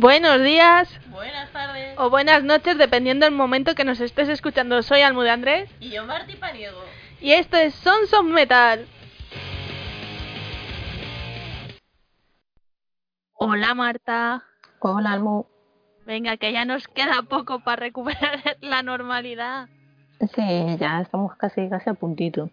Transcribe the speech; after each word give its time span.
Buenos 0.00 0.42
días 0.42 0.90
Buenas 1.10 1.50
tardes. 1.52 1.94
o 1.98 2.10
buenas 2.10 2.44
noches, 2.44 2.76
dependiendo 2.76 3.24
del 3.24 3.34
momento 3.34 3.74
que 3.74 3.84
nos 3.84 4.00
estés 4.00 4.28
escuchando. 4.28 4.82
Soy 4.82 5.00
Almude 5.00 5.30
Andrés 5.30 5.70
Y 5.80 5.88
yo, 5.90 6.04
Marti 6.04 6.34
Paniego. 6.36 6.78
y 7.20 7.32
esto 7.32 7.56
es 7.56 7.74
Sons 7.74 8.12
of 8.12 8.26
Metal. 8.26 8.86
Hola 13.38 13.74
Marta. 13.74 14.44
Hola, 14.80 15.12
Almu. 15.12 15.44
Venga, 16.06 16.36
que 16.36 16.52
ya 16.52 16.64
nos 16.64 16.86
queda 16.88 17.22
poco 17.22 17.60
para 17.60 17.76
recuperar 17.76 18.40
la 18.60 18.82
normalidad. 18.82 19.68
Sí, 20.34 20.76
ya 20.78 21.00
estamos 21.00 21.34
casi, 21.36 21.68
casi 21.68 21.90
a 21.90 21.94
puntito. 21.94 22.50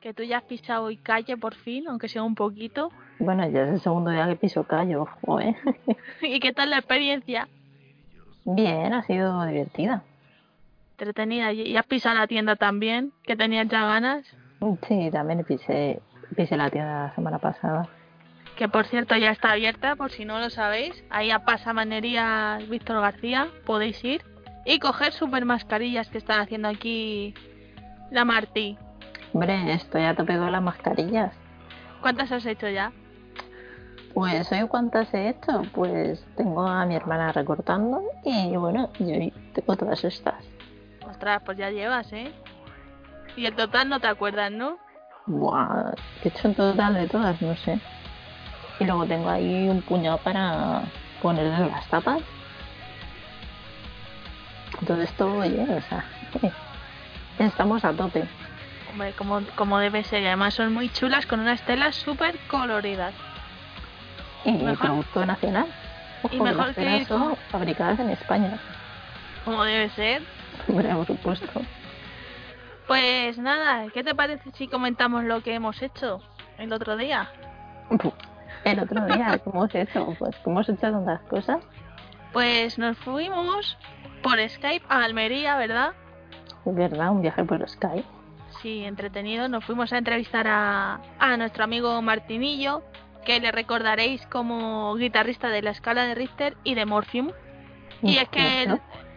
Que 0.00 0.12
tú 0.14 0.22
ya 0.24 0.38
has 0.38 0.44
pisado 0.44 0.84
hoy 0.84 0.96
calle 0.96 1.36
por 1.36 1.54
fin, 1.54 1.88
aunque 1.88 2.08
sea 2.08 2.22
un 2.22 2.34
poquito. 2.34 2.90
Bueno, 3.18 3.48
ya 3.48 3.62
es 3.62 3.68
el 3.74 3.80
segundo 3.80 4.10
día 4.10 4.26
que 4.26 4.36
piso 4.36 4.64
callo, 4.64 5.06
joder. 5.22 5.54
¿Y 6.22 6.40
qué 6.40 6.52
tal 6.52 6.70
la 6.70 6.78
experiencia? 6.78 7.48
Bien, 8.44 8.92
ha 8.92 9.02
sido 9.04 9.44
divertida. 9.44 10.02
Entretenida. 10.92 11.52
¿Y 11.52 11.76
has 11.76 11.86
pisado 11.86 12.16
la 12.16 12.26
tienda 12.26 12.56
también? 12.56 13.12
¿Que 13.24 13.36
tenías 13.36 13.68
ya 13.68 13.84
ganas? 13.84 14.24
Sí, 14.86 15.10
también 15.10 15.44
pisé, 15.44 16.00
pisé 16.36 16.56
la 16.56 16.70
tienda 16.70 17.08
la 17.08 17.14
semana 17.14 17.38
pasada. 17.38 17.88
Que 18.56 18.68
por 18.68 18.86
cierto 18.86 19.16
ya 19.16 19.30
está 19.30 19.52
abierta, 19.52 19.96
por 19.96 20.10
si 20.10 20.24
no 20.24 20.38
lo 20.38 20.50
sabéis. 20.50 21.04
Ahí 21.10 21.30
a 21.30 21.40
Pasamanería 21.40 22.58
Víctor 22.68 23.00
García 23.00 23.48
podéis 23.64 24.02
ir 24.04 24.22
y 24.64 24.78
coger 24.78 25.12
super 25.12 25.44
mascarillas 25.44 26.08
que 26.08 26.18
están 26.18 26.40
haciendo 26.40 26.68
aquí 26.68 27.34
la 28.10 28.24
Martí. 28.24 28.76
Hombre, 29.32 29.72
estoy 29.72 30.02
a 30.02 30.14
tope 30.14 30.36
con 30.36 30.52
las 30.52 30.62
mascarillas. 30.62 31.32
¿Cuántas 32.00 32.30
has 32.30 32.44
hecho 32.46 32.68
ya? 32.68 32.92
Pues 34.14 34.52
hoy 34.52 34.68
cuántas 34.68 35.12
he 35.14 35.30
hecho, 35.30 35.62
pues 35.72 36.22
tengo 36.36 36.66
a 36.66 36.84
mi 36.84 36.94
hermana 36.94 37.32
recortando 37.32 38.02
y 38.24 38.54
bueno, 38.56 38.90
yo 38.98 39.14
tengo 39.54 39.76
todas 39.76 40.04
estas. 40.04 40.44
Ostras, 41.08 41.40
pues 41.44 41.56
ya 41.56 41.70
llevas, 41.70 42.12
¿eh? 42.12 42.30
Y 43.36 43.46
el 43.46 43.54
total 43.54 43.88
no 43.88 44.00
te 44.00 44.08
acuerdas, 44.08 44.52
¿no? 44.52 44.76
Buah, 45.26 45.92
¿qué 46.22 46.28
he 46.28 46.32
hecho 46.32 46.48
en 46.48 46.54
total 46.54 46.94
de 46.94 47.08
todas? 47.08 47.40
No 47.40 47.56
sé. 47.56 47.80
Y 48.80 48.84
luego 48.84 49.06
tengo 49.06 49.30
ahí 49.30 49.68
un 49.68 49.80
puñado 49.80 50.18
para 50.18 50.82
ponerle 51.22 51.66
las 51.70 51.86
tapas. 51.88 52.20
Todo 54.86 55.00
esto, 55.00 55.32
oye, 55.32 55.62
o 55.62 55.80
sea, 55.88 56.04
estamos 57.38 57.82
a 57.84 57.92
tope. 57.92 58.24
Hombre, 58.90 59.12
como, 59.12 59.40
como 59.54 59.78
debe 59.78 60.04
ser. 60.04 60.22
Y 60.22 60.26
además 60.26 60.54
son 60.54 60.74
muy 60.74 60.90
chulas 60.90 61.24
con 61.24 61.40
unas 61.40 61.62
telas 61.62 61.94
súper 61.94 62.36
coloridas. 62.48 63.14
Y 64.44 64.52
Mejor- 64.52 64.78
producto 64.78 65.26
nacional. 65.26 65.66
Ojo, 66.22 66.34
y 66.34 66.40
mejor 66.40 66.66
las 66.68 66.76
que 66.76 66.96
ir 66.98 67.06
son 67.06 67.36
fabricadas 67.50 67.98
en 68.00 68.10
España. 68.10 68.58
Como 69.44 69.64
debe 69.64 69.88
ser. 69.90 70.22
Hombre, 70.68 70.88
por 70.94 71.06
supuesto. 71.06 71.62
Pues 72.86 73.38
nada, 73.38 73.88
¿qué 73.92 74.04
te 74.04 74.14
parece 74.14 74.50
si 74.52 74.68
comentamos 74.68 75.24
lo 75.24 75.42
que 75.42 75.54
hemos 75.54 75.80
hecho 75.82 76.20
el 76.58 76.72
otro 76.72 76.96
día? 76.96 77.30
El 78.64 78.78
otro 78.80 79.04
día, 79.06 79.38
¿cómo 79.44 79.64
hemos 79.64 79.74
hecho? 79.74 80.14
Pues 80.18 80.36
que 80.36 80.50
hemos 80.50 80.68
hecho 80.68 80.80
tantas 80.80 81.20
cosas. 81.22 81.58
Pues 82.32 82.78
nos 82.78 82.96
fuimos 82.98 83.76
por 84.22 84.38
Skype 84.48 84.84
a 84.88 85.04
Almería, 85.04 85.56
¿verdad? 85.56 85.92
Es 86.64 86.74
verdad, 86.74 87.10
un 87.10 87.22
viaje 87.22 87.44
por 87.44 87.68
Skype. 87.68 88.04
Sí, 88.62 88.84
entretenido. 88.84 89.48
Nos 89.48 89.64
fuimos 89.64 89.92
a 89.92 89.98
entrevistar 89.98 90.46
a, 90.46 91.00
a 91.18 91.36
nuestro 91.36 91.64
amigo 91.64 92.00
Martinillo, 92.02 92.82
que 93.24 93.40
le 93.40 93.52
recordaréis 93.52 94.26
como 94.26 94.94
guitarrista 94.96 95.48
de 95.48 95.62
la 95.62 95.70
escala 95.70 96.04
de 96.06 96.14
Richter 96.14 96.56
y 96.64 96.74
de 96.74 96.86
Morphium. 96.86 97.30
Y 98.02 98.16
es 98.16 98.28
que 98.28 98.66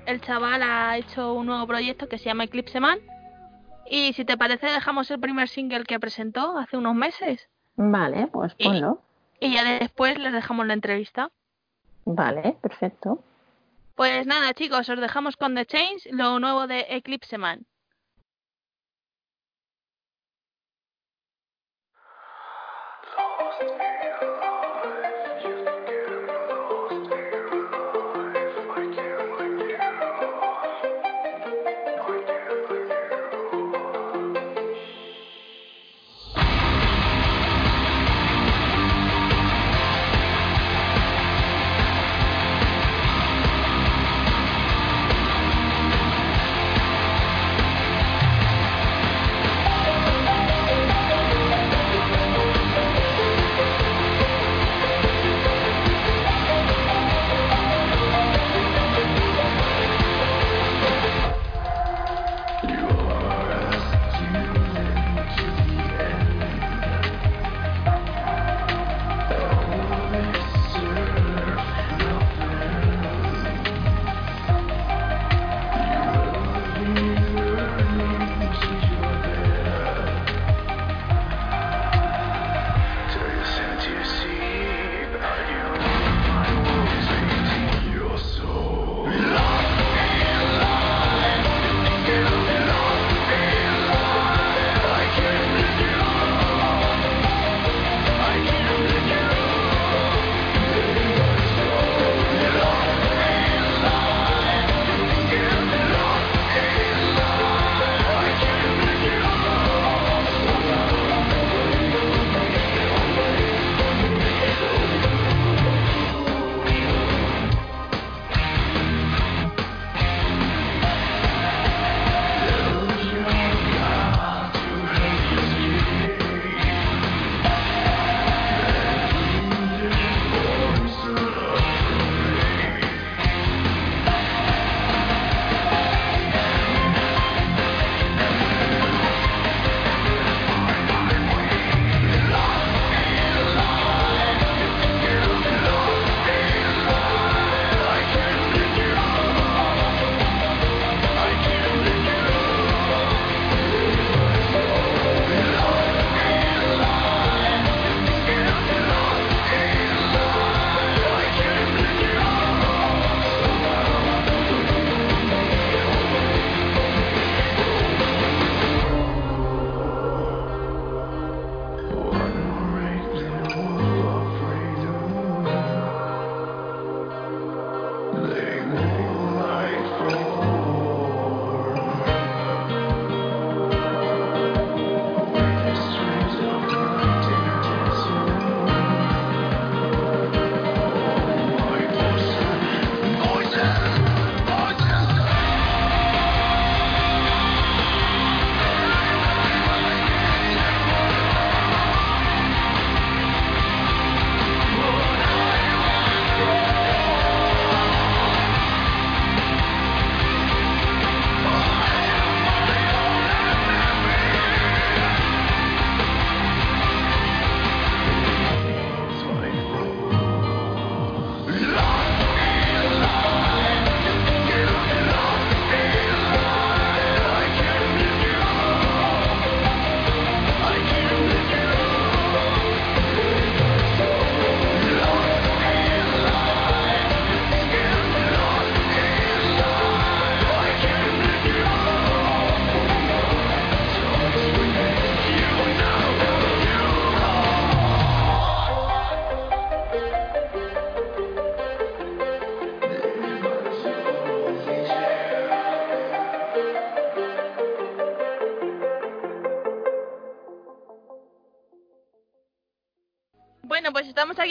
el, 0.06 0.22
chaval 0.22 0.62
ha 0.64 0.98
hecho 0.98 1.34
un 1.34 1.48
nuevo 1.48 1.66
proyecto 1.66 2.08
que 2.08 2.18
se 2.18 2.26
llama 2.26 2.44
Eclipse 2.44 2.80
Man. 2.80 3.00
Y 3.90 4.14
si 4.14 4.26
te 4.26 4.38
parece, 4.38 4.68
dejamos 4.68 5.10
el 5.12 5.20
primer 5.20 5.48
single 5.48 5.84
que 5.84 6.00
presentó 6.00 6.58
hace 6.58 6.78
unos 6.78 6.96
meses. 6.96 7.48
Vale, 7.76 8.28
pues 8.28 8.54
Y- 8.58 8.64
ponlo. 8.66 9.02
Y 9.40 9.54
ya 9.54 9.64
después 9.80 10.18
les 10.18 10.32
dejamos 10.32 10.66
la 10.66 10.74
entrevista. 10.74 11.30
Vale, 12.06 12.56
perfecto. 12.62 13.24
Pues 13.96 14.26
nada, 14.28 14.54
chicos, 14.54 14.88
os 14.90 15.00
dejamos 15.00 15.36
con 15.36 15.56
The 15.56 15.66
Change, 15.66 16.10
lo 16.12 16.40
nuevo 16.40 16.68
de 16.68 16.86
Eclipse 16.90 17.38
Man. 17.38 17.66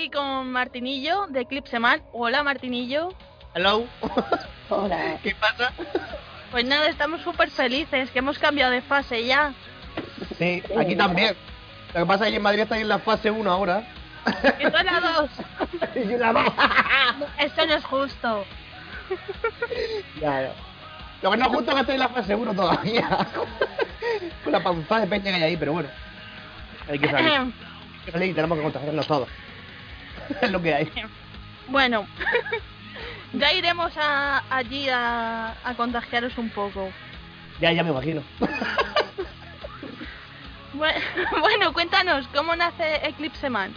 Aquí 0.05 0.11
con 0.11 0.53
Martinillo 0.53 1.27
de 1.29 1.43
Eclipse 1.43 1.79
Man. 1.79 2.03
Hola 2.13 2.43
Martinillo. 2.43 3.15
Hello. 3.55 3.87
Hola. 4.69 5.19
¿Qué 5.23 5.35
pasa? 5.35 5.73
Pues 6.51 6.67
nada, 6.67 6.89
estamos 6.89 7.23
súper 7.23 7.51
felices 7.51 8.11
que 8.11 8.19
hemos 8.19 8.39
cambiado 8.39 8.71
de 8.71 8.83
fase 8.83 9.25
ya. 9.25 9.55
Sí, 10.37 10.63
aquí 10.79 10.95
también. 10.95 11.35
Lo 11.95 12.01
que 12.01 12.07
pasa 12.07 12.25
es 12.25 12.31
que 12.31 12.37
en 12.37 12.43
Madrid 12.43 12.63
está 12.63 12.79
en 12.79 12.89
la 12.89 12.99
fase 12.99 13.31
1 13.31 13.51
ahora. 13.51 13.89
Que 14.59 14.71
son 14.71 14.85
las 14.85 15.03
dos. 15.03 15.31
y 15.95 16.15
una 16.15 16.33
dos. 16.33 16.53
Esto 17.39 17.67
no 17.67 17.75
es 17.75 17.85
justo. 17.85 18.45
Claro. 20.19 20.53
Lo 21.23 21.31
que 21.31 21.37
no 21.39 21.45
es 21.47 21.51
justo 21.51 21.71
es 21.71 21.75
que 21.77 21.81
estoy 21.81 21.95
en 21.95 22.01
la 22.01 22.09
fase 22.09 22.35
1 22.35 22.55
todavía. 22.55 23.27
Con 24.43 24.53
la 24.53 24.63
panza 24.63 25.01
de 25.01 25.07
peña 25.07 25.31
que 25.31 25.37
hay 25.37 25.43
ahí, 25.45 25.57
pero 25.57 25.73
bueno. 25.73 25.89
Hay 26.91 26.99
que 26.99 27.11
salir. 27.11 27.31
Hay 28.05 28.07
que 28.09 28.13
salir 28.13 28.31
y 28.33 28.35
tenemos 28.35 28.59
que 28.59 28.65
contagiarnos 28.65 29.07
todos. 29.07 29.29
Es 30.41 30.51
lo 30.53 30.61
que 30.63 30.75
hay. 30.75 30.91
Bueno, 31.69 32.07
ya 33.33 33.53
iremos 33.53 33.93
a- 33.97 34.43
allí 34.51 34.89
a, 34.89 35.55
a 35.65 35.75
contagiaros 35.77 36.37
un 36.39 36.51
poco. 36.51 36.91
Ya, 37.61 37.73
ya 37.73 37.83
me 37.85 37.91
imagino. 37.91 38.23
Bue- 40.75 40.95
Bueno, 41.41 41.73
cuéntanos, 41.73 42.27
¿cómo 42.35 42.57
nace 42.57 42.97
Eclipse 43.07 43.49
Man? 43.49 43.73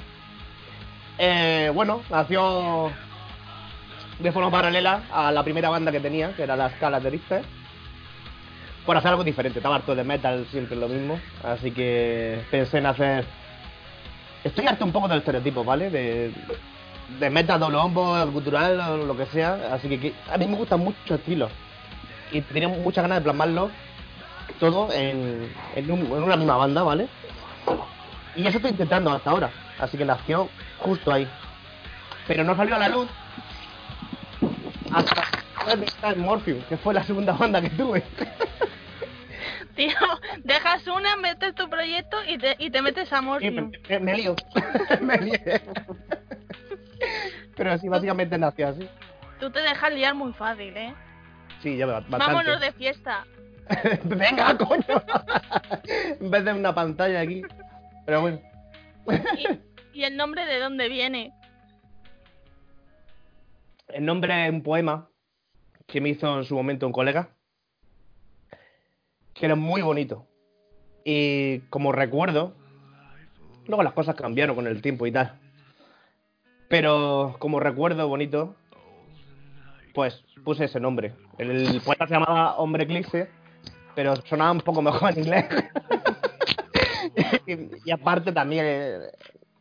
Eh, 1.20 1.72
bueno, 1.74 2.02
nació 2.10 2.92
de 4.20 4.32
forma 4.32 4.50
paralela 4.50 5.04
a 5.12 5.32
la 5.32 5.44
primera 5.44 5.70
banda 5.70 5.92
que 5.92 6.00
tenía, 6.00 6.36
que 6.36 6.44
era 6.44 6.56
las 6.56 6.74
Calas 6.74 7.04
de 7.04 7.10
Richter, 7.12 7.44
por 8.86 8.98
hacer 8.98 9.12
algo 9.12 9.24
diferente. 9.24 9.60
Estaba 9.60 9.76
harto 9.76 9.94
de 9.96 10.04
metal, 10.04 10.48
siempre 10.50 10.76
lo 10.76 10.88
mismo, 10.88 11.20
así 11.44 11.72
que 11.72 12.42
pensé 12.50 12.80
en 12.80 12.86
hacer... 12.88 13.26
Estoy 14.48 14.68
harto 14.68 14.86
un 14.86 14.92
poco 14.92 15.08
del 15.08 15.20
estereotipo, 15.20 15.64
¿vale? 15.64 15.90
De, 15.90 16.32
de 17.20 17.30
metal, 17.30 17.60
doble 17.60 18.32
cultural, 18.32 19.08
lo 19.08 19.16
que 19.18 19.26
sea, 19.28 19.70
así 19.74 19.88
que, 19.98 20.14
a 20.32 20.38
mí 20.38 20.48
me 20.48 20.58
gustan 20.58 20.80
muchos 20.82 21.20
estilos 21.20 21.52
y 22.32 22.42
tenía 22.42 22.68
muchas 22.68 23.04
ganas 23.04 23.20
de 23.20 23.24
plasmarlo 23.24 23.70
todo 24.60 24.92
en, 24.92 25.52
en 25.76 25.92
un- 25.92 26.00
en 26.06 26.24
una 26.24 26.36
misma 26.36 26.58
banda, 26.58 26.84
¿vale? 26.84 27.08
Y 28.36 28.46
eso 28.46 28.58
estoy 28.58 28.72
intentando 28.72 29.12
hasta 29.12 29.30
ahora. 29.32 29.50
Así 29.80 29.98
que 29.98 30.06
nació 30.06 30.50
justo 30.80 31.12
ahí. 31.12 31.28
Pero 32.28 32.44
no 32.44 32.56
salió 32.56 32.76
a 32.76 32.80
la 32.80 32.90
luz 32.90 33.08
hasta 34.92 36.12
en 36.12 36.20
Morpheum, 36.22 36.62
que 36.70 36.78
fue 36.78 36.94
la 36.94 37.04
segunda 37.04 37.34
banda 37.34 37.62
que 37.62 37.70
tuve. 37.72 38.04
Tío, 39.78 39.96
dejas 40.44 40.86
una, 40.88 41.16
metes 41.18 41.56
tu 41.56 41.70
proyecto 41.70 42.18
y 42.28 42.38
te, 42.38 42.56
y 42.60 42.70
te 42.72 42.82
metes 42.82 43.14
a 43.14 43.20
Y 43.20 43.22
Morpheum. 43.22 43.72
me, 44.02 44.16
lío. 44.18 44.36
me 45.02 45.18
lié. 45.18 45.62
Pero 47.56 47.78
sí, 47.78 47.88
básicamente 47.88 48.38
nació 48.38 48.70
así. 48.70 48.90
Tú 49.40 49.52
te 49.52 49.62
dejas 49.62 49.94
liar 49.94 50.16
muy 50.16 50.34
fácil, 50.34 50.76
¿eh? 50.76 50.94
Sí, 51.62 51.78
ya 51.78 51.86
bastante. 51.86 52.18
Vámonos 52.18 52.60
de 52.60 52.72
fiesta. 52.74 53.26
Venga, 54.04 54.58
coño. 54.58 55.04
en 56.20 56.32
vez 56.32 56.44
de 56.44 56.54
una 56.54 56.74
pantalla 56.74 57.22
aquí. 57.22 57.44
Pero 58.06 58.22
bueno. 58.22 58.42
¿Y, 59.94 60.00
y 60.00 60.04
el 60.06 60.18
nombre 60.18 60.46
de 60.46 60.60
dónde 60.60 60.90
viene? 60.90 61.34
El 63.90 64.06
nombre 64.06 64.46
es 64.48 64.52
un 64.52 64.64
poema 64.64 65.08
que 65.86 66.02
me 66.02 66.10
hizo 66.10 66.38
en 66.38 66.46
su 66.46 66.56
momento 66.56 66.86
un 66.88 66.94
colega, 66.94 67.30
que 69.40 69.46
era 69.46 69.56
muy 69.56 69.82
bonito. 69.82 70.26
Y 71.04 71.60
como 71.70 71.92
recuerdo, 71.92 72.54
luego 73.68 73.84
las 73.84 73.94
cosas 73.94 74.16
cambiaron 74.16 74.56
con 74.56 74.68
el 74.68 74.82
tiempo 74.82 75.06
y 75.08 75.12
tal. 75.12 75.40
Pero 76.70 77.36
como 77.40 77.60
recuerdo 77.60 78.08
bonito, 78.08 78.56
pues 79.94 80.24
puse 80.44 80.66
ese 80.66 80.80
nombre. 80.80 81.14
El 81.38 81.82
poeta 81.86 82.08
se 82.08 82.14
llamaba 82.14 82.58
Hombre 82.58 82.84
Eclipse, 82.84 83.30
pero 83.96 84.16
sonaba 84.26 84.52
un 84.52 84.62
poco 84.62 84.82
mejor 84.82 85.12
en 85.14 85.20
inglés. 85.20 85.46
y, 87.46 87.54
y 87.86 87.92
aparte 87.92 88.32
también 88.32 88.66
el, 88.66 89.02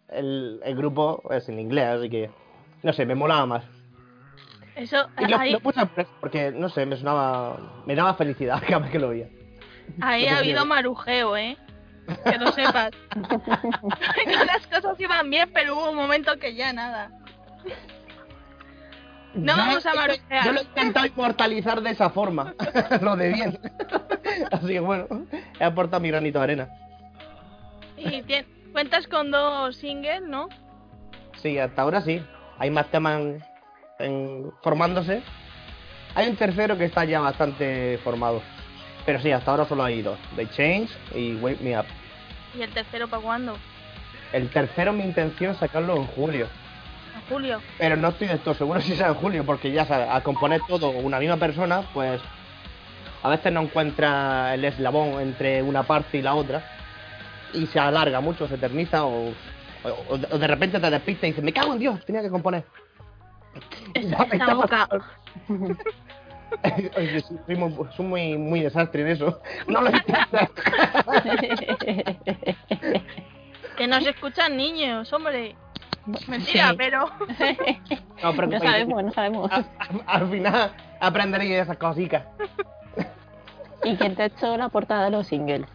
el- 0.09 0.61
el 0.65 0.77
grupo 0.77 1.23
es 1.31 1.49
en 1.49 1.61
inglés, 1.61 1.85
así 1.87 2.11
que 2.11 2.31
no 2.83 2.93
sé, 2.93 3.07
me 3.07 3.15
molaba 3.15 3.47
más. 3.47 3.65
Eso, 4.75 5.09
Y 5.19 5.27
lo, 5.27 5.39
ahí, 5.39 5.53
lo 5.53 5.61
puse 5.61 5.81
porque, 6.21 6.51
no 6.53 6.69
sé, 6.69 6.85
me 6.87 6.97
sonaba. 6.97 7.83
Me 7.87 7.95
daba 7.95 8.15
felicidad 8.15 8.61
cada 8.67 8.81
vez 8.81 8.91
que 8.91 8.99
lo 8.99 9.09
veía. 9.09 9.29
Ahí 10.01 10.27
ha 10.27 10.39
habido 10.39 10.65
marujeo, 10.67 11.37
¿eh? 11.37 11.57
Que 12.25 12.39
lo 12.39 12.53
sepas. 12.53 12.91
Todas 13.15 14.47
las 14.47 14.67
cosas 14.69 15.01
iban 15.01 15.29
bien, 15.31 15.51
pero 15.53 15.75
hubo 15.77 15.91
un 15.91 15.97
momento 15.97 16.37
que 16.39 16.55
ya 16.55 16.73
nada. 16.73 17.11
No 19.35 19.57
vamos 19.57 19.85
a 19.85 19.95
marujear. 19.95 20.45
Yo 20.45 20.53
lo 20.53 20.61
he 20.61 20.63
intentado 20.65 21.07
inmortalizar 21.07 21.83
de 21.83 21.91
esa 21.91 22.09
forma. 22.11 22.55
lo 23.03 23.17
de 23.17 23.33
bien. 23.33 23.59
Así 24.53 24.69
que 24.69 24.81
bueno, 24.81 25.07
he 25.61 25.65
aportado 25.65 26.01
mi 26.01 26.09
granito 26.11 26.39
de 26.39 26.45
arena. 26.45 26.69
Y 27.97 28.23
tien- 28.23 28.47
cuentas 28.73 29.07
con 29.09 29.31
dos 29.31 29.77
singles, 29.77 30.23
¿no? 30.23 30.49
Sí, 31.43 31.59
hasta 31.59 31.83
ahora 31.83 32.01
sí. 32.01 32.25
Hay 32.59 32.71
más 32.71 32.87
temas 32.91 33.21
en- 33.21 33.45
en- 33.99 34.53
formándose. 34.63 35.23
Hay 36.15 36.29
un 36.31 36.37
tercero 36.37 36.79
que 36.79 36.87
está 36.87 37.05
ya 37.05 37.21
bastante 37.21 37.99
formado. 38.03 38.41
Pero 39.07 39.21
sí, 39.21 39.31
hasta 39.33 39.51
ahora 39.53 39.65
solo 39.67 39.85
hay 39.85 40.03
dos. 40.03 40.19
The 40.35 40.49
Change 40.51 40.91
y 41.15 41.37
Wake 41.37 41.63
Me 41.63 41.79
Up. 41.79 41.87
¿Y 42.59 42.63
el 42.63 42.71
tercero 42.71 43.09
para 43.09 43.23
cuándo? 43.23 43.57
El 44.33 44.49
tercero 44.51 44.93
mi 44.93 45.05
intención 45.05 45.53
es 45.53 45.59
sacarlo 45.59 45.97
en 45.97 46.07
julio. 46.09 46.49
En 47.15 47.21
julio. 47.31 47.63
Pero 47.79 47.97
no 47.97 48.09
estoy 48.09 48.27
de 48.29 48.39
todo 48.39 48.55
seguro 48.55 48.81
si 48.83 48.97
sea 48.97 49.09
en 49.09 49.15
julio, 49.15 49.45
porque 49.47 49.71
ya 49.71 49.85
sabes, 49.87 50.09
al 50.11 50.23
componer 50.23 50.61
todo 50.67 50.91
una 50.91 51.19
misma 51.21 51.37
persona, 51.37 51.83
pues 51.95 52.21
a 53.23 53.29
veces 53.29 53.53
no 53.53 53.63
encuentra 53.63 54.55
el 54.55 54.65
eslabón 54.65 55.21
entre 55.21 55.63
una 55.63 55.85
parte 55.85 56.19
y 56.19 56.23
la 56.23 56.35
otra 56.35 56.63
y 57.53 57.67
se 57.67 57.79
alarga 57.79 58.21
mucho, 58.21 58.47
se 58.49 58.57
eterniza 58.57 59.05
o, 59.05 59.29
o- 59.85 59.95
o 60.09 60.39
de- 60.39 60.47
repente 60.47 60.79
te 60.81 60.91
despista 60.91 61.27
y 61.27 61.31
dices, 61.31 61.45
me 61.45 61.53
cago 61.53 61.73
en 61.73 61.79
Dios, 61.79 62.05
tenía 62.05 62.23
que 62.23 62.31
componer. 62.31 62.65
Esa 63.95 64.23
está 64.33 64.55
boca. 64.55 64.89
soy 67.47 67.57
muy, 67.57 67.75
soy 67.97 68.07
muy, 68.07 68.39
muy 68.39 68.61
desastre 68.61 69.03
en 69.03 69.09
eso. 69.09 69.41
No 69.69 69.81
lo 69.83 69.91
intentes. 69.91 70.51
Que 73.77 73.87
no 73.87 74.01
se 74.01 74.11
escuchan 74.11 74.57
niños, 74.57 75.13
hombre. 75.13 75.55
Mentira, 76.29 76.71
Sí. 76.71 76.77
pero. 76.79 77.11
No, 78.23 78.33
pero 78.35 78.47
No 78.47 78.59
sabemos, 78.61 79.05
no 79.05 79.13
sabemos. 79.13 79.53
a- 79.53 79.57
a- 79.57 79.67
al 80.07 80.31
final 80.31 80.71
aprenderéis 81.01 81.53
esas 81.57 81.77
cositas. 81.77 82.25
¿Y 83.85 83.97
quién 83.97 84.15
te 84.17 84.23
ha 84.23 84.27
hecho 84.27 84.57
la 84.57 84.69
portada 84.71 85.05
de 85.07 85.11
los 85.11 85.27
singles? 85.27 85.67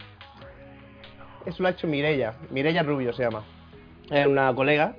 Eso 1.45 1.61
lo 1.61 1.67
ha 1.69 1.71
hecho 1.71 1.85
Mirella, 1.87 2.33
Mirella 2.49 2.81
Rubio 2.81 3.13
se 3.13 3.23
llama. 3.23 3.43
Es 4.09 4.25
una 4.25 4.53
colega 4.55 4.95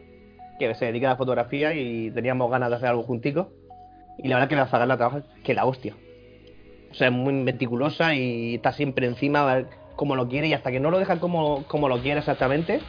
que 0.61 0.73
se 0.76 0.85
dedica 0.87 1.09
a 1.09 1.11
la 1.11 1.17
fotografía 1.17 1.75
y 1.75 2.11
teníamos 2.12 2.49
ganas 2.50 2.71
de 2.71 2.76
hacer 2.76 2.88
algo 2.91 3.02
junticos. 3.02 3.49
Y 4.19 4.28
la 4.28 4.37
verdad 4.37 4.49
que 4.49 4.57
la 4.57 4.66
zaga 4.66 4.87
la 4.87 4.97
trabaja 4.97 5.23
que 5.42 5.54
la 5.54 5.64
hostia. 5.64 5.95
O 6.90 6.95
sea, 6.95 7.09
es 7.09 7.12
muy 7.12 7.33
meticulosa 7.33 8.14
y 8.14 8.57
está 8.57 8.73
siempre 8.73 9.07
encima 9.07 9.42
a 9.42 9.54
ver 9.54 9.66
cómo 9.97 10.14
lo 10.16 10.28
quiere 10.28 10.49
y 10.49 10.54
hasta 10.54 10.71
que 10.71 10.81
no 10.81 10.90
lo 10.90 10.99
deja 10.99 11.19
como, 11.21 11.64
como 11.64 11.88
lo 11.88 11.99
quiere 11.99 12.21
exactamente, 12.21 12.81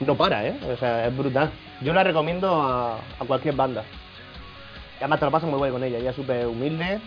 no 0.00 0.16
para, 0.16 0.46
¿eh? 0.46 0.56
O 0.72 0.76
sea, 0.76 1.06
es 1.06 1.16
brutal. 1.16 1.50
Yo 1.80 1.92
la 1.92 2.04
recomiendo 2.04 2.62
a, 2.62 2.96
a 2.96 3.24
cualquier 3.26 3.54
banda. 3.54 3.82
Y 4.94 4.98
además 4.98 5.20
te 5.20 5.24
lo 5.24 5.30
pasas 5.30 5.48
muy 5.48 5.58
guay 5.58 5.70
con 5.70 5.82
ella. 5.84 5.98
Ella 5.98 6.10
es 6.10 6.16
súper 6.16 6.46
humilde, 6.46 7.00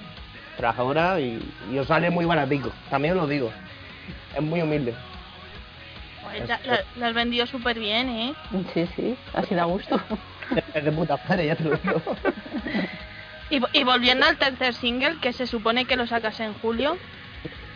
trabajadora 0.57 1.19
y, 1.19 1.39
y 1.71 1.77
os 1.77 1.87
sale 1.87 2.09
muy 2.09 2.25
baratico. 2.25 2.71
También 2.89 3.13
os 3.15 3.21
lo 3.21 3.27
digo. 3.27 3.51
Es 4.35 4.41
muy 4.41 4.61
humilde. 4.61 4.95
Pues 6.23 6.49
lo 6.95 7.05
has 7.05 7.13
vendido 7.13 7.45
súper 7.45 7.77
bien, 7.77 8.09
¿eh? 8.09 8.33
Sí, 8.73 8.87
sí, 8.95 9.17
así 9.33 9.55
da 9.55 9.65
gusto. 9.65 9.99
Es 10.73 10.83
de 10.83 10.91
puta 10.91 11.17
madre, 11.29 11.45
ya 11.45 11.55
te 11.55 11.63
lo 11.63 11.77
digo. 11.77 12.01
Y, 13.51 13.59
vo- 13.59 13.69
y 13.73 13.83
volviendo 13.83 14.25
al 14.25 14.37
tercer 14.37 14.73
single, 14.73 15.19
que 15.19 15.33
se 15.33 15.45
supone 15.45 15.85
que 15.85 15.97
lo 15.97 16.07
sacas 16.07 16.39
en 16.39 16.53
julio, 16.55 16.97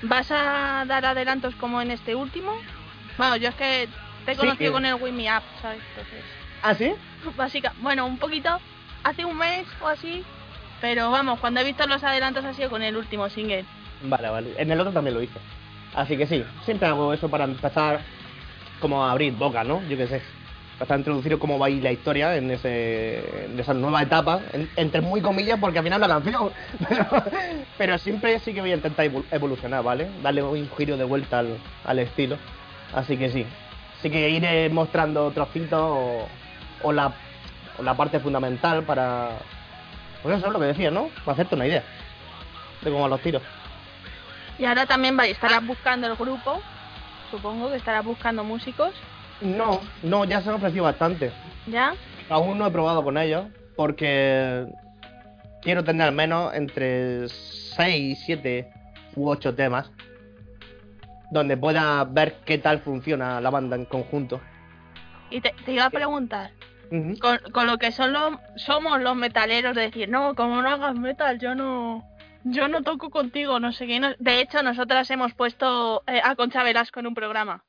¿vas 0.02 0.32
a 0.32 0.86
dar 0.88 1.06
adelantos 1.06 1.54
como 1.56 1.82
en 1.82 1.92
este 1.92 2.16
último? 2.16 2.52
Bueno, 3.18 3.36
yo 3.36 3.50
es 3.50 3.56
que 3.56 3.88
te 4.26 4.32
he 4.32 4.36
Sí, 4.36 4.40
conocido 4.42 4.72
con 4.72 4.86
el 4.86 4.96
Win 4.96 5.16
Me 5.18 5.30
Up, 5.36 5.44
¿sabes? 5.62 5.82
Entonces, 5.90 6.24
¿Ah, 6.64 6.74
sí? 6.74 6.94
básica, 7.36 7.74
bueno, 7.82 8.06
un 8.06 8.18
poquito, 8.18 8.58
hace 9.04 9.26
un 9.26 9.38
mes 9.38 9.68
o 9.82 9.88
así, 9.88 10.24
pero 10.80 11.12
vamos, 11.12 11.40
cuando 11.40 11.60
he 11.60 11.64
visto 11.66 11.86
los 11.88 12.04
adelantos 12.04 12.46
ha 12.46 12.54
sido 12.54 12.70
con 12.70 12.82
el 12.82 12.96
último 12.96 13.30
single. 13.30 13.66
Vale, 14.04 14.30
vale. 14.30 14.54
En 14.58 14.72
el 14.72 14.80
otro 14.80 14.94
también 14.94 15.16
lo 15.16 15.22
hice. 15.22 15.40
Así 15.94 16.18
que 16.18 16.26
sí, 16.28 16.44
siempre 16.64 16.88
hago 16.88 17.14
eso 17.14 17.30
para 17.30 17.44
empezar 17.46 18.00
como 18.80 19.04
a 19.06 19.12
abrir 19.12 19.34
boca, 19.34 19.64
¿no? 19.64 19.82
Yo 19.90 19.98
qué 19.98 20.08
sé. 20.08 20.22
Para 20.80 20.98
introducir 20.98 21.38
cómo 21.40 21.58
va 21.58 21.68
a 21.68 21.70
ir 21.70 21.82
la 21.82 21.92
historia 21.94 22.36
en, 22.36 22.52
ese, 22.52 23.46
en 23.46 23.58
esa 23.58 23.74
nueva 23.74 24.02
etapa, 24.02 24.42
en- 24.52 24.70
entre 24.76 25.00
muy 25.00 25.22
comillas, 25.22 25.58
porque 25.60 25.80
al 25.80 25.86
final 25.86 26.00
una 26.04 26.08
canción. 26.16 26.52
Pero, 26.90 27.06
pero 27.78 27.98
siempre 27.98 28.40
sí 28.40 28.54
que 28.54 28.60
voy 28.62 28.72
a 28.72 28.76
intentar 28.76 29.06
evol- 29.06 29.24
evolucionar, 29.32 29.84
¿vale? 29.84 30.10
Darle 30.22 30.44
un 30.44 30.70
giro 30.78 30.98
de 30.98 31.06
vuelta 31.06 31.40
al, 31.40 31.58
al 31.86 32.00
estilo. 32.00 32.38
Así 32.94 33.16
que 33.18 33.30
sí. 33.32 33.46
Sí 34.02 34.10
que 34.10 34.30
iré 34.30 34.70
mostrando 34.70 35.32
trocitos 35.32 35.80
o, 35.82 36.28
o 36.84 36.92
la, 36.92 37.14
o 37.80 37.84
la 37.84 37.94
parte 37.96 38.20
fundamental 38.20 38.84
para... 38.84 39.30
Pues 40.22 40.38
eso 40.38 40.48
es 40.48 40.54
lo 40.54 40.60
que 40.60 40.66
decía, 40.66 40.92
¿no? 40.92 41.10
Para 41.24 41.34
hacerte 41.34 41.56
una 41.56 41.68
idea 41.68 41.84
de 42.82 42.92
cómo 42.92 43.08
los 43.08 43.22
tiros. 43.22 43.42
Y 44.60 44.66
ahora 44.66 44.86
también 44.86 45.18
estarás 45.22 45.66
buscando 45.66 46.08
el 46.08 46.16
grupo, 46.16 46.62
supongo 47.32 47.70
que 47.72 47.78
estarás 47.78 48.04
buscando 48.04 48.44
músicos, 48.44 48.92
No, 49.42 49.82
no, 50.04 50.26
ya 50.26 50.42
se 50.42 50.50
han 50.50 50.56
ofrecido 50.56 50.84
bastante. 50.86 51.32
¿ya? 51.68 51.94
Aún 52.30 52.58
no 52.58 52.68
he 52.68 52.72
probado 52.72 53.04
con 53.04 53.18
ellos 53.18 53.46
porque 53.76 54.66
quiero 55.62 55.84
tener 55.84 56.08
al 56.08 56.14
menos 56.16 56.54
entre 56.54 57.28
6, 57.28 58.22
7 58.26 58.72
u 59.16 59.30
8 59.30 59.54
temas 59.56 59.92
donde 61.32 61.58
pueda 61.58 62.04
ver 62.06 62.36
qué 62.46 62.58
tal 62.60 62.80
funciona 62.80 63.42
la 63.42 63.50
banda 63.50 63.76
en 63.76 63.86
conjunto. 63.86 64.40
Y 65.30 65.42
te, 65.42 65.54
te 65.66 65.74
iba 65.74 65.86
a 65.86 65.90
preguntar, 65.90 66.52
con, 67.20 67.40
con 67.52 67.66
lo 67.68 67.78
que 67.78 67.92
son 67.92 68.14
los, 68.14 68.36
somos 68.58 69.02
los 69.02 69.16
metaleros, 69.16 69.76
de 69.76 69.82
decir, 69.82 70.08
no, 70.08 70.36
como 70.36 70.62
no 70.62 70.70
hagas 70.70 70.96
metal, 70.96 71.40
yo 71.40 71.56
no, 71.56 72.08
yo 72.44 72.68
no 72.68 72.84
toco 72.84 73.10
contigo, 73.10 73.60
no 73.60 73.72
sé 73.74 73.88
qué. 73.88 74.00
no- 74.00 74.14
De 74.20 74.40
hecho, 74.40 74.62
nosotras 74.64 75.10
hemos 75.12 75.34
puesto 75.34 76.04
eh, 76.08 76.22
a 76.24 76.36
Concha 76.36 76.64
Velasco 76.64 77.00
en 77.00 77.08
un 77.08 77.16
programa, 77.16 77.66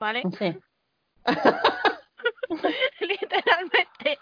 ¿vale? 0.00 0.22
Sí. 0.38 0.56
Literalmente. 3.00 4.18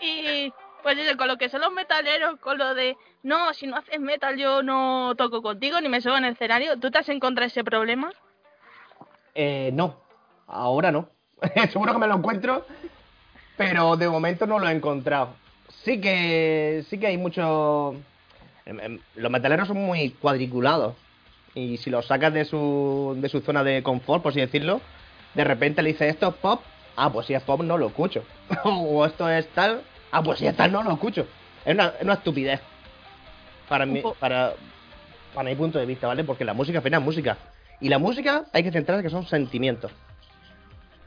Y 0.00 0.52
pues 0.82 0.98
eso, 0.98 1.16
con 1.16 1.28
lo 1.28 1.38
que 1.38 1.48
son 1.48 1.62
los 1.62 1.72
metaleros, 1.72 2.38
con 2.40 2.58
lo 2.58 2.74
de, 2.74 2.96
no, 3.22 3.54
si 3.54 3.66
no 3.66 3.76
haces 3.76 3.98
metal 4.00 4.36
yo 4.36 4.62
no 4.62 5.14
toco 5.16 5.40
contigo 5.42 5.80
ni 5.80 5.88
me 5.88 6.00
subo 6.00 6.16
en 6.16 6.26
el 6.26 6.32
escenario, 6.34 6.78
¿tú 6.78 6.90
te 6.90 6.98
has 6.98 7.08
encontrado 7.08 7.46
ese 7.46 7.64
problema? 7.64 8.12
Eh, 9.34 9.70
no, 9.72 9.96
ahora 10.46 10.92
no. 10.92 11.08
Seguro 11.72 11.92
que 11.92 11.98
me 11.98 12.06
lo 12.06 12.16
encuentro, 12.16 12.66
pero 13.56 13.96
de 13.96 14.08
momento 14.08 14.46
no 14.46 14.58
lo 14.58 14.68
he 14.68 14.72
encontrado. 14.72 15.34
Sí 15.84 16.00
que, 16.00 16.84
sí 16.88 16.98
que 16.98 17.08
hay 17.08 17.18
mucho. 17.18 17.94
em, 18.66 18.80
em, 18.80 19.00
Los 19.16 19.30
metaleros 19.30 19.68
son 19.68 19.78
muy 19.78 20.10
cuadriculados. 20.10 20.94
Y 21.54 21.76
si 21.78 21.88
los 21.88 22.06
sacas 22.06 22.34
de 22.34 22.44
su, 22.44 23.16
de 23.18 23.28
su 23.28 23.40
zona 23.40 23.62
de 23.62 23.82
confort, 23.82 24.22
por 24.22 24.30
así 24.30 24.40
decirlo, 24.40 24.80
de 25.34 25.44
repente 25.44 25.82
le 25.82 25.90
dices 25.90 26.12
esto 26.12 26.28
es 26.28 26.34
pop, 26.34 26.62
ah, 26.96 27.12
pues 27.12 27.26
si 27.26 27.34
es 27.34 27.42
pop 27.42 27.62
no 27.62 27.78
lo 27.78 27.88
escucho. 27.88 28.24
o 28.64 29.04
esto 29.04 29.28
es 29.28 29.48
tal, 29.48 29.82
ah, 30.12 30.22
pues 30.22 30.38
si 30.38 30.46
es 30.46 30.56
tal 30.56 30.72
no 30.72 30.82
lo 30.82 30.92
escucho. 30.92 31.26
Es 31.64 31.74
una, 31.74 31.92
es 31.98 32.02
una 32.02 32.14
estupidez. 32.14 32.60
Para 33.68 33.86
mi, 33.86 34.02
para, 34.20 34.52
para 35.34 35.48
mi 35.48 35.56
punto 35.56 35.78
de 35.78 35.86
vista, 35.86 36.06
¿vale? 36.06 36.22
Porque 36.24 36.44
la 36.44 36.54
música 36.54 36.78
al 36.78 36.84
final 36.84 37.00
es 37.00 37.06
música. 37.06 37.36
Y 37.80 37.88
la 37.88 37.98
música 37.98 38.44
hay 38.52 38.62
que 38.62 38.70
centrarse 38.70 39.02
que 39.02 39.10
son 39.10 39.26
sentimientos. 39.26 39.90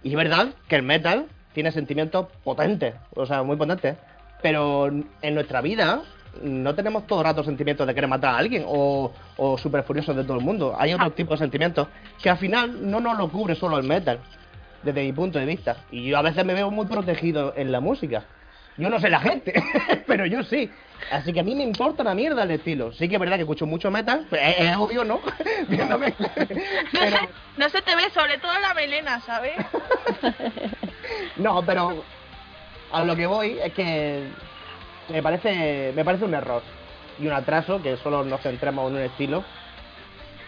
Y 0.04 0.10
es 0.10 0.16
verdad 0.16 0.50
que 0.68 0.76
el 0.76 0.84
metal 0.84 1.28
tiene 1.54 1.72
sentimientos 1.72 2.28
potentes, 2.44 2.96
o 3.16 3.26
sea, 3.26 3.44
muy 3.44 3.58
potentes. 3.58 3.98
Pero 4.42 4.88
en 4.88 5.34
nuestra 5.34 5.62
vida 5.62 6.04
no 6.42 6.74
tenemos 6.76 7.06
todo 7.08 7.20
el 7.20 7.26
rato 7.26 7.44
sentimientos 7.44 7.86
de 7.88 7.94
querer 7.94 8.10
matar 8.10 8.36
a 8.36 8.38
alguien 8.38 8.64
o, 8.68 9.12
o 9.38 9.58
súper 9.58 9.84
furiosos 9.84 10.16
de 10.16 10.24
todo 10.24 10.38
el 10.38 10.44
mundo. 10.44 10.76
Hay 10.78 10.94
otros 10.94 11.16
tipos 11.16 11.40
de 11.40 11.46
sentimientos 11.46 11.88
que 12.22 12.30
al 12.30 12.38
final 12.38 12.90
no 12.90 13.00
nos 13.00 13.18
lo 13.18 13.30
cubre 13.30 13.56
solo 13.56 13.78
el 13.78 13.84
metal, 13.86 14.20
desde 14.84 15.04
mi 15.04 15.14
punto 15.14 15.40
de 15.40 15.46
vista. 15.46 15.78
Y 15.92 16.08
yo 16.08 16.18
a 16.18 16.22
veces 16.22 16.46
me 16.46 16.54
veo 16.54 16.70
muy 16.72 16.86
protegido 16.86 17.54
en 17.56 17.72
la 17.72 17.80
música. 17.80 18.24
Yo 18.78 18.90
no 18.92 19.00
sé 19.00 19.10
la 19.10 19.20
gente, 19.20 19.54
pero 20.08 20.26
yo 20.28 20.44
sí. 20.44 20.70
Así 21.12 21.34
que 21.34 21.40
a 21.40 21.44
mí 21.44 21.56
me 21.56 21.64
importa 21.64 22.04
una 22.04 22.14
mierda 22.14 22.44
el 22.44 22.52
estilo. 22.52 22.92
Sí 22.94 23.08
que 23.10 23.16
es 23.16 23.20
verdad 23.20 23.36
que 23.36 23.42
escucho 23.42 23.66
mucho 23.66 23.90
metal, 23.90 24.26
pues, 24.30 24.42
es, 24.42 24.66
es 24.70 24.76
obvio, 24.78 25.04
¿no? 25.04 25.20
Viéndome. 25.68 26.14
No, 26.20 26.28
Pero- 26.92 27.18
se, 27.18 27.30
no 27.58 27.70
se 27.70 27.82
te 27.82 27.96
ve, 27.96 28.04
sobre 28.14 28.38
todo 28.38 28.52
la 28.60 28.74
melena, 28.76 29.20
¿sabes? 29.22 29.54
No, 31.38 31.64
pero 31.64 32.04
a 32.92 33.04
lo 33.04 33.16
que 33.16 33.26
voy 33.28 33.58
es 33.64 33.74
que 33.74 34.28
me 35.10 35.22
parece, 35.22 35.94
me 35.96 36.04
parece 36.04 36.26
un 36.26 36.34
error 36.34 36.62
y 37.20 37.28
un 37.28 37.34
atraso 37.34 37.82
que 37.82 37.98
solo 37.98 38.24
nos 38.24 38.42
centremos 38.42 38.90
en 38.90 38.98
un 38.98 39.02
estilo 39.02 39.44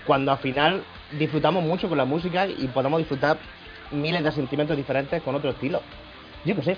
cuando 0.05 0.31
al 0.31 0.37
final 0.39 0.83
disfrutamos 1.17 1.63
mucho 1.63 1.89
con 1.89 1.97
la 1.97 2.05
música 2.05 2.47
y 2.47 2.67
podemos 2.67 2.99
disfrutar 2.99 3.37
miles 3.91 4.23
de 4.23 4.31
sentimientos 4.31 4.77
diferentes 4.77 5.21
con 5.23 5.35
otro 5.35 5.51
estilo. 5.51 5.81
Yo 6.45 6.55
qué 6.55 6.61
sé. 6.61 6.77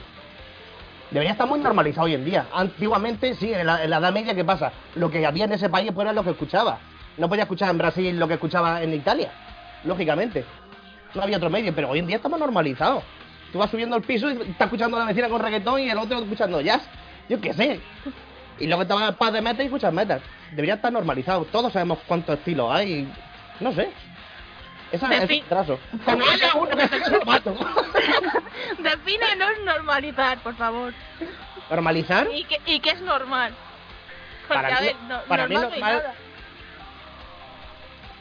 Debería 1.11 1.33
estar 1.33 1.47
muy 1.47 1.59
normalizado 1.59 2.05
hoy 2.05 2.13
en 2.13 2.23
día. 2.23 2.47
Antiguamente, 2.53 3.35
sí, 3.35 3.53
en 3.53 3.65
la, 3.65 3.83
en 3.83 3.89
la 3.89 3.97
Edad 3.97 4.13
Media, 4.13 4.33
¿qué 4.33 4.45
pasa? 4.45 4.71
Lo 4.95 5.11
que 5.11 5.25
había 5.25 5.45
en 5.45 5.51
ese 5.51 5.69
país 5.69 5.91
pues 5.93 6.05
era 6.05 6.13
lo 6.13 6.23
que 6.23 6.31
escuchaba. 6.31 6.79
No 7.17 7.27
podía 7.27 7.43
escuchar 7.43 7.69
en 7.69 7.77
Brasil 7.77 8.17
lo 8.17 8.27
que 8.27 8.35
escuchaba 8.35 8.81
en 8.81 8.93
Italia, 8.93 9.29
lógicamente. 9.83 10.45
No 11.13 11.21
había 11.21 11.37
otro 11.37 11.49
medio, 11.49 11.75
pero 11.75 11.89
hoy 11.89 11.99
en 11.99 12.07
día 12.07 12.15
estamos 12.15 12.39
normalizados. 12.39 13.03
Tú 13.51 13.59
vas 13.59 13.69
subiendo 13.69 13.97
al 13.97 14.01
piso 14.01 14.29
y 14.29 14.33
estás 14.33 14.67
escuchando 14.67 14.97
la 14.97 15.05
vecina 15.05 15.27
con 15.27 15.41
reggaetón 15.41 15.81
y 15.81 15.89
el 15.89 15.97
otro 15.97 16.19
escuchando 16.19 16.61
jazz. 16.61 16.87
Yo 17.29 17.39
qué 17.41 17.53
sé. 17.53 17.79
Y 18.59 18.67
luego 18.67 18.85
te 18.85 18.93
vas 18.93 19.03
al 19.03 19.15
paz 19.15 19.33
de 19.33 19.41
metal 19.41 19.61
y 19.61 19.65
escuchas 19.65 19.93
metal. 19.93 20.21
Debería 20.51 20.75
estar 20.75 20.91
normalizado. 20.91 21.45
Todos 21.45 21.73
sabemos 21.73 21.99
cuántos 22.07 22.37
estilos 22.37 22.71
hay. 22.71 23.11
No 23.59 23.71
sé. 23.73 23.89
Esa 24.91 25.07
es 25.23 25.29
un 25.41 25.47
trazo. 25.47 25.79
Como 26.05 26.25
haya 26.25 26.53
uno 26.55 26.75
que 26.75 26.87
se 26.87 27.25
mato. 27.25 27.55
Defínenos 28.79 29.49
normalizar, 29.65 30.37
por 30.39 30.55
favor. 30.55 30.93
¿Normalizar? 31.69 32.27
¿Y 32.33 32.43
qué, 32.43 32.59
y 32.65 32.79
qué 32.81 32.89
es 32.91 33.01
normal? 33.01 33.53
Porque, 34.47 34.61
Para 34.63 34.77
a 34.77 34.81
mí- 34.81 34.87
ver, 34.87 34.95
no, 35.07 35.21
para 35.23 35.47
mí 35.47 35.53
normal 35.55 35.69
no 35.69 35.75
hay 35.75 35.81
normal- 35.93 36.03
nada. 36.03 36.15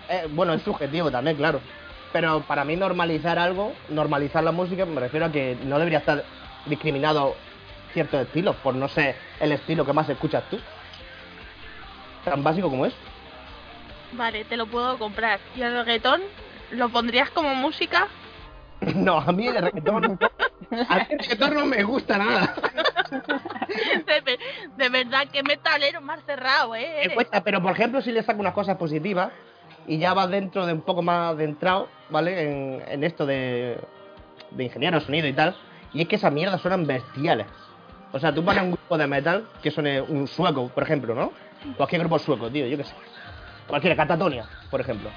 Eh, 0.09 0.26
bueno, 0.30 0.54
es 0.54 0.62
subjetivo 0.62 1.11
también, 1.11 1.37
claro. 1.37 1.61
Pero 2.12 2.40
para 2.42 2.64
mí 2.64 2.76
normalizar 2.76 3.38
algo, 3.38 3.73
normalizar 3.88 4.42
la 4.42 4.52
música, 4.52 4.85
me 4.87 5.00
refiero 5.00 5.26
a 5.26 5.33
que 5.33 5.57
no 5.64 5.78
debería 5.78 5.99
estar 5.99 6.25
discriminado 6.66 7.37
ciertos 7.92 8.20
estilos 8.26 8.56
por 8.56 8.75
no 8.75 8.88
ser 8.88 9.16
el 9.40 9.52
estilo 9.52 9.85
que 9.85 9.92
más 9.92 10.09
escuchas 10.09 10.44
tú. 10.50 10.59
Tan 12.25 12.42
básico 12.44 12.68
como 12.70 12.87
es. 12.87 12.94
Vale, 14.12 14.44
te 14.44 14.56
lo 14.56 14.66
puedo 14.66 14.99
comprar. 14.99 15.40
¿Y 15.56 15.62
el 15.62 15.75
reggaetón? 15.75 16.20
¿Lo 16.73 16.88
pondrías 16.88 17.30
como 17.30 17.54
música? 17.54 18.09
No, 18.94 19.18
a 19.18 19.30
mí 19.32 19.47
el 19.47 19.56
reggaetón, 19.61 20.18
a 20.88 20.94
mí 20.97 21.06
el 21.11 21.18
reggaetón 21.18 21.54
no 21.54 21.66
me 21.66 21.82
gusta 21.82 22.16
nada. 22.16 22.54
De, 24.06 24.20
ve- 24.23 24.38
de 24.76 24.88
verdad, 24.88 25.28
que 25.32 25.42
metalero 25.42 26.00
más 26.00 26.20
cerrado, 26.25 26.75
¿eh? 26.75 27.02
Me 27.09 27.14
cuesta, 27.14 27.42
pero 27.44 27.61
por 27.62 27.73
ejemplo, 27.73 28.00
si 28.00 28.11
le 28.11 28.23
saco 28.23 28.40
unas 28.40 28.54
cosas 28.54 28.76
positivas 28.76 29.30
y 29.87 29.99
ya 29.99 30.14
vas 30.14 30.30
dentro 30.30 30.64
de 30.66 30.73
un 30.73 30.80
poco 30.80 31.02
más 31.02 31.32
adentrado, 31.32 31.88
¿vale? 32.09 32.42
En, 32.42 32.82
en 32.88 33.04
esto 33.04 33.26
de, 33.26 33.78
de 34.50 34.64
ingeniero 34.64 34.99
de 34.99 35.04
sonido 35.04 35.26
y 35.28 35.32
tal. 35.32 35.54
Y 35.92 36.02
es 36.02 36.09
que 36.09 36.16
esas 36.16 36.32
mierdas 36.32 36.61
suenan 36.61 36.87
bestiales. 36.87 37.47
O 38.12 38.18
sea, 38.18 38.34
tú 38.34 38.44
pones 38.44 38.62
un 38.62 38.72
grupo 38.72 38.98
de 38.98 39.06
metal 39.06 39.46
que 39.62 39.70
suene 39.70 40.00
un 40.00 40.26
sueco, 40.26 40.68
por 40.68 40.82
ejemplo, 40.82 41.14
¿no? 41.14 41.32
Cualquier 41.76 42.00
grupo 42.00 42.18
sueco, 42.18 42.50
tío, 42.50 42.66
yo 42.66 42.76
qué 42.76 42.84
sé. 42.84 42.94
Cualquiera, 43.66 43.94
Catatonia, 43.94 44.46
por 44.70 44.80
ejemplo. 44.80 45.10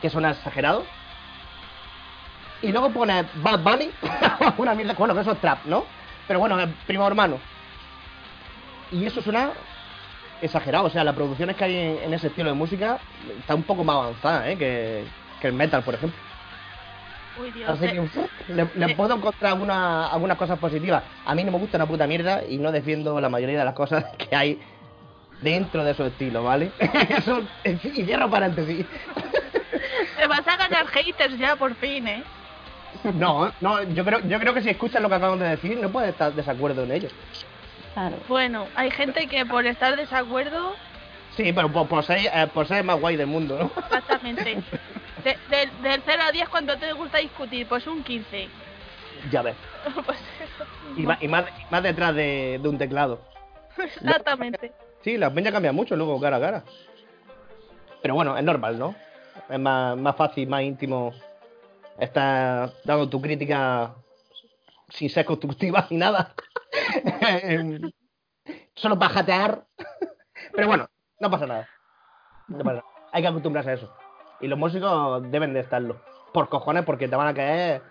Que 0.00 0.08
suena 0.08 0.30
exagerado. 0.30 0.84
Y 2.62 2.72
luego 2.72 2.90
pones 2.90 3.26
Bad 3.42 3.60
Bunny, 3.60 3.90
una 4.56 4.74
mierda, 4.74 4.94
bueno, 4.94 5.14
que 5.14 5.20
eso 5.20 5.32
es 5.32 5.40
trap, 5.40 5.64
¿no? 5.66 5.84
Pero 6.26 6.38
bueno, 6.38 6.58
es 6.58 6.68
primo 6.86 7.06
hermano. 7.06 7.38
Y 8.90 9.04
eso 9.04 9.20
suena 9.20 9.50
exagerado. 10.40 10.86
O 10.86 10.90
sea, 10.90 11.04
las 11.04 11.14
producciones 11.14 11.56
que 11.56 11.64
hay 11.64 11.76
en, 11.76 11.98
en 12.04 12.14
ese 12.14 12.28
estilo 12.28 12.50
de 12.50 12.54
música 12.54 12.98
está 13.38 13.54
un 13.54 13.64
poco 13.64 13.84
más 13.84 13.96
avanzada, 13.96 14.50
¿eh? 14.50 14.56
Que, 14.56 15.04
que 15.40 15.48
el 15.48 15.52
metal, 15.52 15.82
por 15.82 15.94
ejemplo. 15.94 16.18
Uy, 17.36 17.50
Dios. 17.50 17.70
Así 17.70 17.86
eh, 17.86 18.08
que 18.46 18.52
le, 18.52 18.68
le 18.74 18.88
Sí. 18.88 18.94
puedo 18.94 19.14
encontrar 19.16 19.52
alguna- 19.52 20.08
algunas 20.08 20.36
cosas 20.36 20.58
positivas. 20.58 21.02
A 21.24 21.34
mí 21.34 21.44
no 21.44 21.52
me 21.52 21.58
gusta 21.58 21.78
una 21.78 21.86
puta 21.86 22.06
mierda 22.06 22.42
y 22.46 22.58
no 22.58 22.70
defiendo 22.72 23.20
la 23.20 23.28
mayoría 23.28 23.58
de 23.58 23.64
las 23.64 23.74
cosas 23.74 24.04
que 24.18 24.34
hay 24.36 24.60
dentro 25.40 25.84
de 25.84 25.94
su 25.94 26.04
estilo, 26.04 26.44
¿vale? 26.44 26.72
Eso, 27.08 27.42
y 27.64 28.04
cierro 28.04 28.30
paréntesis. 28.30 28.86
Te 30.18 30.26
vas 30.26 30.46
a 30.46 30.56
ganar 30.56 30.86
haters 30.88 31.36
ya, 31.38 31.56
por 31.56 31.74
fin, 31.76 32.06
¿eh? 32.06 32.22
No, 33.14 33.50
no, 33.60 33.82
yo 33.82 34.04
creo, 34.04 34.20
yo 34.20 34.38
creo 34.38 34.54
que 34.54 34.62
si 34.62 34.68
escuchas 34.70 35.02
lo 35.02 35.08
que 35.08 35.14
acabamos 35.16 35.40
de 35.40 35.48
decir, 35.48 35.78
no 35.80 35.90
puedes 35.90 36.10
estar 36.10 36.32
desacuerdo 36.34 36.84
en 36.84 36.92
ello. 36.92 37.08
Claro. 37.94 38.16
Bueno, 38.28 38.66
hay 38.76 38.90
gente 38.90 39.26
que 39.26 39.44
por 39.46 39.66
estar 39.66 39.96
desacuerdo, 39.96 40.74
Sí, 41.36 41.50
pero 41.54 41.72
por, 41.72 41.88
por 41.88 42.04
ser, 42.04 42.18
eh, 42.18 42.46
por 42.52 42.68
ser 42.68 42.78
el 42.78 42.84
más 42.84 43.00
guay 43.00 43.16
del 43.16 43.26
mundo, 43.26 43.58
¿no? 43.58 43.70
exactamente. 43.84 44.58
De- 45.24 45.38
del- 45.50 45.82
del 45.82 46.02
0 46.04 46.22
a 46.28 46.32
10, 46.32 46.48
¿cuánto 46.48 46.76
te 46.78 46.92
gusta 46.92 47.18
discutir? 47.18 47.66
Pues 47.68 47.86
un 47.86 48.02
15. 48.02 48.48
ya 49.30 49.42
ves. 49.42 49.56
pues 50.06 50.18
eso. 50.40 50.64
Y 50.96 51.02
más, 51.02 51.22
y 51.22 51.28
más, 51.28 51.44
más 51.70 51.82
detrás 51.82 52.14
de, 52.14 52.58
de 52.62 52.68
un 52.68 52.78
teclado. 52.78 53.20
Exactamente. 53.78 54.72
Sí, 55.02 55.16
la 55.16 55.32
peña 55.32 55.50
cambia 55.52 55.72
mucho 55.72 55.96
luego 55.96 56.20
cara 56.20 56.36
a 56.36 56.40
cara. 56.40 56.64
Pero 58.02 58.14
bueno, 58.14 58.36
es 58.36 58.44
normal, 58.44 58.78
¿no? 58.78 58.94
Es 59.48 59.58
más, 59.58 59.96
más 59.96 60.16
fácil, 60.16 60.48
más 60.48 60.62
íntimo 60.62 61.12
estar 61.98 62.72
dando 62.84 63.08
tu 63.08 63.20
crítica 63.20 63.94
sin 64.88 65.08
ser 65.08 65.24
constructiva 65.24 65.86
ni 65.90 65.96
nada. 65.98 66.34
Solo 68.74 68.98
para 68.98 69.14
jatear. 69.14 69.64
Pero 70.54 70.66
bueno, 70.66 70.88
no 71.20 71.30
pasa 71.30 71.46
nada. 71.46 71.68
No 72.48 72.58
pasa 72.58 72.70
nada. 72.76 72.84
Hay 73.12 73.22
que 73.22 73.28
acostumbrarse 73.28 73.70
a 73.70 73.74
eso. 73.74 73.94
Y 74.42 74.48
los 74.48 74.58
músicos 74.58 75.22
deben 75.30 75.54
de 75.54 75.60
estarlo. 75.60 75.96
Por 76.32 76.48
cojones, 76.48 76.84
porque 76.84 77.08
te 77.08 77.16
van 77.16 77.28
a 77.28 77.34
caer 77.34 77.82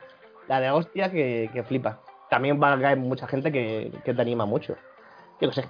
la 0.47 0.59
de 0.59 0.69
hostia 0.69 1.09
que, 1.11 1.49
que 1.53 1.63
flipa. 1.63 1.99
también 2.29 2.61
va 2.61 2.73
a 2.73 2.79
caer 2.79 2.97
mucha 2.97 3.27
gente 3.27 3.51
que, 3.51 3.91
que 4.05 4.13
te 4.13 4.21
anima 4.21 4.45
mucho. 4.45 4.75
Yo 5.39 5.49
qué 5.49 5.61
sé. 5.61 5.69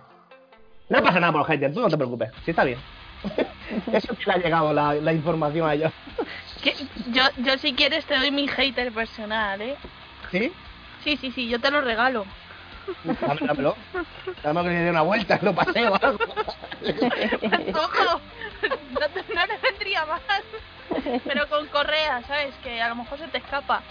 No 0.90 1.02
pasa 1.02 1.20
nada 1.20 1.32
por 1.32 1.40
los 1.42 1.48
haters, 1.48 1.74
tú 1.74 1.80
no 1.80 1.88
te 1.90 1.98
preocupes, 1.98 2.32
sí 2.44 2.52
está 2.52 2.64
bien. 2.66 2.80
Eso 3.94 4.14
que 4.16 4.26
le 4.26 4.34
ha 4.34 4.38
llegado 4.38 4.74
la, 4.74 4.94
la 4.96 5.14
información 5.14 5.68
a 5.70 5.74
ellos. 5.74 5.94
Que 6.62 6.76
yo, 7.12 7.24
yo 7.38 7.58
si 7.58 7.74
quieres 7.74 8.06
te 8.06 8.16
doy 8.20 8.30
mi 8.30 8.48
hater 8.48 8.92
personal, 8.92 9.60
¿eh? 9.62 9.76
¿Sí? 10.30 10.52
Sí, 11.04 11.18
sí, 11.18 11.32
sí, 11.32 11.50
yo 11.50 11.60
te 11.60 11.72
lo 11.72 11.82
regalo. 11.82 12.24
Dame, 13.04 13.40
dámelo. 13.48 13.76
Dame 14.44 14.64
que 14.64 14.70
le 14.70 14.76
dé 14.76 14.90
una 14.92 15.02
vuelta, 15.02 15.40
lo 15.42 15.54
paseo 15.56 15.92
o 15.92 15.96
algo. 16.06 16.20
¡Ojo! 17.74 18.22
No, 18.92 19.00
te- 19.00 19.34
no 19.34 19.46
le 19.46 19.58
vendría 19.62 20.06
mal. 20.06 20.22
Pero 21.26 21.48
con 21.50 21.68
correa, 21.68 22.22
¿sabes? 22.28 22.54
Que 22.64 22.82
a 22.82 22.90
lo 22.90 22.96
mejor 22.96 23.18
se 23.18 23.28
te 23.28 23.38
escapa. 23.40 23.82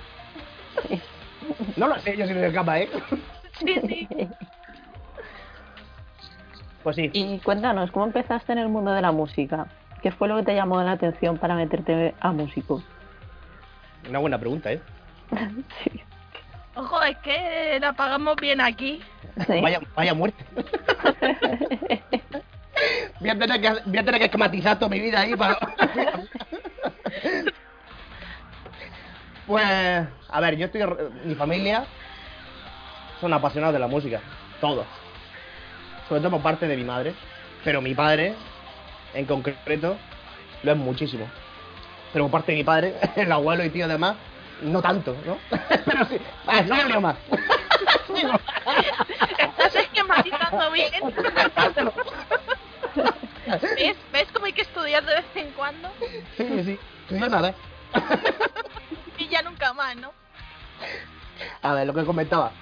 No 1.76 1.88
lo 1.88 1.98
sé 2.00 2.16
yo 2.16 2.26
si 2.26 2.34
me 2.34 2.46
escapa, 2.46 2.78
¿eh? 2.80 2.90
Sí, 3.58 3.80
sí. 3.86 4.08
Pues 6.82 6.96
sí. 6.96 7.10
Y 7.12 7.38
cuéntanos, 7.40 7.90
¿cómo 7.90 8.06
empezaste 8.06 8.52
en 8.52 8.58
el 8.58 8.68
mundo 8.68 8.92
de 8.92 9.02
la 9.02 9.12
música? 9.12 9.66
¿Qué 10.02 10.10
fue 10.12 10.28
lo 10.28 10.36
que 10.38 10.44
te 10.44 10.54
llamó 10.54 10.82
la 10.82 10.92
atención 10.92 11.36
para 11.38 11.54
meterte 11.54 12.14
a 12.20 12.32
músico? 12.32 12.82
Una 14.08 14.18
buena 14.18 14.38
pregunta, 14.38 14.72
¿eh? 14.72 14.80
sí. 15.84 16.02
Ojo, 16.74 17.02
es 17.02 17.16
que 17.18 17.78
la 17.80 17.92
pagamos 17.92 18.36
bien 18.36 18.60
aquí. 18.60 19.02
Sí. 19.46 19.60
Vaya, 19.60 19.80
vaya 19.94 20.14
muerte. 20.14 20.44
Voy 23.20 23.28
a, 23.28 23.38
tener 23.38 23.60
que, 23.60 23.70
voy 23.84 23.98
a 23.98 24.04
tener 24.04 24.18
que 24.18 24.24
esquematizar 24.26 24.78
toda 24.78 24.88
mi 24.88 25.00
vida 25.00 25.20
ahí 25.20 25.36
para... 25.36 25.58
pues, 29.46 29.64
a 30.30 30.40
ver, 30.40 30.56
yo 30.56 30.64
estoy... 30.66 30.82
Mi 31.24 31.34
familia 31.34 31.84
son 33.20 33.34
apasionados 33.34 33.74
de 33.74 33.80
la 33.80 33.86
música. 33.86 34.20
Todos. 34.60 34.86
Sobre 36.08 36.22
todo 36.22 36.30
por 36.30 36.42
parte 36.42 36.66
de 36.66 36.76
mi 36.76 36.84
madre. 36.84 37.14
Pero 37.64 37.82
mi 37.82 37.94
padre, 37.94 38.34
en 39.12 39.26
concreto, 39.26 39.98
lo 40.62 40.72
es 40.72 40.78
muchísimo. 40.78 41.28
Pero 42.12 42.24
por 42.24 42.32
parte 42.32 42.52
de 42.52 42.58
mi 42.58 42.64
padre, 42.64 42.94
el 43.16 43.30
abuelo 43.30 43.64
y 43.64 43.70
tío 43.70 43.84
además, 43.84 44.16
no 44.62 44.82
tanto, 44.82 45.16
¿no? 45.26 45.38
Pero 45.84 46.04
sí. 46.06 46.18
A 46.46 46.56
ver, 46.56 46.68
no 46.68 46.76
me 46.76 46.84
lío 46.84 47.00
más. 47.00 47.16
Estás 49.38 49.74
esquematizando 49.74 50.70
bien. 50.70 50.92
¿Ves? 53.76 53.96
¿Ves 54.12 54.28
cómo 54.32 54.46
hay 54.46 54.52
que 54.52 54.62
estudiar 54.62 55.04
de 55.04 55.14
vez 55.14 55.24
en 55.34 55.50
cuando? 55.52 55.90
Sí, 56.36 56.64
sí. 56.64 56.78
No 57.10 57.28
nada. 57.28 57.54
Y 59.18 59.28
ya 59.28 59.42
nunca 59.42 59.74
más, 59.74 59.94
¿no? 59.96 60.12
A 61.60 61.74
ver, 61.74 61.86
lo 61.86 61.92
que 61.92 62.04
comentaba. 62.06 62.52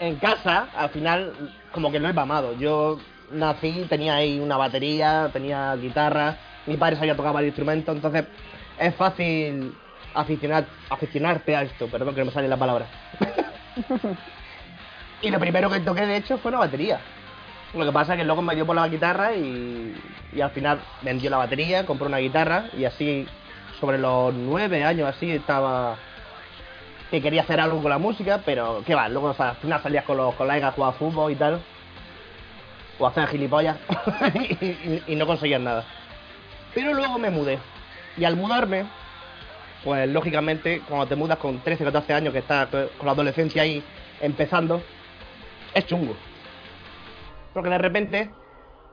En 0.00 0.16
casa, 0.16 0.68
al 0.74 0.88
final, 0.88 1.52
como 1.70 1.92
que 1.92 2.00
no 2.00 2.08
he 2.08 2.14
mamado. 2.14 2.56
Yo 2.58 2.98
nací, 3.30 3.86
tenía 3.88 4.14
ahí 4.14 4.40
una 4.40 4.56
batería, 4.56 5.28
tenía 5.32 5.76
guitarra, 5.76 6.36
mi 6.66 6.76
padre 6.76 6.96
sabía 6.96 7.16
tocar 7.16 7.32
varios 7.32 7.50
instrumentos, 7.50 7.94
entonces 7.94 8.24
es 8.78 8.94
fácil 8.94 9.74
aficionar, 10.14 10.66
aficionarte 10.88 11.56
a 11.56 11.62
esto, 11.62 11.88
perdón 11.88 12.14
que 12.14 12.20
no 12.20 12.26
me 12.26 12.32
sale 12.32 12.48
la 12.48 12.56
palabra. 12.56 12.86
y 15.22 15.30
lo 15.30 15.38
primero 15.38 15.70
que 15.70 15.80
toqué, 15.80 16.06
de 16.06 16.16
hecho, 16.16 16.38
fue 16.38 16.50
una 16.50 16.60
batería. 16.60 17.00
Lo 17.74 17.84
que 17.84 17.92
pasa 17.92 18.14
es 18.14 18.18
que 18.18 18.24
luego 18.24 18.42
me 18.42 18.54
dio 18.54 18.66
por 18.66 18.74
la 18.74 18.88
guitarra 18.88 19.32
y, 19.34 19.94
al 20.42 20.50
final 20.50 20.80
vendió 21.02 21.30
la 21.30 21.36
batería, 21.36 21.86
compró 21.86 22.06
una 22.08 22.18
guitarra 22.18 22.64
y 22.76 22.84
así, 22.84 23.26
sobre 23.78 23.98
los 23.98 24.34
nueve 24.34 24.82
años 24.82 25.08
así, 25.08 25.30
estaba 25.30 25.96
que 27.10 27.20
quería 27.20 27.42
hacer 27.42 27.58
algo 27.60 27.80
con 27.82 27.90
la 27.90 27.98
música, 27.98 28.40
pero 28.44 28.82
qué 28.86 28.94
va, 28.94 29.08
luego 29.08 29.28
o 29.28 29.34
sea, 29.34 29.50
al 29.50 29.56
final 29.56 29.82
salías 29.82 30.04
con 30.04 30.16
los 30.16 30.32
colegas 30.36 30.70
a 30.70 30.74
jugar 30.74 30.94
fútbol 30.94 31.32
y 31.32 31.34
tal, 31.34 31.60
o 32.98 33.06
hacer 33.06 33.26
gilipollas, 33.28 33.78
y, 34.34 34.64
y- 34.64 35.02
y 35.08 35.16
no 35.16 35.26
conseguías 35.26 35.60
nada. 35.60 35.84
Pero 36.72 36.94
luego 36.94 37.18
me 37.18 37.30
mudé, 37.30 37.58
y 38.16 38.24
al 38.24 38.36
mudarme, 38.36 38.84
pues 39.84 40.08
lógicamente, 40.08 40.82
cuando 40.86 41.06
te 41.06 41.16
mudas 41.16 41.38
con 41.38 41.60
13, 41.60 41.84
14 41.84 42.12
años, 42.12 42.32
que 42.32 42.40
estás 42.40 42.68
con 42.68 43.06
la 43.06 43.12
adolescencia 43.12 43.62
ahí 43.62 43.82
empezando, 44.20 44.82
es 45.74 45.86
chungo. 45.86 46.14
Porque 47.54 47.70
de 47.70 47.78
repente 47.78 48.30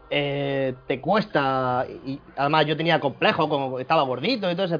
eh, 0.09 0.73
te 0.87 1.01
cuesta, 1.01 1.85
y 2.05 2.19
además 2.37 2.65
yo 2.65 2.77
tenía 2.77 2.99
complejo, 2.99 3.49
como 3.49 3.79
estaba 3.79 4.03
gordito 4.03 4.49
y 4.49 4.55
todo 4.55 4.65
ese 4.65 4.79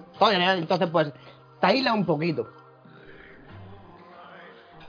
entonces 0.58 0.90
pues 0.90 1.12
te 1.60 1.92
un 1.92 2.06
poquito. 2.06 2.48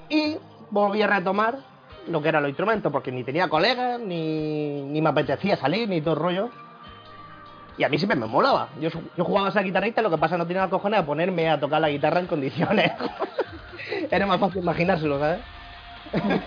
Y 0.09 0.37
volví 0.71 1.03
a 1.03 1.07
retomar 1.07 1.59
lo 2.09 2.23
que 2.23 2.29
eran 2.29 2.43
los 2.43 2.51
instrumentos, 2.51 2.91
porque 2.93 3.13
ni 3.13 3.25
tenía 3.25 3.49
colegas, 3.49 4.01
ni, 4.01 4.83
ni 4.83 5.03
me 5.03 5.11
apetecía 5.11 5.57
salir, 5.57 5.89
ni 5.89 6.01
todo 6.01 6.15
el 6.15 6.21
rollo. 6.21 6.51
Y 7.79 7.85
a 7.85 7.89
mí 7.89 7.97
siempre 7.97 8.19
me 8.19 8.27
molaba. 8.27 8.69
Yo, 8.81 8.91
yo 9.17 9.25
jugaba 9.25 9.49
a 9.49 9.53
ser 9.53 9.65
guitarrista, 9.65 10.03
lo 10.03 10.11
que 10.11 10.19
pasa 10.19 10.37
no 10.37 10.47
tenía 10.47 10.63
los 10.63 10.71
cojones 10.71 11.01
a 11.01 11.07
ponerme 11.07 11.49
a 11.49 11.59
tocar 11.61 11.81
la 11.81 11.89
guitarra 11.89 12.19
en 12.21 12.27
condiciones. 12.27 12.91
Era 14.11 14.27
más 14.27 14.41
fácil 14.41 14.63
imaginárselo, 14.63 15.19
¿sabes? 15.21 15.39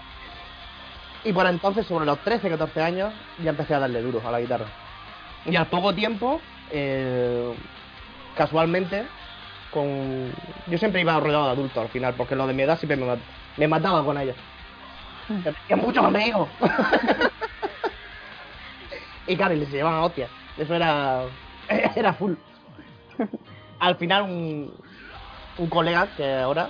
y 1.24 1.32
por 1.34 1.46
entonces, 1.48 1.88
sobre 1.88 2.06
los 2.06 2.20
13, 2.20 2.50
14 2.50 2.82
años, 2.82 3.14
ya 3.42 3.52
empecé 3.52 3.74
a 3.74 3.80
darle 3.80 4.02
duro 4.02 4.22
a 4.28 4.32
la 4.32 4.42
guitarra. 4.42 4.66
Y 5.46 5.56
al 5.56 5.68
poco 5.68 5.96
tiempo, 5.96 6.42
eh, 6.70 7.54
casualmente, 8.36 9.06
con... 9.72 10.32
Yo 10.68 10.78
siempre 10.78 11.00
iba 11.02 11.18
rodeado 11.20 11.46
de 11.46 11.52
adultos 11.52 11.78
al 11.82 11.90
final, 11.90 12.14
porque 12.16 12.36
lo 12.36 12.46
de 12.46 12.54
mi 12.54 12.64
edad 12.64 12.78
siempre 12.78 12.98
me, 12.98 13.06
mat- 13.06 13.20
me 13.56 13.68
mataba 13.70 14.04
con 14.04 14.18
ellos. 14.20 14.36
Yo 15.30 15.54
tenía 15.68 15.82
muchos 15.82 16.04
amigos. 16.04 16.50
y 19.28 19.38
claro, 19.38 19.54
y 19.54 19.60
les 19.60 19.72
llevaban 19.72 20.00
a 20.00 20.04
hostias. 20.04 20.30
Eso 20.58 20.76
era... 20.76 21.24
era 21.96 22.14
full. 22.14 22.34
Al 23.80 23.96
final, 23.96 24.24
un, 24.24 24.74
un 25.58 25.70
colega 25.70 26.08
que 26.16 26.34
ahora 26.34 26.70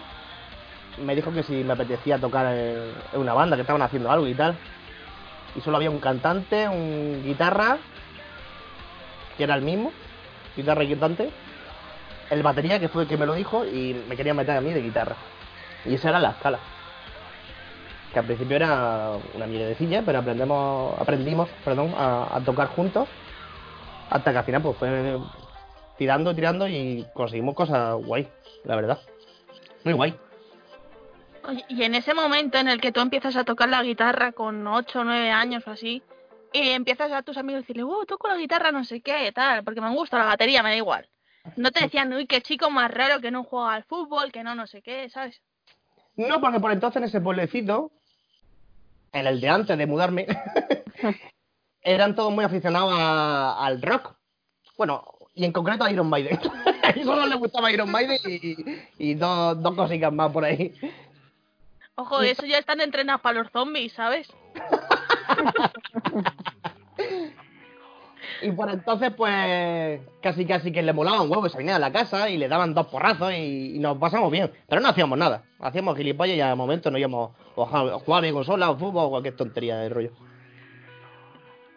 me 0.97 1.15
dijo 1.15 1.31
que 1.31 1.43
si 1.43 1.63
me 1.63 1.73
apetecía 1.73 2.19
tocar 2.19 2.53
en, 2.55 2.93
una 3.13 3.33
banda, 3.33 3.55
que 3.55 3.61
estaban 3.61 3.81
haciendo 3.81 4.11
algo 4.11 4.27
y 4.27 4.33
tal. 4.33 4.55
Y 5.55 5.61
solo 5.61 5.77
había 5.77 5.89
un 5.89 5.99
cantante, 5.99 6.67
un 6.67 7.23
guitarra, 7.23 7.77
que 9.37 9.43
era 9.43 9.55
el 9.55 9.61
mismo, 9.61 9.91
guitarra 10.55 10.83
y 10.83 10.89
cantante, 10.89 11.29
el 12.29 12.43
batería 12.43 12.79
que 12.79 12.87
fue 12.87 13.03
el 13.03 13.09
que 13.09 13.17
me 13.17 13.25
lo 13.25 13.33
dijo 13.33 13.65
y 13.65 14.01
me 14.07 14.15
quería 14.15 14.33
meter 14.33 14.57
a 14.57 14.61
mí 14.61 14.71
de 14.71 14.81
guitarra. 14.81 15.15
Y 15.85 15.95
esa 15.95 16.09
era 16.09 16.19
la 16.19 16.31
escala. 16.31 16.59
Que 18.13 18.19
al 18.19 18.25
principio 18.25 18.57
era 18.57 19.13
una 19.33 19.47
mierdecilla, 19.47 20.03
pero 20.05 20.19
aprendemos, 20.19 20.99
aprendimos 20.99 21.49
perdón, 21.63 21.93
a 21.97 22.39
tocar 22.45 22.67
juntos. 22.67 23.07
Hasta 24.11 24.31
que 24.31 24.37
al 24.37 24.43
final 24.43 24.61
pues 24.61 24.77
fue 24.77 25.17
tirando, 25.97 26.35
tirando 26.35 26.67
y 26.67 27.05
conseguimos 27.13 27.55
cosas 27.55 27.95
guay, 27.95 28.27
la 28.65 28.75
verdad. 28.75 28.99
Muy 29.85 29.93
guay. 29.93 30.15
Oye, 31.47 31.65
y 31.69 31.83
en 31.83 31.95
ese 31.95 32.13
momento 32.13 32.57
en 32.57 32.67
el 32.67 32.79
que 32.81 32.91
tú 32.91 32.99
empiezas 32.99 33.35
a 33.35 33.45
tocar 33.45 33.69
la 33.69 33.81
guitarra 33.81 34.33
con 34.33 34.67
8 34.67 34.99
o 34.99 35.03
9 35.05 35.31
años 35.31 35.65
o 35.65 35.71
así, 35.71 36.03
y 36.53 36.69
empiezas 36.69 37.11
a 37.13 37.23
tus 37.23 37.37
amigos 37.37 37.59
a 37.59 37.61
decirle, 37.61 37.83
oh, 37.83 38.05
toco 38.05 38.27
la 38.27 38.35
guitarra, 38.35 38.71
no 38.71 38.83
sé 38.83 39.01
qué, 39.01 39.31
tal, 39.31 39.63
porque 39.63 39.79
me 39.79 39.89
gusta 39.95 40.19
la 40.19 40.25
batería, 40.25 40.61
me 40.61 40.69
da 40.69 40.75
igual. 40.75 41.07
No 41.55 41.71
te 41.71 41.85
decían, 41.85 42.13
uy, 42.13 42.27
qué 42.27 42.41
chico 42.41 42.69
más 42.69 42.91
raro 42.91 43.21
que 43.21 43.31
no 43.31 43.45
juega 43.45 43.73
al 43.73 43.85
fútbol, 43.85 44.31
que 44.31 44.43
no, 44.43 44.55
no 44.55 44.67
sé 44.67 44.81
qué, 44.81 45.09
¿sabes? 45.09 45.41
No, 46.17 46.41
porque 46.41 46.59
por 46.59 46.73
entonces 46.73 46.97
en 46.97 47.07
ese 47.07 47.21
pueblecito, 47.21 47.91
en 49.13 49.25
el 49.25 49.39
de 49.39 49.49
antes 49.49 49.77
de 49.77 49.87
mudarme, 49.87 50.27
eran 51.83 52.15
todos 52.15 52.31
muy 52.31 52.43
aficionados 52.45 52.93
a- 52.95 53.65
al 53.65 53.81
rock. 53.81 54.13
Bueno, 54.77 55.03
y 55.35 55.45
en 55.45 55.51
concreto 55.51 55.83
a 55.83 55.91
Iron 55.91 56.09
Maiden. 56.09 56.39
ellos 56.95 57.05
solo 57.05 57.25
les 57.25 57.37
gustaba 57.37 57.71
Iron 57.71 57.91
Maiden 57.91 58.17
y, 58.25 58.55
y 58.97 59.13
dos, 59.15 59.61
dos 59.61 59.75
cositas 59.75 60.11
más 60.13 60.31
por 60.31 60.43
ahí. 60.45 60.73
Ojo, 61.95 62.21
eso 62.21 62.45
ya 62.45 62.57
están 62.57 62.81
entrenados 62.81 63.21
para 63.21 63.39
los 63.41 63.51
zombies, 63.51 63.93
¿sabes? 63.93 64.27
Y 68.43 68.51
por 68.51 68.71
entonces, 68.71 69.13
pues, 69.15 70.01
casi 70.21 70.45
casi 70.47 70.71
que 70.71 70.81
le 70.81 70.93
molaba 70.93 71.21
un 71.21 71.29
huevo, 71.29 71.47
se 71.47 71.57
venía 71.59 71.75
a 71.75 71.79
la 71.79 71.91
casa 71.91 72.27
y 72.27 72.37
le 72.37 72.47
daban 72.47 72.73
dos 72.73 72.87
porrazos 72.87 73.31
y, 73.33 73.75
y 73.75 73.79
nos 73.79 73.99
pasamos 73.99 74.31
bien. 74.31 74.51
Pero 74.67 74.81
no 74.81 74.87
hacíamos 74.89 75.17
nada. 75.17 75.43
Hacíamos 75.59 75.95
gilipollas 75.95 76.37
y 76.37 76.41
al 76.41 76.55
momento 76.55 76.89
no 76.89 76.97
íbamos 76.97 77.31
a 77.55 77.99
jugar 77.99 78.25
en 78.25 78.33
consola 78.33 78.71
o 78.71 78.77
fútbol 78.77 79.05
o 79.05 79.09
cualquier 79.11 79.35
tontería 79.35 79.77
de 79.77 79.89
rollo. 79.89 80.11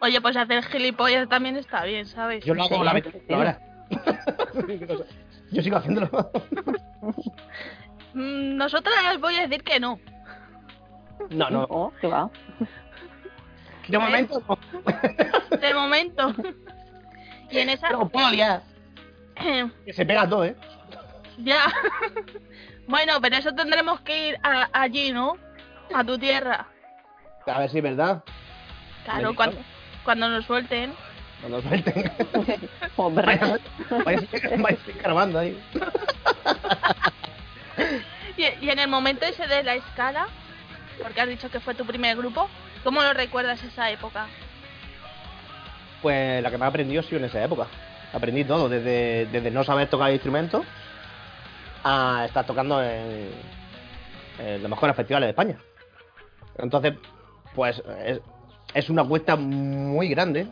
Oye, 0.05 0.21
pues 0.21 0.37
hacer 0.37 0.63
gilipollas 0.65 1.27
también 1.27 1.55
está 1.57 1.83
bien, 1.83 2.05
¿sabes? 2.05 2.45
Yo 2.45 2.53
lo 2.53 2.63
hago 2.63 2.75
Sí, 2.77 2.83
la 2.83 2.93
vez, 2.93 3.05
verdad. 3.27 3.59
Yo 5.51 5.61
sigo 5.61 5.77
haciéndolo. 5.77 6.09
Mm, 8.13 8.55
Nosotras 8.55 9.19
voy 9.19 9.35
a 9.35 9.41
decir 9.41 9.61
que 9.61 9.77
no. 9.77 9.99
No, 11.31 11.49
no. 11.49 11.67
Oh, 11.69 11.91
¿qué 11.99 12.07
va? 12.07 12.29
De 13.89 13.99
momento 13.99 14.41
no. 14.47 14.57
De 15.57 15.73
momento. 15.73 16.33
y 17.51 17.57
en 17.59 17.69
esa... 17.71 17.89
Pero 17.89 18.07
puedo 18.07 18.29
liar. 18.29 18.61
Que 19.85 19.91
se 19.91 20.05
pega 20.05 20.29
todo, 20.29 20.45
¿eh? 20.45 20.55
Ya. 21.39 21.65
bueno, 22.87 23.19
pero 23.21 23.35
eso 23.35 23.51
tendremos 23.53 23.99
que 23.99 24.29
ir 24.29 24.39
a- 24.43 24.69
allí, 24.71 25.11
¿no? 25.11 25.35
A 25.93 26.01
tu 26.05 26.17
tierra. 26.17 26.67
A 27.45 27.59
ver 27.59 27.69
si 27.69 27.79
es 27.79 27.83
verdad. 27.83 28.23
Claro, 29.03 29.35
cuando, 29.35 29.57
cuando 30.05 30.29
nos 30.29 30.45
suelten. 30.45 30.93
Cuando 31.41 31.61
suelten. 31.61 32.11
Hombre. 32.95 33.25
Vaya, 33.25 33.59
vaya, 34.05 34.27
vaya 34.57 34.77
escarbando 34.87 35.39
ahí. 35.39 35.61
Y, 38.37 38.65
y 38.65 38.69
en 38.69 38.79
el 38.79 38.89
momento 38.89 39.25
ese 39.25 39.47
de 39.47 39.63
la 39.63 39.75
escala, 39.75 40.27
porque 41.01 41.21
has 41.21 41.27
dicho 41.29 41.49
que 41.49 41.61
fue 41.61 41.73
tu 41.73 41.85
primer 41.85 42.17
grupo, 42.17 42.49
¿cómo 42.83 43.01
lo 43.01 43.13
recuerdas 43.13 43.63
esa 43.63 43.89
época? 43.91 44.27
Pues 46.01 46.43
la 46.43 46.51
que 46.51 46.57
más 46.57 46.69
aprendí 46.69 46.97
ha 46.97 47.03
sido 47.03 47.17
en 47.17 47.25
esa 47.25 47.41
época. 47.41 47.67
Aprendí 48.13 48.43
todo, 48.43 48.67
desde, 48.67 49.27
desde 49.27 49.51
no 49.51 49.63
saber 49.63 49.89
tocar 49.89 50.11
instrumentos 50.11 50.65
a 51.83 52.23
estar 52.25 52.45
tocando 52.45 52.83
en, 52.83 53.29
en 54.39 54.61
los 54.61 54.69
mejores 54.69 54.95
festivales 54.95 55.27
de 55.27 55.31
España. 55.31 55.57
Entonces, 56.57 56.93
pues 57.53 57.81
es, 58.05 58.19
es 58.75 58.89
una 58.91 59.03
cuesta 59.03 59.35
muy 59.35 60.07
grande 60.09 60.47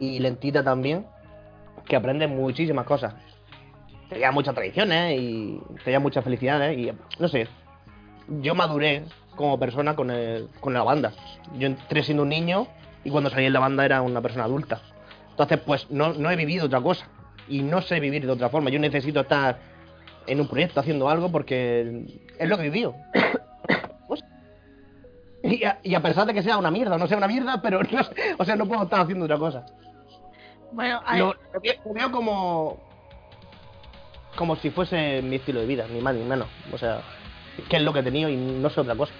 y 0.00 0.18
lentita 0.18 0.64
también, 0.64 1.06
que 1.86 1.94
aprendes 1.96 2.28
muchísimas 2.28 2.84
cosas. 2.86 3.14
Te 4.08 4.16
llevan 4.16 4.34
muchas 4.34 4.54
tradiciones 4.54 5.18
y 5.20 5.60
te 5.84 5.90
llevan 5.90 6.02
muchas 6.02 6.24
felicidades 6.24 6.76
y 6.78 6.90
no 7.20 7.28
sé, 7.28 7.46
yo 8.40 8.54
maduré 8.54 9.04
como 9.36 9.58
persona 9.58 9.94
con, 9.94 10.10
el- 10.10 10.48
con 10.60 10.72
la 10.74 10.82
banda. 10.82 11.12
Yo 11.58 11.66
entré 11.66 12.02
siendo 12.02 12.22
un 12.24 12.28
niño 12.30 12.66
y 13.04 13.10
cuando 13.10 13.30
salí 13.30 13.44
en 13.46 13.52
la 13.52 13.60
banda 13.60 13.84
era 13.84 14.02
una 14.02 14.20
persona 14.20 14.44
adulta. 14.44 14.80
Entonces, 15.30 15.60
pues 15.66 15.90
no, 15.90 16.14
no 16.14 16.30
he 16.30 16.36
vivido 16.36 16.66
otra 16.66 16.80
cosa 16.80 17.06
y 17.48 17.62
no 17.62 17.82
sé 17.82 18.00
vivir 18.00 18.24
de 18.26 18.32
otra 18.32 18.48
forma. 18.48 18.70
Yo 18.70 18.78
necesito 18.78 19.20
estar 19.20 19.58
en 20.26 20.40
un 20.40 20.48
proyecto 20.48 20.80
haciendo 20.80 21.08
algo 21.08 21.30
porque 21.30 22.04
es 22.38 22.48
lo 22.48 22.56
que 22.56 22.62
he 22.64 22.70
vivido. 22.70 22.94
Y, 25.42 25.64
a, 25.64 25.78
y 25.82 25.94
a 25.94 26.00
pesar 26.02 26.26
de 26.26 26.34
que 26.34 26.42
sea 26.42 26.56
una 26.56 26.70
mierda 26.70 26.96
no 26.98 27.06
sea 27.06 27.18
una 27.18 27.28
mierda, 27.28 27.60
pero 27.62 27.82
no 27.82 28.00
o 28.38 28.44
sea, 28.44 28.56
no 28.56 28.66
puedo 28.66 28.82
estar 28.84 29.00
haciendo 29.00 29.24
otra 29.26 29.38
cosa. 29.38 29.66
Bueno, 30.72 31.00
a- 31.06 31.16
Lo, 31.18 31.34
lo 31.54 31.60
veo- 31.94 32.10
como 32.10 32.80
como 34.36 34.56
si 34.56 34.70
fuese 34.70 35.22
mi 35.22 35.36
estilo 35.36 35.60
de 35.60 35.66
vida, 35.66 35.86
ni 35.90 36.00
más 36.00 36.14
ni 36.14 36.22
menos. 36.24 36.46
O 36.72 36.76
sea, 36.78 37.00
que 37.70 37.76
es 37.76 37.82
lo 37.82 37.92
que 37.92 38.00
he 38.00 38.02
tenido 38.02 38.28
y 38.28 38.36
no 38.36 38.68
sé 38.70 38.80
otra 38.80 38.94
cosa. 38.94 39.12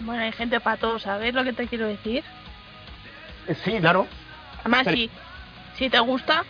bueno, 0.00 0.22
hay 0.22 0.32
gente 0.32 0.58
para 0.60 0.76
todo, 0.78 0.98
¿sabes 0.98 1.32
lo 1.34 1.44
que 1.44 1.52
te 1.52 1.66
quiero 1.68 1.86
decir? 1.86 2.24
Sí, 3.64 3.78
claro. 3.80 4.06
Además, 4.60 4.82
Pero- 4.84 4.96
si, 4.96 5.10
si 5.76 5.88
te 5.90 5.98
gusta, 6.00 6.44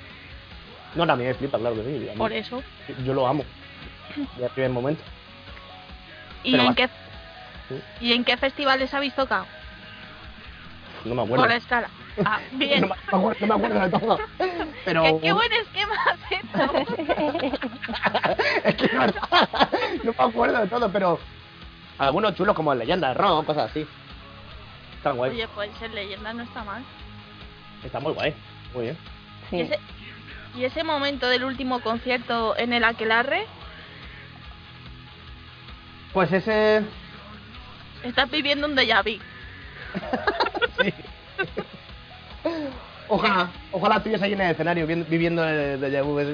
No, 0.94 1.06
también 1.06 1.30
me 1.30 1.34
flipa, 1.34 1.58
claro 1.58 1.76
que 1.76 1.82
sí. 1.84 2.08
por 2.16 2.32
eso. 2.32 2.62
Yo 3.04 3.12
lo 3.12 3.26
amo. 3.26 3.44
Desde 4.16 4.46
el 4.46 4.50
primer 4.52 4.70
momento. 4.70 5.02
¿Y 6.44 6.52
Pero 6.52 6.64
en, 6.64 6.74
qué. 6.74 6.88
¿Y 8.00 8.12
en 8.12 8.24
qué 8.24 8.36
festivales 8.36 8.92
habéis 8.94 9.14
tocado? 9.14 9.46
No 11.04 11.14
me 11.14 11.22
acuerdo. 11.22 11.42
Por 11.42 11.50
la 11.50 11.56
escala. 11.56 11.88
Ah, 12.24 12.40
bien. 12.52 12.80
No 12.82 12.88
me, 12.88 12.94
acuerdo, 12.94 13.46
no 13.46 13.58
me 13.58 13.66
acuerdo 13.66 13.80
de 13.80 13.98
todo. 13.98 14.18
Pero. 14.84 15.02
¿Qué, 15.02 15.18
qué 15.22 15.32
buen 15.32 15.52
esquema 15.52 15.94
has 16.06 16.32
hecho. 16.32 16.72
es 18.64 18.74
que 18.74 18.88
no, 18.96 19.06
no 20.04 20.12
me 20.12 20.24
acuerdo 20.24 20.58
de 20.60 20.66
todo, 20.66 20.90
pero. 20.90 21.18
Algunos 21.98 22.34
chulos 22.36 22.54
como 22.54 22.72
leyenda 22.74 23.08
de 23.08 23.14
rock, 23.14 23.46
cosas 23.46 23.70
así. 23.70 23.84
Están 24.96 25.16
guay. 25.16 25.32
Oye, 25.32 25.48
pues 25.48 25.70
en 25.82 25.94
leyenda 25.94 26.32
no 26.32 26.44
está 26.44 26.62
mal. 26.62 26.82
Está 27.84 27.98
muy 27.98 28.12
guay. 28.12 28.34
Muy 28.72 28.84
bien. 28.84 28.98
Y 29.50 29.60
ese, 29.62 29.78
y 30.56 30.64
ese 30.64 30.84
momento 30.84 31.28
del 31.28 31.44
último 31.44 31.80
concierto 31.80 32.56
en 32.56 32.72
el 32.72 32.84
Aquelarre, 32.84 33.46
Pues 36.12 36.32
ese. 36.32 36.82
Estás 38.04 38.30
viviendo 38.30 38.66
un 38.66 38.76
déjà 38.76 39.02
vu. 39.02 39.18
Sí. 40.80 40.92
Ojalá, 43.08 43.50
ojalá 43.72 43.96
estuviese 43.96 44.24
ahí 44.24 44.32
en 44.34 44.40
el 44.42 44.50
escenario 44.52 44.86
vi- 44.86 45.02
viviendo 45.08 45.42
de, 45.42 45.76
de 45.78 46.02
Vu. 46.02 46.18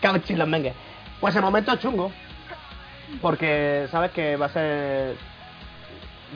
Cabechis 0.00 0.36
los 0.38 0.48
mengues. 0.48 0.74
Pues 1.20 1.36
el 1.36 1.42
momento 1.42 1.72
es 1.72 1.80
chungo. 1.80 2.10
Porque 3.20 3.86
sabes 3.90 4.10
que 4.12 4.36
va 4.36 4.46
a 4.46 4.52
ser 4.52 5.16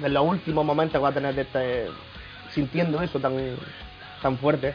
de 0.00 0.08
los 0.08 0.24
últimos 0.24 0.64
momentos 0.64 0.92
que 0.92 0.98
va 1.02 1.08
a 1.08 1.12
tener 1.12 1.34
de 1.34 1.42
este. 1.42 1.86
sintiendo 2.50 3.00
eso 3.02 3.18
tan, 3.18 3.34
tan 4.22 4.36
fuerte. 4.38 4.74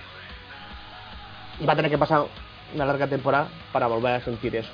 Y 1.59 1.65
va 1.65 1.73
a 1.73 1.75
tener 1.75 1.91
que 1.91 1.97
pasar 1.97 2.25
una 2.73 2.85
larga 2.85 3.07
temporada 3.07 3.49
para 3.71 3.87
volver 3.87 4.15
a 4.15 4.21
sentir 4.21 4.55
eso. 4.55 4.69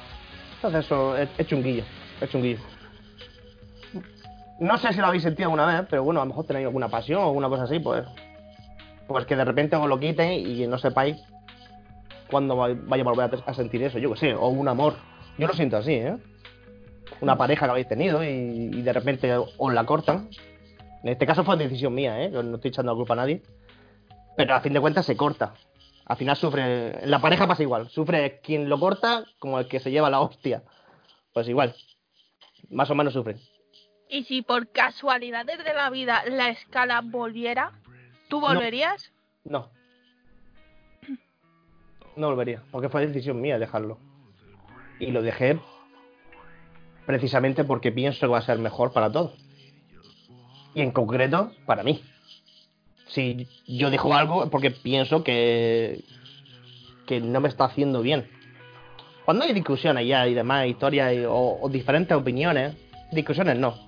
Entonces 0.55 0.85
eso 0.85 1.17
es, 1.17 1.29
es 1.37 1.47
chunguillo. 1.47 1.83
Es 2.21 2.29
chunguillo. 2.29 2.59
No 4.59 4.77
sé 4.77 4.93
si 4.93 4.99
lo 4.99 5.07
habéis 5.07 5.23
sentido 5.23 5.47
alguna 5.47 5.65
vez, 5.65 5.87
pero 5.89 6.03
bueno, 6.03 6.21
a 6.21 6.25
lo 6.25 6.29
mejor 6.29 6.45
tenéis 6.45 6.65
alguna 6.65 6.87
pasión 6.87 7.21
o 7.21 7.27
alguna 7.27 7.49
cosa 7.49 7.63
así, 7.63 7.79
pues. 7.79 8.05
Pues 9.07 9.25
que 9.25 9.35
de 9.35 9.45
repente 9.45 9.75
os 9.75 9.87
lo 9.87 9.99
quiten 9.99 10.31
y 10.31 10.65
no 10.65 10.77
sepáis 10.77 11.17
cuándo 12.29 12.55
vaya 12.55 13.03
a 13.03 13.05
volver 13.05 13.43
a, 13.45 13.53
sentir 13.53 13.83
eso, 13.83 13.99
yo 13.99 14.11
que 14.13 14.19
sé, 14.19 14.33
o 14.33 14.47
un 14.47 14.67
amor. 14.67 14.95
Yo 15.37 15.47
lo 15.47 15.53
siento 15.53 15.77
así, 15.77 15.93
¿eh? 15.93 16.17
Una 17.21 17.37
pareja 17.37 17.65
que 17.65 17.71
habéis 17.71 17.87
tenido 17.87 18.23
y, 18.23 18.27
y 18.27 18.81
de 18.81 18.93
repente 18.93 19.35
os 19.35 19.73
la 19.73 19.85
cortan. 19.85 20.29
En 21.03 21.09
este 21.09 21.27
caso 21.27 21.43
fue 21.43 21.57
decisión 21.57 21.93
mía, 21.93 22.23
¿eh? 22.23 22.31
Yo 22.31 22.41
no 22.41 22.55
estoy 22.55 22.69
echando 22.69 22.93
la 22.93 22.95
culpa 22.95 23.13
a 23.13 23.17
nadie. 23.17 23.43
Pero 24.35 24.55
a 24.55 24.61
fin 24.61 24.73
de 24.73 24.81
cuentas 24.81 25.05
se 25.05 25.15
corta. 25.15 25.53
Al 26.05 26.17
final 26.17 26.35
sufre. 26.35 27.03
En 27.03 27.11
la 27.11 27.19
pareja 27.19 27.47
pasa 27.47 27.63
igual. 27.63 27.89
Sufre 27.89 28.39
quien 28.41 28.69
lo 28.69 28.79
corta 28.79 29.23
como 29.39 29.59
el 29.59 29.67
que 29.67 29.79
se 29.79 29.91
lleva 29.91 30.09
la 30.09 30.21
hostia. 30.21 30.63
Pues 31.33 31.47
igual. 31.47 31.75
Más 32.69 32.89
o 32.89 32.95
menos 32.95 33.13
sufren. 33.13 33.39
Y 34.15 34.23
si 34.23 34.41
por 34.41 34.69
casualidades 34.71 35.61
de 35.61 35.73
la 35.73 35.89
vida 35.89 36.23
la 36.29 36.47
escala 36.47 37.01
volviera, 37.03 37.73
¿tú 38.29 38.39
volverías? 38.39 39.11
No. 39.43 39.69
No 42.15 42.27
volvería, 42.29 42.61
porque 42.71 42.87
fue 42.87 43.05
decisión 43.05 43.41
mía 43.41 43.59
dejarlo. 43.59 43.97
Y 45.01 45.07
lo 45.11 45.21
dejé 45.21 45.59
precisamente 47.05 47.65
porque 47.65 47.91
pienso 47.91 48.21
que 48.21 48.27
va 48.27 48.37
a 48.37 48.41
ser 48.43 48.57
mejor 48.57 48.93
para 48.93 49.11
todos. 49.11 49.33
Y 50.73 50.79
en 50.79 50.91
concreto, 50.91 51.51
para 51.65 51.83
mí. 51.83 52.01
Si 53.07 53.49
yo 53.67 53.89
dejo 53.89 54.13
algo 54.13 54.45
es 54.45 54.49
porque 54.49 54.71
pienso 54.71 55.25
que, 55.25 56.05
que 57.05 57.19
no 57.19 57.41
me 57.41 57.49
está 57.49 57.65
haciendo 57.65 58.01
bien. 58.01 58.29
Cuando 59.25 59.43
hay 59.43 59.51
discusiones 59.51 60.07
ya 60.07 60.25
y 60.25 60.33
demás, 60.33 60.67
historias 60.67 61.13
y- 61.13 61.25
o, 61.25 61.59
o 61.61 61.67
diferentes 61.67 62.15
opiniones, 62.15 62.75
discusiones 63.11 63.59
no. 63.59 63.84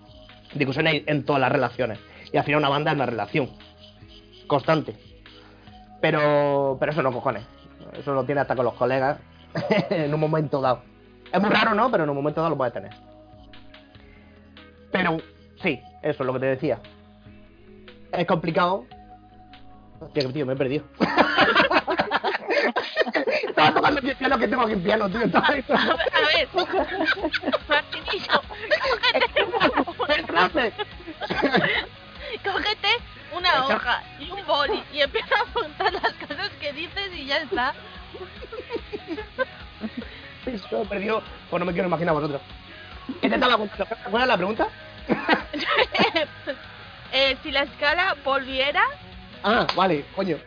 Discusiones 0.57 1.03
en 1.05 1.23
todas 1.25 1.41
las 1.41 1.51
relaciones. 1.51 1.99
Y 2.31 2.37
al 2.37 2.43
final 2.43 2.59
una 2.59 2.69
banda 2.69 2.91
es 2.91 2.95
una 2.95 3.05
relación 3.05 3.49
constante. 4.47 4.95
Pero, 6.01 6.77
pero 6.79 6.91
eso 6.91 7.01
no 7.01 7.11
cojones. 7.11 7.43
Eso 7.97 8.13
lo 8.13 8.23
tiene 8.25 8.41
hasta 8.41 8.55
con 8.55 8.65
los 8.65 8.73
colegas 8.75 9.19
en 9.89 10.13
un 10.13 10.19
momento 10.19 10.61
dado. 10.61 10.81
Es 11.31 11.41
muy 11.41 11.49
raro, 11.49 11.73
¿no? 11.73 11.89
Pero 11.91 12.03
en 12.03 12.09
un 12.09 12.15
momento 12.15 12.41
dado 12.41 12.51
lo 12.51 12.57
puedes 12.57 12.73
tener. 12.73 12.91
Pero 14.91 15.17
sí, 15.61 15.81
eso 16.01 16.23
es 16.23 16.27
lo 16.27 16.33
que 16.33 16.39
te 16.39 16.45
decía. 16.47 16.79
Es 18.11 18.25
complicado. 18.25 18.85
Tío, 20.13 20.45
me 20.45 20.53
he 20.53 20.55
perdido. 20.55 20.85
Estaba 23.47 23.73
tocando 23.73 23.99
el 23.99 24.15
piano 24.15 24.37
que 24.37 24.47
tengo 24.47 24.61
aquí 24.63 24.73
en 24.73 24.83
piano, 24.83 25.09
tío. 25.09 25.21
A 25.33 25.51
ver, 25.51 25.65
Perdóname. 30.47 30.73
cógete 32.43 32.87
una 33.33 33.65
hoja 33.65 34.03
y 34.19 34.29
un 34.31 34.45
boli 34.45 34.83
y 34.93 35.01
empieza 35.01 35.35
a 35.35 35.41
apuntar 35.41 35.93
las 35.93 36.13
cosas 36.13 36.49
que 36.59 36.73
dices 36.73 37.09
y 37.15 37.25
ya 37.25 37.37
está. 37.37 37.73
Eso, 40.45 40.81
he 40.81 40.85
perdido. 40.85 41.21
Pues 41.49 41.59
no 41.59 41.65
me 41.65 41.73
quiero 41.73 41.87
imaginar 41.87 42.11
a 42.15 42.19
vosotros. 42.19 42.41
¿Qué 43.21 43.29
te 43.29 43.35
estaba 43.35 43.57
contando? 43.57 43.87
¿Cuál 44.09 44.23
es 44.23 44.27
la 44.27 44.37
pregunta? 44.37 44.67
Eh, 47.13 47.37
si 47.41 47.51
la 47.51 47.63
escala 47.63 48.15
volviera, 48.23 48.81
Ah, 49.43 49.65
vale, 49.75 50.03
coño. 50.15 50.37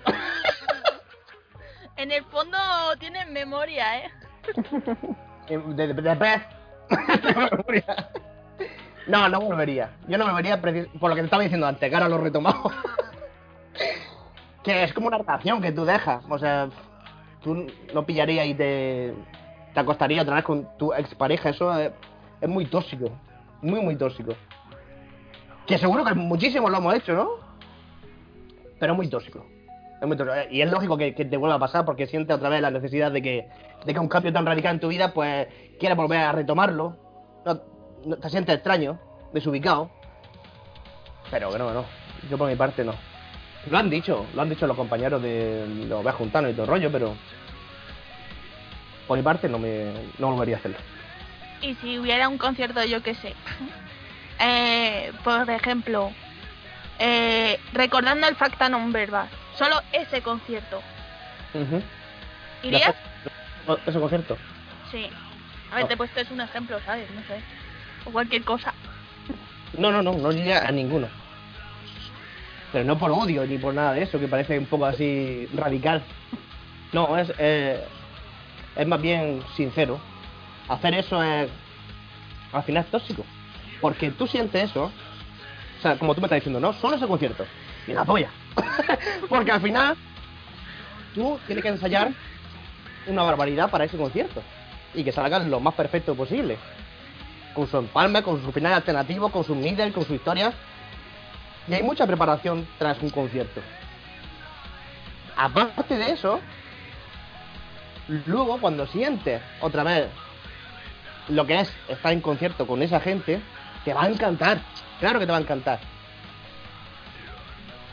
en 1.97 2.13
el 2.13 2.25
fondo 2.27 2.59
tienen 2.99 3.33
memoria, 3.33 3.99
¿eh? 3.99 4.11
Eh, 5.49 5.59
De, 5.69 5.95
de, 5.95 6.03
de 6.03 6.17
pez. 6.17 6.43
No, 9.11 9.29
no 9.29 9.41
volvería. 9.41 9.97
Yo 10.09 10.19
no 10.19 10.27
volvería 10.27 10.61
por 10.61 10.73
lo 10.73 11.15
que 11.15 11.23
te 11.23 11.27
estaba 11.27 11.43
diciendo 11.43 11.67
antes, 11.67 11.89
que 11.89 11.95
ahora 11.95 12.09
lo 12.09 12.17
he 12.17 12.21
retomado. 12.21 12.71
que 14.63 14.85
es 14.85 14.93
como 14.93 15.09
una 15.09 15.19
relación 15.19 15.61
que 15.61 15.73
tú 15.73 15.85
dejas. 15.85 16.25
O 16.29 16.39
sea, 16.39 16.69
tú 17.43 17.67
no 17.95 18.07
pillarías 18.07 18.47
y 18.47 18.55
te, 18.55 19.15
te 19.75 19.81
acostarías 19.81 20.23
otra 20.23 20.37
vez 20.37 20.45
con 20.45 20.69
tu 20.79 20.93
expareja. 20.93 21.51
Eso 21.51 21.79
es, 21.79 21.93
es 22.41 22.49
muy 22.49 22.67
tóxico. 22.67 23.11
Muy, 23.63 23.81
muy 23.81 23.97
tóxico. 23.97 24.33
Que 25.67 25.79
seguro 25.79 26.05
que 26.05 26.15
muchísimos 26.15 26.71
lo 26.71 26.79
hemos 26.79 26.95
hecho, 26.95 27.13
¿no? 27.15 27.31
Pero 28.79 28.93
es 28.93 28.97
muy 28.97 29.09
tóxico. 29.09 29.47
Es 30.01 30.07
muy 30.07 30.17
tóxico. 30.17 30.37
Y 30.51 30.63
es 30.63 30.71
lógico 30.71 30.97
que, 30.97 31.15
que 31.15 31.25
te 31.25 31.37
vuelva 31.37 31.57
a 31.57 31.61
pasar 31.61 31.85
porque 31.85 32.07
sientes 32.07 32.37
otra 32.37 32.49
vez 32.49 32.61
la 32.63 32.71
necesidad 32.71 33.13
de 33.13 33.23
que, 33.23 33.49
de 33.85 33.93
que 33.93 34.01
un 34.01 34.09
cambio 34.09 34.33
tan 34.33 34.47
radical 34.47 34.75
en 34.75 34.81
tu 34.81 34.89
vida, 34.89 35.13
pues 35.13 35.47
quieras 35.79 35.97
volver 35.97 36.19
a 36.21 36.33
retomarlo. 36.33 36.97
No, 37.45 37.61
no- 38.05 38.17
te 38.17 38.31
sientes 38.31 38.55
extraño, 38.55 38.99
desubicado. 39.33 39.91
Pero 41.31 41.51
que 41.51 41.59
no, 41.59 41.73
no. 41.73 41.85
Yo 42.31 42.37
por 42.39 42.49
mi 42.49 42.57
parte 42.57 42.85
no. 42.85 42.95
Lo 43.71 43.79
han 43.79 43.91
dicho, 43.91 44.27
lo 44.35 44.43
han 44.43 44.49
dicho 44.49 44.67
los 44.67 44.77
compañeros 44.77 45.23
de 45.23 45.67
los 45.89 46.03
Veas 46.03 46.17
Juntanos 46.17 46.51
y 46.51 46.55
todo 46.55 46.65
el 46.65 46.71
rollo, 46.71 46.91
pero 46.91 47.15
por 49.07 49.17
mi 49.19 49.23
parte 49.23 49.49
no 49.49 49.59
me 49.59 49.93
no 50.19 50.31
volvería 50.33 50.57
a 50.57 50.59
hacerlo. 50.59 50.79
Y 51.61 51.75
si 51.77 51.99
hubiera 51.99 52.29
un 52.29 52.39
concierto, 52.39 52.83
yo 52.85 53.03
qué 53.03 53.15
sé. 53.15 53.35
Eh, 54.43 55.13
por 55.23 55.51
ejemplo, 55.51 56.11
eh, 56.99 57.61
recordando 57.75 58.27
el 58.27 58.37
Facta 58.37 58.71
Non 58.71 58.91
Verbal. 58.91 59.29
Solo 59.59 59.77
ese 59.93 60.23
concierto. 60.23 60.81
¿Irías? 62.63 62.95
Ese 63.85 64.01
concierto. 64.01 64.39
Sí. 64.91 65.11
A 65.71 65.75
ver, 65.75 65.83
No. 65.85 65.89
te 65.89 65.93
he 65.93 65.97
puesto 65.99 66.21
es 66.21 66.31
un 66.31 66.41
ejemplo, 66.41 66.81
¿sabes? 66.87 67.11
No 67.11 67.21
sé. 67.25 67.43
O 68.05 68.11
cualquier 68.11 68.45
cosa. 68.45 68.75
No, 69.79 69.91
no, 69.91 70.03
no, 70.03 70.13
no 70.13 70.33
iría 70.33 70.67
a 70.67 70.73
ninguno. 70.73 71.09
Pero 72.73 72.85
no 72.85 72.99
por 72.99 73.11
odio 73.11 73.47
ni 73.47 73.59
por 73.59 73.75
nada 73.75 73.93
de 73.93 74.03
eso, 74.03 74.19
que 74.19 74.29
parece 74.29 74.59
un 74.59 74.67
poco 74.67 74.87
así 74.87 75.49
radical. 75.55 76.03
No, 76.93 77.17
es, 77.17 77.33
eh, 77.39 77.85
es 78.77 78.87
más 78.87 79.01
bien 79.01 79.43
sincero. 79.57 80.01
Hacer 80.69 80.95
eso 80.95 81.23
es. 81.23 81.51
Al 82.53 82.63
final 82.63 82.85
es 82.85 82.91
tóxico. 82.91 83.25
Porque 83.81 84.11
tú 84.11 84.27
sientes 84.27 84.71
eso. 84.71 84.91
O 85.79 85.83
sea, 85.83 85.97
como 85.97 86.15
tú 86.15 86.21
me 86.21 86.27
estás 86.27 86.39
diciendo, 86.39 86.61
no, 86.61 86.73
solo 86.75 86.97
ese 86.97 87.07
concierto. 87.07 87.45
Y 87.87 87.93
la 87.93 88.05
polla. 88.05 88.31
Porque 89.29 89.53
al 89.53 89.61
final. 89.61 89.97
Tú 91.15 91.41
tienes 91.47 91.63
que 91.63 91.71
ensayar 91.71 92.13
una 93.09 93.23
barbaridad 93.23 93.71
para 93.71 93.85
ese 93.85 93.97
concierto. 93.97 94.43
Y 94.95 95.03
que 95.03 95.13
salgan 95.13 95.51
lo 95.51 95.59
más 95.59 95.75
perfecto 95.75 96.15
posible 96.15 96.57
con 97.55 97.67
su 97.67 97.77
empalme, 97.77 98.23
con 98.23 98.43
su 98.43 98.53
final 98.53 98.73
alternativo, 98.73 99.31
con 99.31 99.45
sus 99.45 99.57
middle, 99.57 99.93
con 99.93 100.05
su 100.05 100.15
historia. 100.15 100.53
Y 101.69 101.75
hay 101.75 101.83
mucha 101.83 102.07
preparación 102.07 102.67
tras 102.79 103.01
un 103.03 103.11
concierto. 103.11 103.61
Aparte 105.37 105.97
de 105.97 106.13
eso, 106.13 106.41
luego 108.27 108.59
cuando 108.61 108.87
sientes 108.87 109.41
otra 109.61 109.85
vez 109.85 110.09
lo 111.29 111.47
que 111.47 111.61
es 111.61 111.73
estar 111.89 112.13
en 112.13 112.21
concierto 112.21 112.67
con 112.67 112.83
esa 112.83 113.01
gente, 113.01 113.41
te 113.85 113.95
va 113.95 114.05
a 114.05 114.09
encantar. 114.09 114.61
Claro 114.99 115.19
que 115.19 115.27
te 115.27 115.33
va 115.33 115.39
a 115.39 115.43
encantar. 115.43 115.81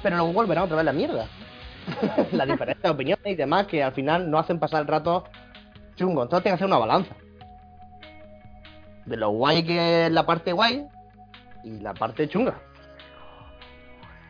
Pero 0.02 0.18
luego 0.18 0.34
volverá 0.34 0.64
otra 0.64 0.78
vez 0.78 0.86
la 0.86 0.94
mierda. 0.94 1.28
Las 2.32 2.48
diferentes 2.48 2.90
opiniones 2.90 3.26
y 3.26 3.36
demás 3.36 3.68
que 3.68 3.84
al 3.84 3.94
final 3.94 4.30
no 4.30 4.40
hacen 4.40 4.60
pasar 4.60 4.82
el 4.82 4.88
rato 4.88 5.26
chungo. 5.96 6.24
Entonces 6.24 6.44
tienes 6.44 6.60
que 6.60 6.66
hacer 6.66 6.68
una 6.68 6.86
balanza 6.86 7.16
de 9.08 9.18
lo 9.18 9.30
guay 9.30 9.64
que 9.64 10.06
es 10.06 10.12
la 10.12 10.26
parte 10.26 10.52
guay 10.52 10.86
y 11.64 11.80
la 11.80 11.94
parte 11.94 12.28
chunga. 12.28 12.62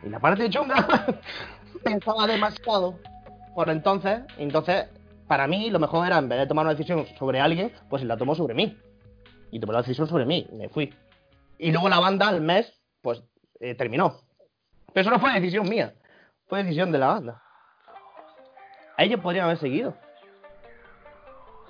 Y 0.02 0.08
la 0.08 0.20
parte 0.20 0.48
chunga 0.48 0.86
pensaba 1.84 2.26
demasiado 2.26 2.98
por 3.54 3.68
entonces, 3.70 4.20
entonces 4.38 4.86
para 5.26 5.46
mí 5.48 5.68
lo 5.70 5.80
mejor 5.80 6.06
era 6.06 6.18
en 6.18 6.28
vez 6.28 6.38
de 6.38 6.46
tomar 6.46 6.64
una 6.64 6.74
decisión 6.74 7.06
sobre 7.18 7.40
alguien, 7.40 7.72
pues 7.90 8.04
la 8.04 8.16
tomó 8.16 8.34
sobre 8.34 8.54
mí. 8.54 8.78
Y 9.50 9.60
tomó 9.60 9.72
la 9.72 9.82
decisión 9.82 10.06
sobre 10.06 10.26
mí, 10.26 10.46
me 10.52 10.68
fui. 10.68 10.94
Y 11.58 11.72
luego 11.72 11.88
la 11.88 11.98
banda 11.98 12.28
al 12.28 12.40
mes, 12.40 12.72
pues 13.02 13.22
eh, 13.60 13.74
terminó. 13.74 14.20
Pero 14.92 15.02
eso 15.02 15.10
no 15.10 15.18
fue 15.18 15.32
decisión 15.32 15.68
mía, 15.68 15.94
fue 16.46 16.62
decisión 16.62 16.92
de 16.92 16.98
la 16.98 17.08
banda. 17.08 17.42
Ellos 18.96 19.20
podrían 19.20 19.46
haber 19.46 19.58
seguido. 19.58 19.94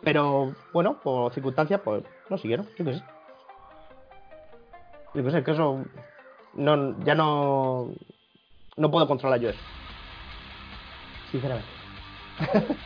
Pero 0.03 0.55
bueno, 0.73 1.01
por 1.01 1.33
circunstancias, 1.33 1.81
pues 1.85 2.05
no 2.29 2.39
siguieron, 2.39 2.69
yo 2.79 2.85
qué 2.85 2.95
sé. 2.95 3.03
Yo 5.15 5.25
qué 5.25 5.31
sé, 5.31 5.43
que 5.43 5.53
eso. 5.53 5.85
No, 6.55 7.05
ya 7.05 7.15
no. 7.15 7.89
No 8.77 8.91
puedo 8.91 9.09
controlar 9.09 9.41
yo 9.41 9.51
eso. 9.51 9.61
Sinceramente. 11.31 11.69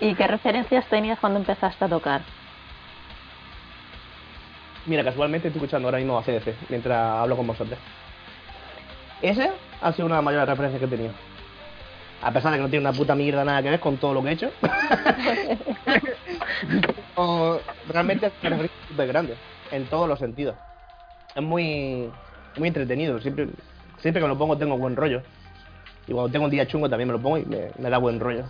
¿Y 0.00 0.14
qué 0.14 0.26
referencias 0.26 0.86
tenías 0.88 1.18
cuando 1.18 1.40
empezaste 1.40 1.84
a 1.84 1.88
tocar? 1.88 2.22
Mira, 4.86 5.02
casualmente 5.02 5.48
estoy 5.48 5.60
escuchando 5.60 5.88
ahora 5.88 5.98
mismo 5.98 6.18
a 6.18 6.22
CDC 6.22 6.54
mientras 6.68 6.98
hablo 6.98 7.36
con 7.36 7.46
vosotros. 7.46 7.78
Ese 9.22 9.50
ha 9.80 9.92
sido 9.92 10.06
una 10.06 10.16
de 10.16 10.18
las 10.18 10.24
mayores 10.24 10.48
referencias 10.48 10.78
que 10.78 10.86
he 10.86 10.96
tenido. 10.96 11.14
A 12.22 12.32
pesar 12.32 12.52
de 12.52 12.58
que 12.58 12.62
no 12.62 12.70
tiene 12.70 12.88
una 12.88 12.96
puta 12.96 13.14
mierda 13.14 13.44
nada 13.44 13.62
que 13.62 13.70
ver 13.70 13.80
con 13.80 13.96
todo 13.96 14.14
lo 14.14 14.22
que 14.22 14.28
he 14.28 14.32
hecho. 14.32 14.50
O 17.16 17.60
realmente 17.88 18.26
es 18.26 18.32
una 18.40 18.50
referencia 18.50 18.88
súper 18.88 19.06
grande. 19.08 19.34
En 19.70 19.86
todos 19.86 20.08
los 20.08 20.18
sentidos. 20.18 20.56
Es 21.34 21.42
muy, 21.42 22.10
muy 22.56 22.68
entretenido. 22.68 23.20
Siempre, 23.20 23.48
siempre 23.98 24.20
que 24.20 24.26
me 24.26 24.32
lo 24.34 24.38
pongo 24.38 24.56
tengo 24.58 24.76
buen 24.78 24.96
rollo. 24.96 25.22
Y 26.06 26.12
cuando 26.12 26.30
tengo 26.30 26.44
un 26.44 26.50
día 26.50 26.66
chungo 26.66 26.88
también 26.88 27.08
me 27.08 27.14
lo 27.14 27.20
pongo 27.20 27.38
y 27.38 27.44
me, 27.46 27.70
me 27.78 27.90
da 27.90 27.98
buen 27.98 28.20
rollo. 28.20 28.44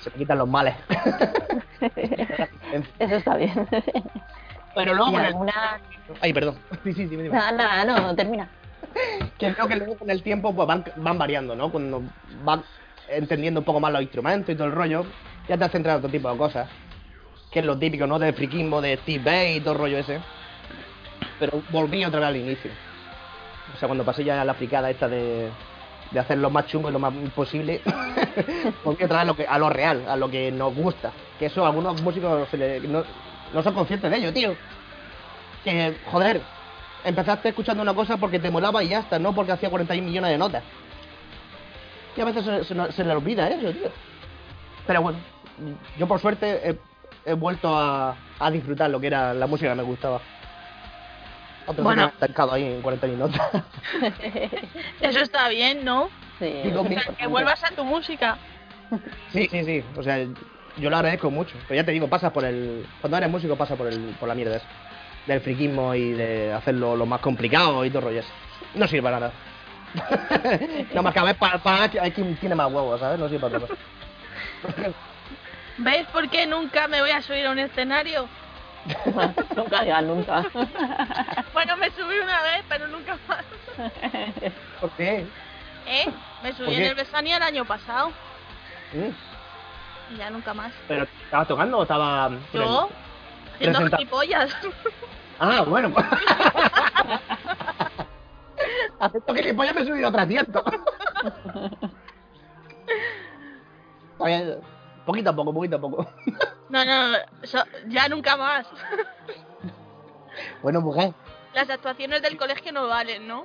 Se 0.00 0.10
me 0.10 0.16
quitan 0.16 0.38
los 0.38 0.48
males. 0.48 0.74
Eso 2.98 3.16
está 3.16 3.36
bien. 3.36 3.66
Pero 4.74 4.94
luego 4.94 5.10
¿Y 5.10 5.14
con 5.14 5.20
el- 5.22 5.26
alguna... 5.26 5.80
Ay, 6.20 6.32
perdón. 6.32 6.56
Sí, 6.84 6.92
sí, 6.92 7.06
dime, 7.06 7.24
dime. 7.24 7.34
Nada, 7.36 7.52
nada, 7.52 7.84
no, 7.84 8.14
termina. 8.16 8.48
que 9.38 9.52
creo 9.54 9.68
que 9.68 9.76
luego 9.76 9.96
con 9.98 10.10
el 10.10 10.22
tiempo 10.22 10.54
pues 10.54 10.66
van, 10.66 10.84
van 10.96 11.18
variando, 11.18 11.54
¿no? 11.54 11.70
Cuando 11.70 12.02
vas 12.44 12.60
entendiendo 13.08 13.60
un 13.60 13.64
poco 13.64 13.80
más 13.80 13.92
los 13.92 14.02
instrumentos 14.02 14.50
y 14.52 14.56
todo 14.56 14.66
el 14.68 14.72
rollo, 14.74 15.04
ya 15.48 15.56
te 15.56 15.64
has 15.64 15.72
centrado 15.72 15.98
en 15.98 16.04
otro 16.04 16.10
tipo 16.10 16.30
de 16.30 16.38
cosas. 16.38 16.68
Que 17.50 17.60
es 17.60 17.64
lo 17.64 17.78
típico, 17.78 18.06
¿no? 18.06 18.18
Del 18.18 18.34
friquismo 18.34 18.80
de 18.80 18.96
Steve 18.98 19.24
Bay 19.24 19.56
y 19.56 19.60
todo 19.60 19.72
el 19.72 19.78
rollo 19.80 19.98
ese. 19.98 20.20
Pero 21.38 21.62
volví 21.70 22.04
otra 22.04 22.20
vez 22.20 22.28
al 22.28 22.36
inicio. 22.36 22.70
O 23.74 23.78
sea, 23.78 23.88
cuando 23.88 24.04
pasé 24.04 24.24
ya 24.24 24.40
a 24.40 24.44
la 24.44 24.54
fricada 24.54 24.90
esta 24.90 25.08
de, 25.08 25.50
de 26.10 26.20
hacer 26.20 26.38
lo 26.38 26.50
más 26.50 26.66
chungo 26.66 26.90
y 26.90 26.92
lo 26.92 26.98
más 26.98 27.14
imposible, 27.14 27.80
volví 28.84 29.04
a 29.04 29.24
lo, 29.24 29.36
que, 29.36 29.46
a 29.46 29.58
lo 29.58 29.70
real, 29.70 30.04
a 30.08 30.16
lo 30.16 30.30
que 30.30 30.50
nos 30.52 30.74
gusta. 30.74 31.12
Que 31.38 31.46
eso 31.46 31.64
a 31.64 31.68
algunos 31.68 32.00
músicos 32.02 32.48
no, 32.88 33.04
no 33.52 33.62
son 33.62 33.74
conscientes 33.74 34.10
de 34.10 34.16
ello, 34.16 34.32
tío. 34.32 34.54
Que, 35.64 35.96
joder, 36.10 36.40
empezaste 37.04 37.50
escuchando 37.50 37.82
una 37.82 37.94
cosa 37.94 38.16
porque 38.16 38.38
te 38.38 38.50
molaba 38.50 38.82
y 38.82 38.88
ya 38.88 39.00
está, 39.00 39.18
no 39.18 39.34
porque 39.34 39.52
hacía 39.52 39.70
41 39.70 40.06
millones 40.06 40.30
de 40.30 40.38
notas. 40.38 40.62
Y 42.16 42.20
a 42.20 42.24
veces 42.24 42.44
se, 42.44 42.92
se, 42.92 43.04
le 43.04 43.12
olvida 43.12 43.48
eso, 43.48 43.72
tío. 43.72 43.88
Pero 44.86 45.02
bueno, 45.02 45.18
yo 45.96 46.06
por 46.06 46.20
suerte 46.20 46.70
he, 46.70 46.78
he 47.24 47.34
vuelto 47.34 47.76
a, 47.76 48.16
a 48.38 48.50
disfrutar 48.50 48.90
lo 48.90 49.00
que 49.00 49.08
era 49.08 49.34
la 49.34 49.46
música 49.46 49.70
que 49.70 49.76
me 49.76 49.82
gustaba. 49.82 50.20
Bueno. 51.78 52.06
estancado 52.06 52.52
ahí 52.52 52.64
en 52.64 52.82
41 52.82 53.28
notas. 53.28 53.64
Eso 55.00 55.20
está 55.20 55.48
bien, 55.48 55.84
¿no? 55.84 56.08
Sí. 56.38 56.52
Digo, 56.64 56.82
mira, 56.84 57.02
Que 57.18 57.26
vuelvas 57.26 57.62
a 57.64 57.74
tu 57.74 57.84
música. 57.84 58.38
Sí, 59.32 59.48
sí, 59.50 59.64
sí. 59.64 59.84
O 59.96 60.02
sea, 60.02 60.18
yo 60.76 60.90
lo 60.90 60.96
agradezco 60.96 61.30
mucho. 61.30 61.56
Pero 61.68 61.80
ya 61.80 61.84
te 61.84 61.92
digo, 61.92 62.08
pasas 62.08 62.32
por 62.32 62.44
el. 62.44 62.86
Cuando 63.00 63.18
eres 63.18 63.30
músico, 63.30 63.56
pasas 63.56 63.76
por 63.76 63.86
el, 63.86 64.16
por 64.18 64.28
la 64.28 64.34
mierda 64.34 64.56
esa. 64.56 64.66
Del 65.26 65.40
friquismo 65.40 65.94
y 65.94 66.12
de 66.12 66.52
hacerlo 66.52 66.96
lo 66.96 67.06
más 67.06 67.20
complicado 67.20 67.84
y 67.84 67.90
todo 67.90 68.02
rollo 68.02 68.20
ese. 68.20 68.30
No 68.74 68.88
sirve 68.88 69.02
para 69.02 69.20
nada. 69.20 69.32
no 70.94 71.02
más 71.02 71.12
que 71.12 71.20
a 71.20 71.24
ver, 71.24 71.36
para, 71.36 71.58
para 71.58 71.90
hay 72.00 72.10
quien 72.12 72.36
tiene 72.36 72.54
más 72.54 72.72
huevos, 72.72 73.00
¿sabes? 73.00 73.18
No 73.18 73.28
sirve 73.28 73.40
para 73.40 73.58
otra 73.58 73.76
¿Ves 75.80 76.06
por 76.08 76.28
qué 76.28 76.46
nunca 76.46 76.88
me 76.88 77.00
voy 77.00 77.10
a 77.10 77.22
subir 77.22 77.46
a 77.46 77.50
un 77.52 77.58
escenario? 77.58 78.28
nunca 79.56 79.82
digas 79.82 80.04
nunca. 80.04 80.44
Bueno, 81.52 81.76
me 81.76 81.90
subí 81.90 82.18
una 82.18 82.42
vez, 82.42 82.64
pero 82.68 82.86
nunca 82.88 83.18
más. 83.26 83.44
¿Por 84.80 84.90
qué? 84.92 85.26
¿Eh? 85.86 86.06
Me 86.42 86.52
subí 86.52 86.66
¿Por 86.66 86.74
en 86.74 86.82
el 86.84 86.94
Besania 86.94 87.36
el 87.36 87.42
año 87.42 87.64
pasado 87.64 88.12
y 90.12 90.16
ya 90.16 90.30
nunca 90.30 90.52
más. 90.54 90.72
¿Pero 90.88 91.06
estabas 91.24 91.48
tocando 91.48 91.78
o 91.78 91.82
estaba.? 91.82 92.30
¿Yo? 92.52 92.90
Haciendo 93.54 93.96
gilipollas. 93.96 94.56
Ah, 95.38 95.62
bueno. 95.62 95.94
Acepto 98.98 99.34
que 99.34 99.42
ya 99.42 99.52
me 99.54 99.80
he 99.80 99.86
subido 99.86 100.08
otro 100.08 100.20
asiento. 100.20 100.64
Poquito 105.10 105.30
a 105.30 105.34
poco, 105.34 105.52
poquito 105.52 105.74
a 105.76 105.80
poco. 105.80 106.06
No, 106.68 106.84
no, 106.84 107.16
so- 107.42 107.64
ya 107.88 108.08
nunca 108.08 108.36
más. 108.36 108.64
Bueno, 110.62 110.80
mujer. 110.80 111.12
Las 111.52 111.68
actuaciones 111.68 112.22
del 112.22 112.36
colegio 112.36 112.70
no 112.70 112.86
valen, 112.86 113.26
¿no? 113.26 113.44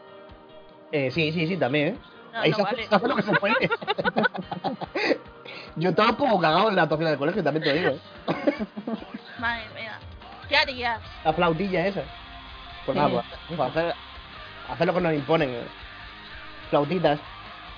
Eh, 0.92 1.10
sí, 1.10 1.32
sí, 1.32 1.48
sí, 1.48 1.58
también, 1.58 1.88
¿eh? 1.88 1.98
No, 2.34 2.40
Ahí 2.42 2.52
no 2.52 2.58
se, 2.58 2.62
hace, 2.62 2.76
vale. 2.76 2.88
se 2.88 2.96
hace 2.96 3.08
lo 3.08 3.16
que 3.16 3.22
se 3.24 3.32
puede. 3.34 3.56
Yo 5.76 5.90
estaba 5.90 6.10
un 6.12 6.16
poco 6.18 6.40
cagado 6.40 6.70
en 6.70 6.76
la 6.76 6.84
actuación 6.84 7.10
del 7.10 7.18
colegio, 7.18 7.44
también 7.44 7.64
te 7.64 7.74
digo. 7.74 7.90
¿eh? 7.94 8.00
Madre 9.40 9.64
mía. 9.74 9.98
¿Qué 10.48 10.58
harías? 10.58 11.02
La 11.24 11.34
flautilla 11.34 11.88
esa. 11.88 12.04
Pues 12.86 12.96
nada, 12.96 13.10
pues, 13.10 13.26
pues 13.48 13.60
hacer, 13.60 13.96
hacer 14.70 14.86
lo 14.86 14.94
que 14.94 15.02
nos 15.02 15.14
imponen. 15.16 15.50
eh. 15.50 15.64
Flautitas. 16.70 17.20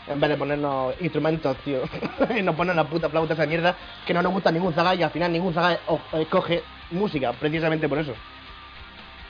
En 0.08 0.20
vez 0.22 0.30
de 0.30 0.38
ponernos 0.38 0.96
instrumentos, 1.02 1.58
tío. 1.58 1.82
y 2.38 2.42
nos 2.42 2.56
ponen 2.56 2.76
la 2.76 2.86
puta 2.86 3.10
flauta 3.10 3.34
esa 3.34 3.46
mierda 3.46 3.76
que 4.06 4.14
no 4.14 4.22
nos 4.22 4.32
gusta 4.32 4.52
ningún 4.52 4.74
zaga 4.74 4.96
y 4.96 5.04
al 5.04 5.12
final 5.12 5.32
ningún 5.32 5.54
zaga 5.54 5.80
escoge 6.14 6.64
música, 6.92 7.34
precisamente 7.34 7.90
por 7.90 8.00
eso. 8.00 8.14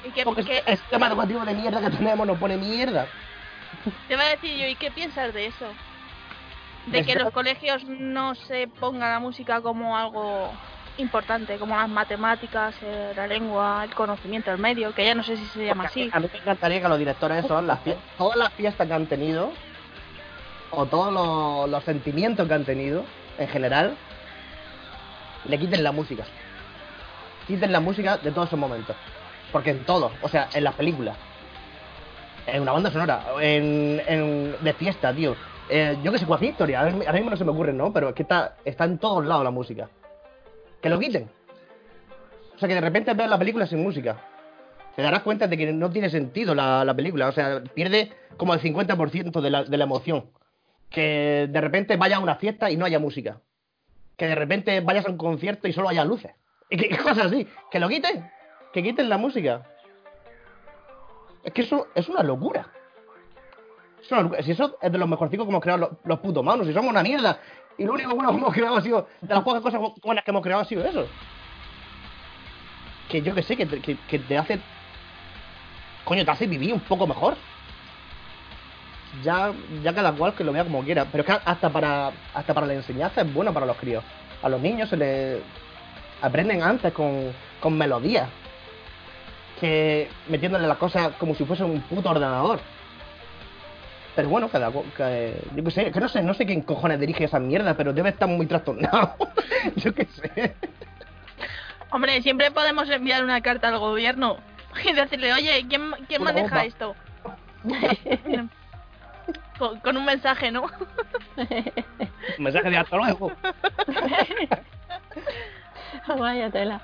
¿Y 0.07 0.11
qué, 0.11 0.23
Porque 0.23 0.43
qué- 0.45 0.63
el 0.65 0.77
sistema 0.77 1.07
educativo 1.07 1.43
de 1.43 1.55
mierda 1.55 1.81
que 1.81 1.89
tenemos 1.89 2.27
nos 2.27 2.37
pone 2.37 2.57
mierda. 2.57 3.07
te 4.07 4.13
iba 4.13 4.23
a 4.23 4.29
decir 4.29 4.55
yo, 4.57 4.67
¿y 4.67 4.75
qué 4.75 4.91
piensas 4.91 5.33
de 5.33 5.47
eso? 5.47 5.65
De 6.85 7.03
que 7.03 7.15
los 7.15 7.31
colegios 7.33 7.83
no 7.85 8.35
se 8.35 8.67
ponga 8.67 9.09
la 9.09 9.19
música 9.19 9.59
como 9.61 9.97
algo 9.97 10.53
importante, 10.97 11.57
como 11.57 11.75
las 11.75 11.89
matemáticas, 11.89 12.75
eh, 12.81 13.11
la 13.15 13.27
lengua, 13.27 13.83
el 13.83 13.93
conocimiento, 13.93 14.51
el 14.51 14.57
medio, 14.57 14.93
que 14.93 15.05
ya 15.05 15.13
no 15.13 15.21
sé 15.23 15.35
si 15.37 15.45
se 15.47 15.65
llama 15.65 15.83
Porque 15.83 16.03
así. 16.05 16.09
A 16.13 16.19
mí 16.19 16.29
me 16.31 16.39
encantaría 16.39 16.81
que 16.81 16.87
los 16.87 16.97
directores 16.99 17.45
son 17.45 17.67
las 17.67 17.79
todas 18.17 18.37
las 18.37 18.53
fiestas 18.53 18.87
que 18.87 18.93
han 18.93 19.05
tenido 19.07 19.51
o 20.71 20.86
todos 20.86 21.13
los, 21.13 21.69
los 21.69 21.84
sentimientos 21.84 22.47
que 22.47 22.53
han 22.53 22.65
tenido 22.65 23.03
en 23.38 23.47
general 23.47 23.95
le 25.45 25.58
quiten 25.58 25.84
la 25.84 25.91
música. 25.91 26.25
Quiten 27.47 27.71
la 27.71 27.80
música 27.80 28.17
de 28.17 28.32
todos 28.32 28.47
esos 28.47 28.60
momentos. 28.60 28.95
Porque 29.51 29.71
en 29.71 29.86
todo, 29.86 30.12
o 30.21 30.27
sea, 30.27 30.49
en 30.53 30.63
las 30.63 30.75
películas, 30.75 31.15
en 32.45 32.62
una 32.62 32.73
banda 32.73 32.91
sonora, 32.91 33.23
en, 33.39 34.01
en 34.08 34.56
de 34.62 34.73
fiesta, 34.73 35.13
tío. 35.13 35.36
Eh, 35.69 35.97
yo 36.03 36.12
que 36.12 36.17
sé, 36.17 36.25
cualquier 36.25 36.51
historia, 36.51 36.82
ahora 36.82 37.13
mismo 37.13 37.30
no 37.30 37.38
se 37.38 37.45
me 37.45 37.51
ocurre, 37.51 37.73
¿no? 37.73 37.91
Pero 37.93 38.10
es 38.10 38.15
que 38.15 38.23
está, 38.23 38.56
está 38.65 38.86
en 38.86 38.97
todos 38.97 39.25
lados 39.25 39.43
la 39.43 39.51
música. 39.51 39.89
Que 40.82 40.89
lo 40.89 40.99
quiten. 40.99 41.30
O 42.56 42.60
sea, 42.60 42.67
que 42.67 42.75
de 42.75 42.82
repente 42.82 43.13
veas 43.13 43.30
la 43.30 43.38
película 43.38 43.67
sin 43.67 43.84
música 43.84 44.17
te 44.97 45.03
darás 45.03 45.21
cuenta 45.21 45.47
de 45.47 45.56
que 45.56 45.71
no 45.71 45.91
tiene 45.91 46.10
sentido 46.10 46.56
la, 46.56 46.84
la 46.84 46.95
película. 46.95 47.27
O 47.27 47.32
sea, 47.32 47.62
pierde 47.75 48.12
como 48.36 48.56
el 48.56 48.60
50% 48.60 49.41
de 49.41 49.49
la, 49.51 49.63
de 49.63 49.77
la 49.77 49.84
emoción. 49.84 50.25
Que 50.89 51.47
de 51.50 51.62
repente 51.62 51.97
vayas 51.97 52.19
a 52.19 52.23
una 52.23 52.36
fiesta 52.36 52.71
y 52.71 52.78
no 52.78 52.86
haya 52.86 53.00
música. 53.00 53.41
Que 54.15 54.28
de 54.28 54.36
repente 54.36 54.80
vayas 54.82 55.06
a 55.06 55.12
un 55.12 55.17
concierto 55.17 55.67
y 55.67 55.73
solo 55.73 55.89
haya 55.89 56.06
luces. 56.06 56.32
Y 56.69 56.78
que, 56.78 56.97
cosas 56.97 57.28
así. 57.28 57.47
Que 57.71 57.80
lo 57.80 57.89
quiten. 57.89 58.30
Que 58.73 58.84
quiten 58.84 59.10
la 59.10 59.17
música. 59.17 59.65
Es 61.43 61.54
que 61.54 61.62
eso 61.62 61.88
es 61.95 62.08
una 62.10 62.23
locura. 62.23 62.67
Es 64.02 64.12
una 64.12 64.21
locura. 64.21 64.41
Si 64.43 64.52
eso 64.52 64.78
es 64.82 64.91
de 64.91 64.97
los 64.97 65.08
mejorcicos 65.08 65.45
que 65.45 65.50
hemos 65.50 65.62
creado 65.62 65.80
los, 65.80 65.89
los 66.04 66.19
putos 66.19 66.43
manos. 66.43 66.67
Si 66.67 66.73
somos 66.73 66.91
una 66.91 67.04
mierda. 67.04 67.39
Y 67.78 67.86
lo 67.86 67.93
único 67.93 68.15
bueno 68.15 68.32
que 68.32 68.38
hemos 68.38 68.54
creado 68.54 68.78
ha 68.78 68.82
sido. 68.82 69.08
De 69.21 69.34
las 69.34 69.43
pocas 69.43 69.62
cosas 69.62 69.82
buenas 70.02 70.23
que 70.23 70.32
hemos 70.32 70.41
creado 70.41 70.62
ha 70.62 70.65
sido 70.65 70.84
eso. 70.84 71.08
Que 73.10 73.21
yo 73.21 73.34
que 73.34 73.43
sé, 73.43 73.56
que 73.56 73.67
que, 73.67 73.97
que 73.97 74.19
te 74.19 74.38
hace 74.38 74.60
coño, 76.08 76.23
te 76.23 76.32
hace 76.32 76.47
vivir 76.47 76.73
un 76.73 76.80
poco 76.80 77.06
mejor. 77.06 77.36
Ya, 79.23 79.51
ya 79.84 79.93
cada 79.93 80.12
cual 80.13 80.34
que 80.34 80.43
lo 80.43 80.51
vea 80.51 80.63
como 80.63 80.84
quiera. 80.84 81.06
Pero 81.12 81.23
es 81.23 81.27
que 81.27 81.39
hasta 81.43 81.69
para, 81.69 82.12
hasta 82.34 82.53
para 82.53 82.67
la 82.67 82.73
enseñanza 82.73 83.21
es 83.21 83.34
bueno 83.34 83.53
para 83.53 83.65
los 83.65 83.77
críos. 83.77 84.03
A 84.41 84.49
los 84.49 84.62
niños 84.62 84.89
se 84.89 84.97
les 84.97 85.41
aprenden 86.21 86.62
antes 86.62 86.93
con, 86.93 87.32
con 87.60 87.77
melodías. 87.77 88.30
Que 89.60 90.10
metiéndole 90.27 90.67
las 90.67 90.77
cosas 90.77 91.13
como 91.19 91.34
si 91.36 91.45
fuese 91.45 91.63
un 91.63 91.82
puto 91.82 92.10
ordenador. 92.10 92.60
Pero 94.15 94.30
bueno, 94.30 94.49
cada 94.49 94.71
que, 94.71 95.39
yo 95.56 95.63
qué 95.63 95.71
sé, 95.71 95.91
que 95.91 95.99
no 95.99 96.10
sé, 96.10 96.23
no 96.23 96.34
sé 96.34 96.45
quién 96.47 96.62
cojones 96.62 96.99
dirige 96.99 97.25
esa 97.25 97.39
mierda, 97.39 97.75
pero 97.75 97.93
debe 97.93 98.10
estar 98.10 98.27
muy 98.27 98.47
trastornado. 98.47 99.15
yo 99.75 99.93
qué 99.93 100.06
sé. 100.06 100.56
Hombre, 101.91 102.21
siempre 102.23 102.49
podemos 102.51 102.89
enviar 102.89 103.23
una 103.23 103.41
carta 103.41 103.67
al 103.67 103.77
gobierno 103.77 104.38
y 104.84 104.93
decirle, 104.93 105.34
oye, 105.34 105.65
¿quién, 105.69 105.91
quién 106.08 106.23
maneja 106.23 106.47
bomba. 106.47 106.65
esto? 106.65 106.95
con, 109.58 109.80
con 109.80 109.98
un 109.98 110.06
mensaje, 110.06 110.52
¿no? 110.52 110.63
Un 111.38 112.43
mensaje 112.43 112.70
de 112.70 112.78
hasta 112.78 112.96
luego. 112.98 113.32
Vaya 116.17 116.50
tela. 116.50 116.82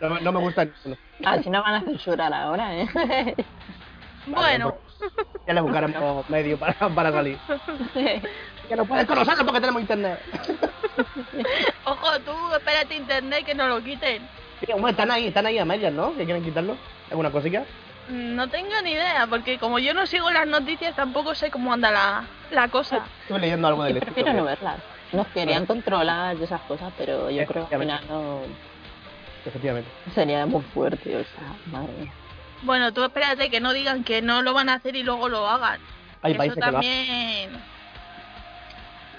No, 0.00 0.10
me- 0.10 0.20
no 0.20 0.32
me 0.32 0.40
gusta 0.40 0.64
ninguno. 0.64 0.96
Así 1.24 1.50
no 1.50 1.62
van 1.62 1.74
a 1.74 1.80
censurar 1.82 2.32
ahora, 2.32 2.74
¿eh? 2.74 3.34
bueno, 4.26 4.74
Ya 5.46 5.54
le 5.54 5.60
buscaremos 5.60 6.28
medio 6.30 6.58
para, 6.58 6.74
para 6.74 7.12
salir. 7.12 7.38
Que 8.68 8.76
no 8.76 8.86
puedes 8.86 9.06
conocerlo 9.06 9.44
porque 9.44 9.60
tenemos 9.60 9.82
internet. 9.82 10.18
ojo, 11.84 12.18
tú 12.20 12.32
espérate 12.56 12.94
internet 12.96 13.44
que 13.44 13.54
no 13.54 13.66
lo 13.68 13.82
quiten. 13.84 14.26
Sí, 14.60 14.72
hombre, 14.72 14.92
están 14.92 15.10
ahí, 15.10 15.26
están 15.26 15.44
ahí 15.44 15.58
a 15.58 15.66
medias, 15.66 15.92
¿no? 15.92 16.16
Que 16.16 16.24
quieren 16.24 16.42
quitarlo. 16.42 16.74
¿Alguna 17.10 17.30
cosilla? 17.30 17.64
No 18.08 18.48
tengo 18.48 18.70
ni 18.82 18.92
idea, 18.92 19.26
porque 19.28 19.58
como 19.58 19.78
yo 19.78 19.94
no 19.94 20.06
sigo 20.06 20.30
las 20.30 20.46
noticias, 20.46 20.94
tampoco 20.94 21.34
sé 21.34 21.50
cómo 21.50 21.72
anda 21.72 21.90
la, 21.90 22.24
la 22.50 22.68
cosa. 22.68 23.06
Estuve 23.22 23.38
leyendo 23.40 23.68
algo 23.68 23.84
del 23.84 23.94
Yo 23.94 24.00
prefiero 24.00 24.32
no 24.34 24.44
verlas. 24.44 24.76
Nos 25.12 25.26
querían 25.28 25.64
controlar 25.64 26.36
y 26.36 26.42
esas 26.42 26.60
cosas, 26.62 26.92
pero 26.98 27.30
yo 27.30 27.46
creo 27.46 27.68
que 27.68 27.74
al 27.76 27.80
final 27.80 28.04
no 28.08 28.40
Efectivamente. 29.46 29.88
sería 30.14 30.44
muy 30.46 30.62
fuerte, 30.62 31.16
o 31.16 31.24
sea, 31.24 31.54
madre 31.72 31.92
mía. 32.00 32.12
Bueno, 32.62 32.92
tú 32.92 33.04
espérate 33.04 33.50
que 33.50 33.60
no 33.60 33.72
digan 33.72 34.04
que 34.04 34.22
no 34.22 34.42
lo 34.42 34.54
van 34.54 34.68
a 34.68 34.74
hacer 34.74 34.96
y 34.96 35.02
luego 35.02 35.28
lo 35.28 35.46
hagan. 35.48 35.80
Hay 36.22 36.32
Eso 36.32 36.38
países 36.38 36.54
que 36.56 36.60
también... 36.60 37.50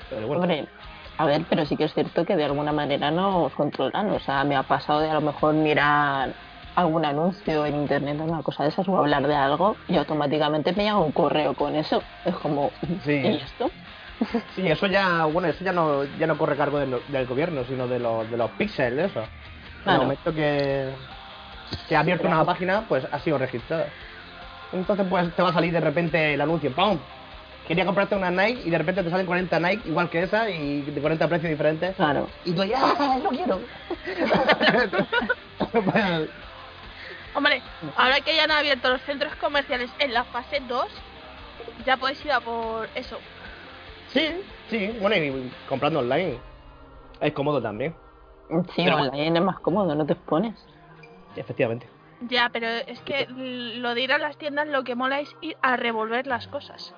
pero 0.09 0.27
bueno. 0.27 0.41
Hombre, 0.41 0.67
a 1.17 1.25
ver, 1.25 1.43
pero 1.49 1.65
sí 1.65 1.77
que 1.77 1.85
es 1.85 1.93
cierto 1.93 2.25
que 2.25 2.35
de 2.35 2.45
alguna 2.45 2.71
manera 2.71 3.09
nos 3.11 3.53
controlan. 3.53 4.09
O 4.11 4.19
sea, 4.19 4.43
me 4.43 4.55
ha 4.55 4.63
pasado 4.63 4.99
de 4.99 5.09
a 5.09 5.13
lo 5.13 5.21
mejor 5.21 5.53
mirar 5.53 6.33
algún 6.75 7.05
anuncio 7.05 7.65
en 7.65 7.75
internet 7.75 8.17
o 8.19 8.23
una 8.23 8.43
cosa 8.43 8.63
de 8.63 8.69
esas 8.69 8.87
o 8.87 8.97
hablar 8.97 9.25
de 9.27 9.35
algo 9.35 9.75
y 9.87 9.95
automáticamente 9.97 10.73
me 10.73 10.83
llega 10.83 10.97
un 10.97 11.11
correo 11.11 11.53
con 11.53 11.75
eso. 11.75 12.03
Es 12.25 12.35
como, 12.35 12.71
Sí. 13.03 13.13
¿y 13.13 13.35
esto? 13.37 13.71
Sí, 14.55 14.65
eso 14.67 14.87
ya, 14.87 15.25
bueno, 15.25 15.47
eso 15.49 15.63
ya 15.63 15.73
no, 15.73 16.03
ya 16.17 16.25
no 16.27 16.37
corre 16.37 16.55
cargo 16.55 16.79
del, 16.79 16.95
del 17.09 17.25
gobierno, 17.25 17.63
sino 17.65 17.87
de 17.87 17.99
los, 17.99 18.29
de 18.31 18.37
los 18.37 18.49
píxeles, 18.51 19.11
eso. 19.11 19.23
En 19.85 19.91
el 19.91 19.97
momento 19.99 20.33
que, 20.33 20.89
que 21.89 21.95
ha 21.95 21.99
abierto 21.99 22.27
una 22.27 22.43
página, 22.45 22.85
pues 22.87 23.05
ha 23.11 23.19
sido 23.19 23.37
registrada. 23.37 23.87
Entonces, 24.71 25.05
pues 25.09 25.33
te 25.35 25.41
va 25.43 25.49
a 25.49 25.53
salir 25.53 25.71
de 25.73 25.79
repente 25.81 26.33
el 26.33 26.41
anuncio, 26.41 26.71
¡pum! 26.73 26.97
Quería 27.67 27.85
comprarte 27.85 28.15
una 28.15 28.31
Nike 28.31 28.61
y 28.65 28.69
de 28.69 28.77
repente 28.77 29.03
te 29.03 29.09
salen 29.09 29.25
40 29.25 29.59
Nike 29.59 29.89
igual 29.89 30.09
que 30.09 30.23
esa 30.23 30.49
y 30.49 30.81
de 30.81 31.01
40 31.01 31.27
precios 31.27 31.49
diferentes. 31.49 31.95
Claro. 31.95 32.27
Y 32.45 32.51
tú 32.53 32.63
ya, 32.63 32.79
¡ah, 32.81 33.17
lo 33.21 33.29
quiero! 33.29 33.59
Pues, 35.71 36.29
Hombre, 37.35 37.61
ahora 37.97 38.21
que 38.21 38.35
ya 38.35 38.45
han 38.45 38.51
abierto 38.51 38.89
los 38.89 39.01
centros 39.01 39.35
comerciales 39.35 39.91
en 39.99 40.13
la 40.13 40.23
fase 40.25 40.61
2, 40.67 40.85
ya 41.85 41.97
podéis 41.97 42.23
ir 42.25 42.31
a 42.31 42.39
por 42.39 42.87
eso. 42.95 43.17
sí, 44.13 44.41
sí, 44.69 44.95
bueno, 45.01 45.15
y 45.17 45.51
comprando 45.67 45.99
online 45.99 46.37
es 47.19 47.33
cómodo 47.33 47.61
también, 47.61 47.93
Sí, 48.75 48.83
Pero- 48.83 48.97
online 48.97 49.39
es 49.39 49.43
más 49.45 49.59
cómodo, 49.59 49.93
no 49.95 50.05
te 50.05 50.13
expones. 50.13 50.53
efectivamente. 51.35 51.87
Ya, 52.21 52.49
pero 52.53 52.67
es 52.67 52.99
que 53.01 53.27
lo 53.29 53.93
de 53.93 54.01
ir 54.01 54.13
a 54.13 54.17
las 54.17 54.37
tiendas 54.37 54.67
lo 54.67 54.83
que 54.85 54.95
mola 54.95 55.19
es 55.19 55.35
ir 55.41 55.57
a 55.61 55.75
revolver 55.75 56.25
las 56.27 56.47
cosas. 56.47 56.93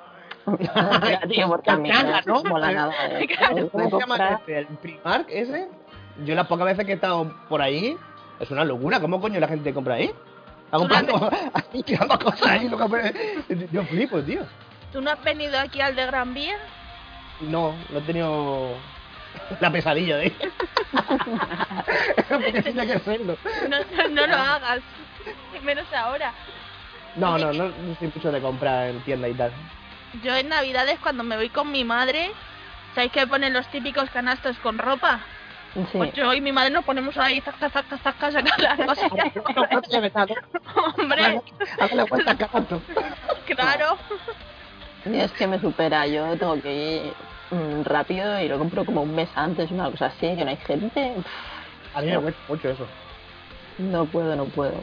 Ya, 0.60 1.20
tío, 1.28 1.48
porque 1.48 1.72
a 1.72 1.76
mí 1.78 1.90
no 2.26 2.44
mola 2.44 2.72
nada. 2.72 2.94
¿eh? 3.20 3.28
Claro. 3.28 3.70
¿Cómo 3.70 3.90
se 3.90 3.98
llama 3.98 4.16
comprar- 4.18 4.34
este? 4.40 4.58
¿El 4.60 4.68
Primark 4.68 5.26
ese? 5.30 5.68
Yo 6.24 6.36
las 6.36 6.48
pocas 6.48 6.66
veces 6.68 6.86
que 6.86 6.92
he 6.94 6.96
estado 6.96 7.34
por 7.50 7.62
ahí, 7.62 7.98
es 8.40 8.50
una 8.52 8.64
locura. 8.64 9.00
¿Cómo 9.02 9.20
coño 9.20 9.40
la 9.40 9.48
gente 9.48 9.74
compra 9.74 9.96
ahí? 9.96 10.12
Está 10.68 10.78
comprando, 10.80 11.32
tirando 11.86 12.20
cosas 12.20 12.45
ahí. 12.45 12.68
Lo 12.68 12.78
que... 12.78 13.68
Yo 13.72 13.84
flipo, 13.86 14.22
tío. 14.22 14.41
¿Tú 14.91 14.99
no 14.99 15.11
has 15.11 15.24
venido 15.24 15.57
aquí 15.57 15.80
al 15.80 15.95
de 15.95 16.05
Gran 16.05 16.34
Vía? 16.34 16.57
No, 17.39 17.74
no 17.89 17.99
he 17.99 18.01
tenido 18.01 18.76
la 19.61 19.72
pesadilla 19.72 20.18
de 20.18 20.26
ir. 20.28 20.36
Porque 22.30 22.61
tenía 22.61 22.86
que 22.86 22.93
hacerlo. 22.93 23.38
No, 23.70 23.78
no, 23.80 24.07
no 24.09 24.28
lo 24.28 24.36
hagas. 24.36 24.82
Menos 25.63 25.86
ahora. 25.93 26.34
No, 27.15 27.38
no, 27.38 27.53
no, 27.53 27.70
no 27.70 27.95
soy 27.95 28.11
mucho 28.13 28.32
de 28.32 28.41
comprar 28.41 28.89
en 28.89 28.99
tienda 29.01 29.30
y 29.30 29.34
tal. 29.34 29.51
Yo 30.22 30.36
en 30.36 30.49
Navidades 30.49 30.99
cuando 30.99 31.24
me 31.24 31.38
voy 31.38 31.49
con 31.49 31.72
mi 31.72 31.86
madre, 31.86 32.32
¿sabéis 32.93 33.13
que 33.13 33.26
ponen 33.26 33.53
los 33.53 33.68
típicos 33.72 34.09
canastos 34.09 34.57
con 34.59 34.78
ropa? 34.78 35.22
Sí. 35.92 35.98
Pues 35.98 36.14
yo 36.14 36.34
y 36.34 36.42
mi 36.42 36.52
madre 36.52 36.72
nos 36.72 36.84
ponemos 36.84 37.16
ahí, 37.18 37.42
las 37.46 37.56
cosas. 37.56 37.86
No 39.72 39.82
te 39.82 39.90
lleves 39.92 40.16
nada. 40.16 40.34
Hombre, 40.98 41.42
Hazle 41.80 42.06
cuenta 42.08 42.36
cagazo. 42.38 42.82
claro. 43.46 43.98
Y 45.06 45.18
es 45.20 45.32
que 45.34 45.48
me 45.48 45.60
supera, 45.60 46.08
yo 46.08 46.36
tengo 46.38 46.60
que 46.62 46.74
ir 46.74 47.14
mm, 47.52 47.84
rápido 47.84 48.42
y 48.42 48.50
lo 48.50 48.58
compro 48.58 48.86
como 48.86 49.04
un 49.04 49.14
mes 49.14 49.30
antes, 49.36 49.70
una 49.72 49.90
cosa 49.92 50.08
así, 50.08 50.36
que 50.36 50.44
no 50.44 50.50
hay 50.50 50.58
gente. 50.58 51.14
Uf, 51.16 51.26
A 51.96 52.02
mí 52.02 52.08
me 52.12 52.18
cuesta 52.20 52.42
mucho 52.50 52.70
eso. 52.70 52.88
No 53.78 54.06
puedo, 54.06 54.36
no 54.36 54.46
puedo. 54.46 54.74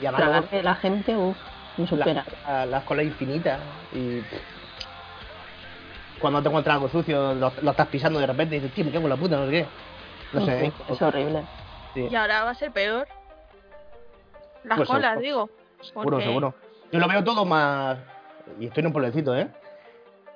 Y 0.00 0.06
además 0.06 0.44
luego 0.50 0.62
la 0.62 0.74
gente, 0.74 1.16
uff, 1.16 1.36
me 1.76 1.86
supera. 1.86 2.24
la- 2.44 2.52
la- 2.52 2.66
las 2.66 2.82
colas 2.84 3.06
infinitas 3.06 3.60
y 3.94 4.20
cuando 6.20 6.42
te 6.42 6.48
encuentras 6.48 6.74
algo 6.74 6.88
sucio 6.88 7.34
lo, 7.34 7.52
lo 7.62 7.70
estás 7.70 7.86
pisando 7.88 8.18
de 8.20 8.26
repente 8.26 8.56
y 8.56 8.60
dices 8.60 8.74
tío 8.74 8.84
me 8.84 8.90
cago 8.92 9.04
en 9.04 9.10
la 9.10 9.16
puta 9.16 9.36
no 9.36 9.46
sé 9.46 9.50
qué 9.52 9.66
no 10.32 10.44
sé 10.44 10.72
Uf, 10.88 10.90
es 10.90 11.02
horrible. 11.02 11.42
sí. 11.94 12.08
Y 12.10 12.14
ahora 12.16 12.44
va 12.44 12.50
a 12.50 12.54
ser 12.54 12.72
peor. 12.72 13.06
Las 14.64 14.78
Pues 14.78 14.88
colas, 14.88 15.18
seguro. 15.20 15.20
digo. 15.20 15.50
seguro 15.82 16.04
porque- 16.10 16.24
seguro 16.24 16.54
yo 16.92 16.98
lo 16.98 17.08
veo 17.08 17.24
todo 17.24 17.44
más 17.44 17.98
y 18.60 18.66
estoy 18.66 18.82
en 18.82 18.86
un 18.88 18.92
pueblecito 18.92 19.34
eh 19.36 19.48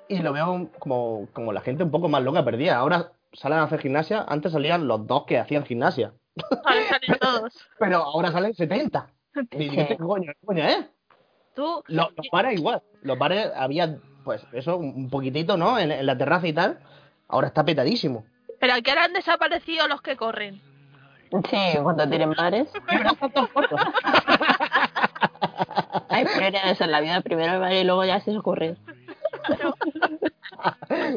y 0.08 0.18
lo 0.20 0.32
veo 0.32 0.70
como, 0.78 1.28
como 1.32 1.52
la 1.52 1.60
gente 1.60 1.82
un 1.84 1.90
poco 1.90 2.08
más 2.08 2.22
loca 2.22 2.44
perdida. 2.44 2.76
Ahora 2.76 3.12
salen 3.32 3.58
a 3.58 3.64
hacer 3.64 3.80
gimnasia, 3.80 4.24
antes 4.26 4.52
salían 4.52 4.86
los 4.88 5.06
dos 5.06 5.24
que 5.26 5.38
hacían 5.38 5.64
gimnasia. 5.66 6.12
Ahora 6.64 6.80
salen 6.88 7.18
todos. 7.20 7.52
Pero 7.78 7.98
ahora 7.98 8.30
salen 8.32 8.54
70. 8.54 9.08
Y 9.52 9.68
¿qué 9.68 9.96
coño, 9.98 10.32
qué 10.40 10.46
coño 10.46 10.64
es? 10.64 10.86
Tú, 11.54 11.82
Los, 11.88 12.08
los 12.16 12.26
bares 12.32 12.58
igual. 12.58 12.82
Los 13.02 13.18
bares 13.18 13.50
había, 13.56 13.98
pues 14.24 14.46
eso, 14.52 14.76
un 14.78 15.10
poquitito, 15.10 15.56
¿no? 15.58 15.78
En, 15.78 15.90
en 15.90 16.06
la 16.06 16.16
terraza 16.16 16.46
y 16.46 16.52
tal. 16.54 16.78
Ahora 17.28 17.48
está 17.48 17.64
petadísimo. 17.64 18.24
Pero 18.60 18.74
aquí 18.74 18.90
ahora 18.90 19.04
han 19.04 19.12
desaparecido 19.12 19.88
los 19.88 20.02
que 20.02 20.16
corren. 20.16 20.60
Sí, 21.50 21.78
cuando 21.82 22.08
tienen 22.08 22.32
bares. 22.32 22.68
Hay 26.08 26.24
prioridades 26.36 26.80
en 26.80 26.92
la 26.92 27.00
vida. 27.00 27.20
Primero 27.20 27.54
el 27.54 27.60
bar 27.60 27.72
y 27.72 27.84
luego 27.84 28.04
ya 28.04 28.20
se 28.20 28.36
ocurre. 28.36 28.76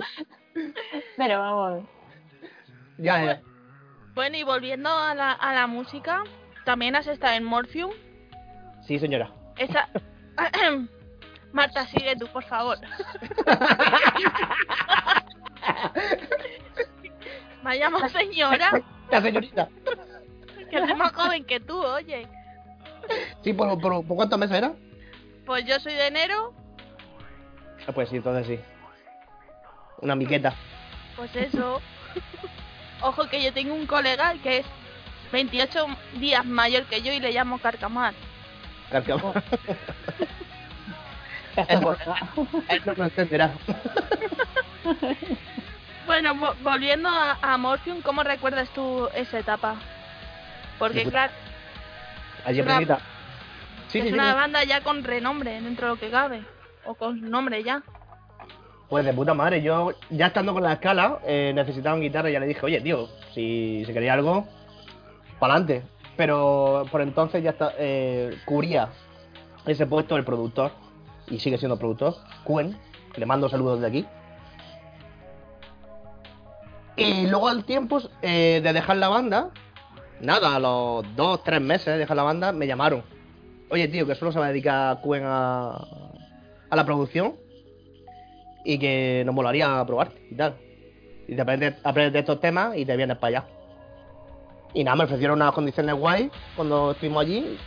Pero 1.17 1.39
vamos. 1.39 1.83
ya, 2.97 3.23
ya. 3.23 3.41
Bueno, 4.13 4.37
y 4.37 4.43
volviendo 4.43 4.89
a 4.89 5.15
la, 5.15 5.31
a 5.31 5.53
la 5.53 5.67
música, 5.67 6.23
también 6.65 6.95
has 6.95 7.07
estado 7.07 7.35
en 7.35 7.43
Morphium. 7.43 7.91
Sí, 8.85 8.99
señora. 8.99 9.31
Esa... 9.57 9.87
Marta, 11.53 11.85
sigue 11.87 12.15
tú, 12.15 12.27
por 12.27 12.43
favor. 12.43 12.77
Me 17.69 17.77
llamo 17.77 17.99
señora, 18.09 18.71
La 19.11 19.21
señorita. 19.21 19.69
que 20.71 20.77
es 20.77 20.97
más 20.97 21.13
joven 21.13 21.45
que 21.45 21.59
tú, 21.59 21.79
oye. 21.79 22.27
Sí, 23.43 23.53
¿por, 23.53 23.79
por, 23.79 24.03
por 24.05 24.15
cuántos 24.17 24.39
meses 24.39 24.57
era? 24.57 24.73
Pues 25.45 25.65
yo 25.65 25.79
soy 25.79 25.93
de 25.93 26.07
enero, 26.07 26.51
Ah, 27.87 27.91
Pues 27.93 28.09
sí, 28.09 28.15
entonces 28.17 28.47
sí. 28.47 28.59
Una 30.01 30.15
miqueta. 30.15 30.53
pues 31.15 31.35
eso. 31.35 31.79
Ojo 33.01 33.27
que 33.29 33.41
yo 33.43 33.53
tengo 33.53 33.73
un 33.75 33.85
colega 33.85 34.33
que 34.43 34.57
es 34.59 34.65
28 35.31 35.85
días 36.15 36.45
mayor 36.45 36.85
que 36.85 37.01
yo 37.03 37.13
y 37.13 37.19
le 37.19 37.31
llamo 37.31 37.59
Carcamar. 37.59 38.13
Por- 38.91 39.43
Él 42.69 42.81
no 42.85 42.93
lo 42.93 43.03
entenderá. 43.05 43.53
Bueno, 46.09 46.33
vo- 46.33 46.55
volviendo 46.63 47.07
a, 47.07 47.37
a 47.39 47.55
Morphium, 47.59 48.01
¿cómo 48.01 48.23
recuerdas 48.23 48.67
tú 48.73 49.07
esa 49.13 49.37
etapa? 49.37 49.75
Porque 50.79 51.03
claro, 51.03 51.31
Allí. 52.45 52.63
Sí, 52.63 53.99
es 53.99 54.03
sí, 54.05 54.09
sí. 54.09 54.13
una 54.15 54.33
banda 54.33 54.63
ya 54.63 54.81
con 54.81 55.03
renombre 55.03 55.61
dentro 55.61 55.85
de 55.85 55.93
lo 55.93 55.99
que 55.99 56.09
cabe. 56.09 56.43
O 56.83 56.95
con 56.95 57.29
nombre 57.29 57.61
ya. 57.63 57.83
Pues 58.89 59.05
de 59.05 59.13
puta 59.13 59.35
madre, 59.35 59.61
yo 59.61 59.91
ya 60.09 60.25
estando 60.27 60.51
con 60.51 60.63
la 60.63 60.73
escala, 60.73 61.19
eh, 61.27 61.51
necesitaba 61.53 61.93
una 61.95 62.01
guitarra 62.05 62.31
y 62.31 62.33
ya 62.33 62.39
le 62.39 62.47
dije, 62.47 62.65
oye, 62.65 62.81
tío, 62.81 63.07
si, 63.35 63.83
si 63.85 63.93
quería 63.93 64.13
algo, 64.13 64.47
para 65.37 65.53
adelante. 65.53 65.87
Pero 66.17 66.87
por 66.91 67.01
entonces 67.01 67.43
ya 67.43 67.51
está, 67.51 67.71
eh, 67.77 68.35
cubría 68.45 68.89
ese 69.67 69.85
puesto 69.85 70.17
el 70.17 70.25
productor, 70.25 70.71
y 71.27 71.37
sigue 71.37 71.59
siendo 71.59 71.77
productor, 71.77 72.15
Cuen, 72.43 72.75
le 73.15 73.25
mando 73.27 73.47
saludos 73.47 73.79
de 73.81 73.87
aquí. 73.87 74.05
Y 76.95 77.27
luego 77.27 77.47
al 77.47 77.63
tiempo 77.63 78.01
eh, 78.21 78.59
de 78.63 78.73
dejar 78.73 78.97
la 78.97 79.09
banda, 79.09 79.51
nada, 80.21 80.55
a 80.55 80.59
los 80.59 81.15
dos, 81.15 81.43
tres 81.43 81.61
meses 81.61 81.87
de 81.87 81.97
dejar 81.97 82.17
la 82.17 82.23
banda, 82.23 82.51
me 82.51 82.67
llamaron. 82.67 83.03
Oye, 83.69 83.87
tío, 83.87 84.05
que 84.05 84.15
solo 84.15 84.31
se 84.31 84.39
va 84.39 84.47
a 84.47 84.49
dedicar 84.49 84.99
Cuen 85.01 85.23
a, 85.25 85.77
a 86.69 86.75
la 86.75 86.85
producción 86.85 87.35
y 88.63 88.77
que 88.77 89.23
nos 89.25 89.33
molaría 89.33 89.83
probarte 89.85 90.21
y 90.29 90.35
tal. 90.35 90.55
Y 91.27 91.35
te 91.35 91.41
aprendes, 91.41 92.13
de 92.13 92.19
estos 92.19 92.39
temas 92.39 92.75
y 92.75 92.85
te 92.85 92.97
vienes 92.97 93.17
para 93.17 93.39
allá. 93.39 93.47
Y 94.73 94.83
nada, 94.83 94.95
me 94.97 95.03
ofrecieron 95.03 95.41
unas 95.41 95.53
condiciones 95.53 95.95
guay 95.95 96.31
cuando 96.55 96.91
estuvimos 96.91 97.21
allí. 97.21 97.57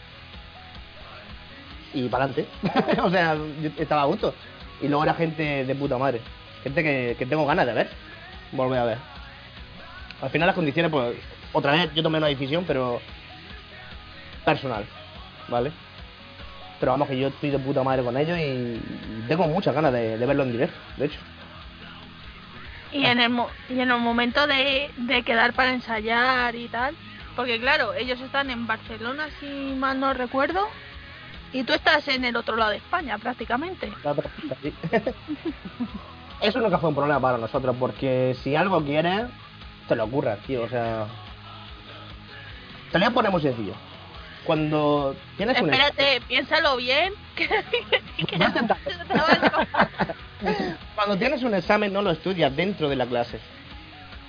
Y 1.94 2.08
para 2.08 2.24
adelante. 2.24 2.48
o 3.02 3.10
sea, 3.10 3.36
yo 3.60 3.70
estaba 3.78 4.02
a 4.02 4.06
gusto. 4.06 4.34
Y 4.80 4.88
luego 4.88 5.04
era 5.04 5.14
gente 5.14 5.64
de 5.64 5.74
puta 5.74 5.98
madre. 5.98 6.20
Gente 6.62 6.82
que, 6.82 7.16
que 7.18 7.26
tengo 7.26 7.46
ganas 7.46 7.66
de 7.66 7.72
ver. 7.72 7.88
Volver 8.52 8.78
a 8.78 8.84
ver. 8.84 8.98
Al 10.20 10.30
final 10.30 10.46
las 10.46 10.54
condiciones, 10.54 10.90
pues, 10.90 11.16
otra 11.52 11.72
vez 11.72 11.92
yo 11.94 12.02
tomé 12.02 12.18
una 12.18 12.28
decisión, 12.28 12.64
pero 12.66 13.00
personal. 14.44 14.84
¿Vale? 15.48 15.72
Pero 16.78 16.92
vamos 16.92 17.08
que 17.08 17.18
yo 17.18 17.28
estoy 17.28 17.50
de 17.50 17.58
puta 17.58 17.82
madre 17.82 18.02
con 18.02 18.16
ellos 18.16 18.38
y 18.38 18.78
tengo 19.28 19.46
muchas 19.48 19.74
ganas 19.74 19.92
de, 19.92 20.18
de 20.18 20.26
verlo 20.26 20.42
en 20.44 20.52
directo, 20.52 20.76
de 20.96 21.06
hecho. 21.06 21.18
Y 22.92 23.06
en 23.06 23.20
el, 23.20 23.30
mo- 23.30 23.48
y 23.68 23.80
en 23.80 23.90
el 23.90 23.98
momento 23.98 24.46
de, 24.46 24.90
de 24.96 25.22
quedar 25.22 25.52
para 25.54 25.72
ensayar 25.72 26.54
y 26.54 26.68
tal. 26.68 26.94
Porque 27.36 27.58
claro, 27.58 27.94
ellos 27.94 28.20
están 28.20 28.50
en 28.50 28.66
Barcelona, 28.66 29.28
si 29.40 29.46
mal 29.78 29.98
no 29.98 30.12
recuerdo. 30.12 30.60
Y 31.52 31.64
tú 31.64 31.72
estás 31.72 32.06
en 32.08 32.24
el 32.24 32.36
otro 32.36 32.56
lado 32.56 32.70
de 32.72 32.76
España, 32.78 33.16
prácticamente. 33.18 33.92
Eso 36.42 36.60
nunca 36.60 36.78
fue 36.78 36.88
un 36.88 36.94
problema 36.94 37.20
para 37.20 37.38
nosotros, 37.38 37.76
porque 37.78 38.36
si 38.42 38.56
algo 38.56 38.82
quieres, 38.84 39.26
te 39.88 39.96
lo 39.96 40.04
ocurra, 40.04 40.36
tío. 40.46 40.62
O 40.62 40.68
sea. 40.68 41.06
Te 42.90 42.98
lo 42.98 43.04
voy 43.06 43.10
a 43.10 43.14
poner 43.14 43.30
muy 43.30 43.40
sencillo. 43.42 43.74
Cuando 44.44 45.14
tienes 45.36 45.60
un 45.60 45.70
Espérate, 45.70 46.20
piénsalo 46.26 46.76
bien. 46.76 47.12
que- 47.36 47.48
que- 48.26 48.38
Cuando 50.96 51.16
tienes 51.16 51.42
un 51.44 51.54
examen 51.54 51.92
no 51.92 52.02
lo 52.02 52.10
estudias 52.10 52.54
dentro 52.54 52.88
de 52.88 52.96
la 52.96 53.06
clase. 53.06 53.38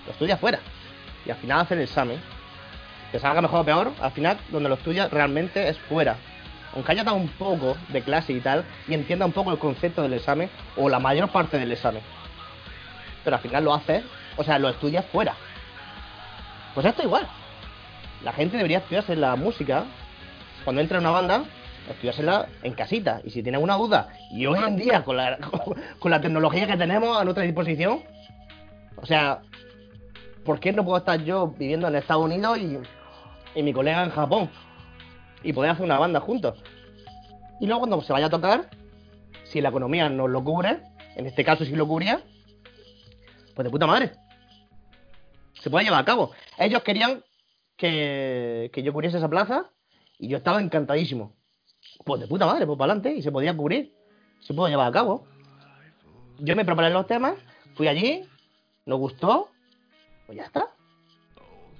Lo 0.06 0.12
estudias 0.12 0.40
fuera. 0.40 0.60
Y 1.26 1.32
al 1.32 1.38
final 1.38 1.62
hacer 1.62 1.78
el 1.80 1.86
examen. 1.86 2.22
Que 3.12 3.20
salga 3.20 3.42
mejor 3.42 3.62
o 3.62 3.66
peor, 3.66 3.92
al 4.02 4.12
final 4.12 4.38
donde 4.50 4.70
lo 4.70 4.76
estudias 4.76 5.10
realmente 5.12 5.68
es 5.70 5.78
fuera. 5.80 6.16
Aunque 6.76 6.92
haya 6.92 7.04
dado 7.04 7.18
un 7.18 7.28
poco 7.28 7.78
de 7.90 8.02
clase 8.02 8.34
y 8.34 8.40
tal, 8.40 8.66
y 8.88 8.94
entienda 8.94 9.26
un 9.26 9.32
poco 9.32 9.52
el 9.52 9.60
concepto 9.60 10.02
del 10.02 10.14
examen, 10.14 10.50
o 10.76 10.90
la 10.90 11.00
mayor 11.00 11.30
parte 11.30 11.58
del 11.58 11.72
examen. 11.72 12.02
Pero 13.24 13.36
al 13.36 13.42
final 13.42 13.64
lo 13.64 13.74
haces, 13.74 14.04
o 14.38 14.44
sea, 14.44 14.60
lo 14.60 14.70
estudias 14.70 15.06
fuera. 15.06 15.36
Pues 16.74 16.86
esto 16.86 17.04
igual. 17.04 17.28
La 18.24 18.34
gente 18.34 18.58
debería 18.58 18.80
estudiarse 18.80 19.16
la 19.16 19.36
música 19.36 19.86
cuando 20.64 20.82
entra 20.82 20.98
en 20.98 21.04
una 21.04 21.12
banda, 21.12 21.44
estudiársela 21.90 22.48
en 22.64 22.74
casita. 22.74 23.22
Y 23.24 23.30
si 23.30 23.44
tienes 23.44 23.62
una 23.62 23.76
duda, 23.76 24.10
y 24.32 24.46
hoy 24.46 24.60
en 24.66 24.78
día 24.78 25.04
con 25.04 25.18
la, 25.18 25.38
con 26.00 26.12
la 26.12 26.22
tecnología 26.22 26.66
que 26.66 26.78
tenemos 26.78 27.18
a 27.18 27.24
nuestra 27.24 27.44
disposición, 27.44 28.02
o 28.96 29.06
sea, 29.06 29.42
¿por 30.46 30.60
qué 30.60 30.72
no 30.72 30.84
puedo 30.84 30.98
estar 30.98 31.22
yo 31.24 31.48
viviendo 31.48 31.88
en 31.88 31.96
Estados 31.96 32.26
Unidos 32.26 32.58
y, 32.58 32.80
y 33.56 33.64
mi 33.64 33.74
colega 33.74 34.04
en 34.04 34.12
Japón? 34.12 34.50
Y 35.44 35.54
poder 35.54 35.72
hacer 35.72 35.86
una 35.86 36.00
banda 36.00 36.20
juntos. 36.20 36.62
Y 37.60 37.66
luego 37.66 37.82
cuando 37.82 38.02
se 38.02 38.14
vaya 38.14 38.28
a 38.28 38.30
tocar, 38.30 38.70
si 39.44 39.62
la 39.62 39.70
economía 39.70 40.10
nos 40.10 40.30
lo 40.30 40.44
cubre, 40.44 40.82
en 41.16 41.26
este 41.26 41.44
caso 41.44 41.66
sí 41.66 41.76
lo 41.76 41.88
cubría, 41.88 42.22
pues 43.56 43.64
de 43.64 43.70
puta 43.70 43.88
madre. 43.88 44.12
Se 45.62 45.70
puede 45.70 45.86
llevar 45.86 46.02
a 46.02 46.06
cabo. 46.06 46.32
Ellos 46.58 46.84
querían 46.84 47.24
que, 47.78 48.70
que 48.74 48.84
yo 48.84 48.92
cubriese 48.92 49.18
esa 49.18 49.30
plaza 49.30 49.70
y 50.18 50.28
yo 50.28 50.38
estaba 50.38 50.62
encantadísimo. 50.62 51.36
Pues 52.06 52.22
de 52.22 52.28
puta 52.28 52.46
madre, 52.46 52.66
pues 52.66 52.78
para 52.78 52.94
adelante 52.94 53.18
y 53.18 53.22
se 53.22 53.32
podía 53.32 53.56
cubrir. 53.56 53.94
Se 54.42 54.54
pudo 54.54 54.68
llevar 54.68 54.88
a 54.88 54.92
cabo. 54.92 55.28
Yo 56.40 56.56
me 56.56 56.66
preparé 56.66 56.90
los 56.90 57.08
temas, 57.08 57.36
fui 57.76 57.88
allí, 57.88 58.28
nos 58.86 59.00
gustó, 59.00 59.50
pues 60.26 60.38
ya 60.38 60.46
está. 60.46 60.74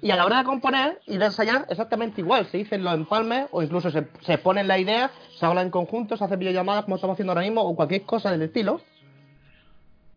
Y 0.04 0.10
a 0.10 0.16
la 0.16 0.26
hora 0.26 0.40
de 0.40 0.44
componer 0.44 1.00
y 1.06 1.16
de 1.16 1.24
ensayar, 1.24 1.64
exactamente 1.70 2.20
igual. 2.20 2.44
Se 2.48 2.58
dicen 2.58 2.84
los 2.84 2.92
empalmes 2.92 3.46
o 3.52 3.62
incluso 3.62 3.90
se, 3.90 4.06
se 4.20 4.36
ponen 4.36 4.68
la 4.68 4.78
idea, 4.78 5.10
se 5.38 5.46
habla 5.46 5.62
en 5.62 5.70
conjunto, 5.70 6.18
se 6.18 6.22
hacen 6.22 6.38
videollamadas 6.38 6.84
como 6.84 6.96
estamos 6.96 7.14
haciendo 7.14 7.32
ahora 7.32 7.40
mismo 7.40 7.62
o 7.62 7.74
cualquier 7.74 8.02
cosa 8.02 8.30
del 8.30 8.42
estilo. 8.42 8.82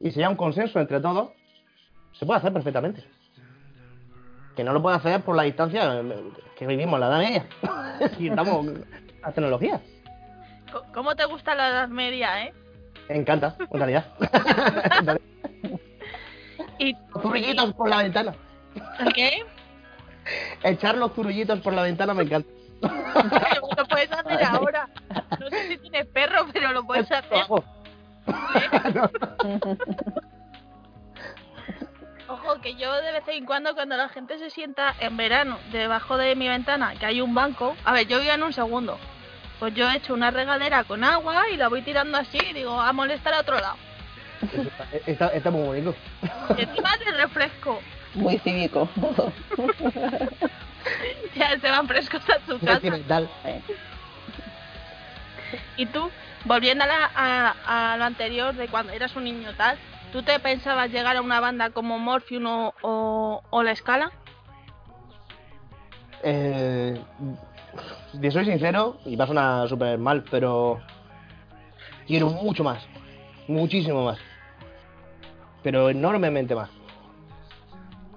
Y 0.01 0.11
se 0.11 0.17
llega 0.17 0.27
a 0.27 0.31
un 0.31 0.35
consenso 0.35 0.77
entre 0.81 0.99
todos. 0.99 1.29
Se 2.19 2.25
puede 2.25 2.39
hacer 2.39 2.51
perfectamente. 2.51 3.01
Que 4.57 4.65
no 4.65 4.73
lo 4.73 4.81
puede 4.81 4.97
hacer 4.97 5.21
por 5.21 5.38
la 5.38 5.43
distancia 5.43 6.01
que 6.57 6.67
vivimos 6.67 6.95
en 6.95 6.99
la 6.99 7.07
edad 7.07 7.19
media. 7.19 7.45
si 8.17 8.27
estamos 8.27 8.65
la 9.21 9.31
tecnología. 9.31 9.79
¿Cómo 10.93 11.15
te 11.15 11.23
gusta 11.23 11.55
la 11.55 11.69
Edad 11.69 11.88
Media, 11.88 12.43
eh? 12.43 12.53
Me 13.07 13.15
encanta, 13.15 13.55
en 13.57 13.79
realidad. 13.79 14.05
Y, 16.79 16.93
Los 17.55 17.73
por 17.73 17.89
la 17.89 18.03
ventana. 18.03 18.35
¿El 18.99 19.11
qué? 19.13 19.43
Echar 20.63 20.97
los 20.97 21.13
zurullitos 21.13 21.59
por 21.61 21.73
la 21.73 21.84
ventana 21.84 22.13
me 22.13 22.23
encanta. 22.23 22.49
Lo 22.82 23.88
puedes 23.88 24.11
hacer 24.11 24.43
ahora. 24.43 24.89
No 25.39 25.49
sé 25.49 25.67
si 25.67 25.78
tienes 25.78 26.05
perro, 26.07 26.45
pero 26.53 26.73
lo 26.73 26.86
puedes 26.86 27.09
hacer. 27.11 27.41
hago. 27.41 27.63
Ojo, 32.30 32.59
que 32.61 32.75
yo 32.75 32.93
de 32.93 33.13
vez 33.13 33.23
en 33.30 33.45
cuando, 33.45 33.73
cuando 33.73 33.95
la 33.95 34.09
gente 34.09 34.38
se 34.38 34.49
sienta 34.49 34.93
en 34.99 35.15
verano 35.15 35.57
debajo 35.71 36.17
de 36.17 36.36
mi 36.36 36.49
ventana, 36.49 36.93
que 36.99 37.05
hay 37.05 37.21
un 37.21 37.34
banco, 37.34 37.73
a 37.86 37.93
ver, 37.93 38.05
yo 38.05 38.19
vivo 38.19 38.34
en 38.34 38.43
un 38.43 38.51
segundo, 38.51 38.99
pues 39.59 39.73
yo 39.73 39.89
he 39.89 39.95
hecho 39.95 40.13
una 40.13 40.30
regadera 40.30 40.84
con 40.84 41.05
agua 41.05 41.49
y 41.49 41.55
la 41.55 41.69
voy 41.69 41.84
tirando 41.84 42.17
así 42.17 42.38
y 42.38 42.51
digo, 42.53 42.82
a 42.82 42.91
molestar 42.91 43.34
a 43.34 43.39
otro 43.39 43.57
lado. 43.59 43.78
Está, 45.05 45.30
está 45.30 45.49
muy 45.49 45.63
bonito. 45.63 45.95
Y 46.57 46.63
encima 46.63 46.97
de 46.97 47.11
refresco. 47.11 47.80
Muy 48.18 48.38
cívico. 48.39 48.89
Ya 51.36 51.59
se 51.59 51.70
van 51.70 51.88
frescos 51.88 52.22
a 52.30 52.39
tu 52.39 52.59
casa. 52.59 52.82
Y 55.76 55.86
tú, 55.88 56.11
volviendo 56.45 56.84
a, 56.84 56.88
la- 56.88 57.11
a, 57.13 57.93
a 57.93 57.97
lo 57.97 58.05
anterior 58.05 58.55
de 58.55 58.68
cuando 58.68 58.91
eras 58.93 59.15
un 59.15 59.26
niño 59.26 59.53
tal, 59.55 59.78
¿tú 60.11 60.24
te 60.24 60.39
pensabas 60.39 60.89
llegar 60.89 61.15
a 61.18 61.22
una 61.22 61.39
banda 61.39 61.70
como 61.70 61.99
Morpheum 61.99 62.45
o, 62.47 62.74
o, 62.82 63.43
o 63.49 63.63
La 63.63 63.72
Escala? 63.72 64.11
Eh, 66.24 66.99
si 68.20 68.32
soy 68.32 68.45
sincero, 68.45 68.97
y 69.05 69.15
va 69.15 69.26
a 69.26 69.28
sonar 69.28 69.70
súper 69.70 69.97
mal, 69.99 70.24
pero 70.32 70.80
quiero 72.07 72.30
mucho 72.30 72.63
más. 72.63 72.88
Muchísimo 73.47 74.03
más. 74.05 74.20
Pero 75.63 75.89
enormemente 75.89 76.55
más. 76.55 76.70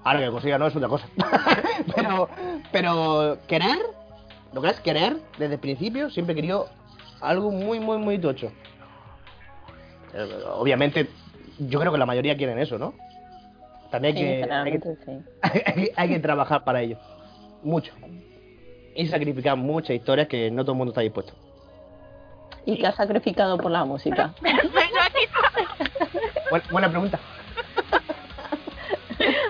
Ahora 0.04 0.20
que 0.20 0.30
consiga 0.30 0.58
no 0.58 0.66
es 0.66 0.76
otra 0.76 0.88
cosa. 0.88 1.06
pero, 1.94 2.28
pero 2.72 3.38
querer, 3.46 3.78
lo 4.52 4.62
que 4.62 4.68
es 4.68 4.80
querer, 4.80 5.16
desde 5.38 5.54
el 5.54 5.60
principio, 5.60 6.10
siempre 6.10 6.32
he 6.32 6.36
querido 6.36 6.68
algo 7.20 7.50
muy, 7.50 7.80
muy, 7.80 7.98
muy 7.98 8.18
tocho. 8.18 8.50
Eh, 10.14 10.44
obviamente, 10.54 11.08
yo 11.58 11.80
creo 11.80 11.92
que 11.92 11.98
la 11.98 12.06
mayoría 12.06 12.36
quieren 12.36 12.58
eso, 12.58 12.78
¿no? 12.78 12.94
También 13.90 14.16
hay 14.16 14.22
que, 14.22 14.52
hay 14.52 14.72
que, 14.72 14.78
sí. 15.04 15.20
hay, 15.66 15.90
hay 15.96 16.08
que 16.08 16.20
trabajar 16.20 16.64
para 16.64 16.80
ello. 16.80 16.96
Mucho. 17.62 17.92
Y 18.94 19.06
sacrificar 19.06 19.56
muchas 19.56 19.96
historias 19.96 20.28
que 20.28 20.50
no 20.50 20.62
todo 20.62 20.72
el 20.72 20.78
mundo 20.78 20.92
está 20.92 21.02
dispuesto. 21.02 21.34
¿Y 22.66 22.78
qué 22.78 22.86
has 22.86 22.96
sacrificado 22.96 23.58
por 23.58 23.70
la 23.70 23.84
música? 23.84 24.34
Buena 26.70 26.88
pregunta. 26.88 27.18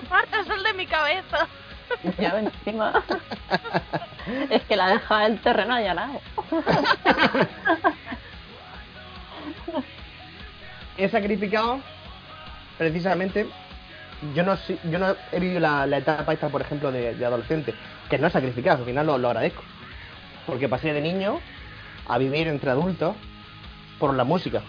Marta, 0.09 0.43
sol 0.45 0.63
de 0.63 0.73
mi 0.73 0.80
cabeza. 0.91 1.47
Ya 2.19 2.33
ven 2.35 2.45
encima. 2.45 3.03
Es 4.49 4.61
que 4.63 4.75
la 4.77 4.87
deja 4.89 5.25
el 5.25 5.39
terreno 5.41 5.73
allanado. 5.73 6.21
He 10.97 11.09
sacrificado 11.09 11.79
precisamente. 12.77 13.47
Yo 14.35 14.43
no, 14.43 14.55
sé- 14.55 14.77
yo 14.83 14.99
no 14.99 15.15
he 15.31 15.39
vivido 15.39 15.59
la, 15.59 15.87
la 15.87 15.97
etapa 15.97 16.31
esta, 16.33 16.49
por 16.49 16.61
ejemplo, 16.61 16.91
de, 16.91 17.15
de 17.15 17.25
adolescente, 17.25 17.73
que 18.09 18.19
no 18.19 18.27
he 18.27 18.29
sacrificado, 18.29 18.79
al 18.79 18.85
final 18.85 19.07
lo, 19.07 19.17
lo 19.17 19.27
agradezco. 19.29 19.63
Porque 20.45 20.69
pasé 20.69 20.93
de 20.93 21.01
niño 21.01 21.39
a 22.07 22.17
vivir 22.19 22.47
entre 22.47 22.69
adultos 22.69 23.15
por 23.97 24.13
la 24.13 24.23
música. 24.23 24.61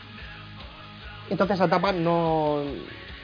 Entonces 1.28 1.56
esa 1.56 1.66
etapa 1.66 1.92
no, 1.92 2.62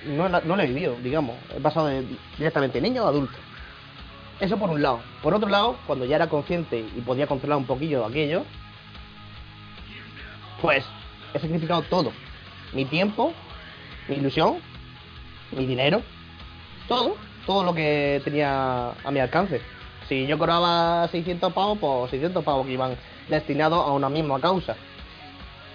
no, 0.07 0.28
no 0.28 0.57
la 0.57 0.64
he 0.64 0.66
vivido, 0.66 0.96
digamos. 1.03 1.36
He 1.57 1.61
pasado 1.61 1.90
directamente 2.36 2.80
niño 2.80 3.05
a 3.05 3.09
adulto. 3.09 3.36
Eso 4.40 4.57
por 4.57 4.70
un 4.70 4.82
lado. 4.82 5.01
Por 5.22 5.34
otro 5.34 5.49
lado, 5.49 5.76
cuando 5.86 6.05
ya 6.05 6.16
era 6.16 6.28
consciente 6.28 6.78
y 6.78 7.01
podía 7.01 7.26
controlar 7.26 7.59
un 7.59 7.66
poquillo 7.66 8.05
aquello, 8.05 8.44
pues 10.62 10.84
he 11.34 11.38
sacrificado 11.38 11.82
todo. 11.82 12.12
Mi 12.72 12.84
tiempo, 12.84 13.32
mi 14.09 14.16
ilusión, 14.16 14.59
mi 15.53 15.66
dinero, 15.66 16.03
todo, 16.86 17.16
todo 17.46 17.64
lo 17.64 17.74
que 17.74 18.20
tenía 18.24 18.90
a 18.90 19.11
mi 19.11 19.20
alcance. 19.20 19.61
Si 20.09 20.26
yo 20.26 20.38
cobraba 20.38 21.09
600 21.09 21.53
pavos, 21.53 21.78
pues 21.78 22.11
600 22.11 22.44
pavos 22.44 22.66
que 22.66 22.72
iban 22.72 22.96
destinados 23.28 23.86
a 23.86 23.92
una 23.92 24.09
misma 24.09 24.40
causa. 24.40 24.76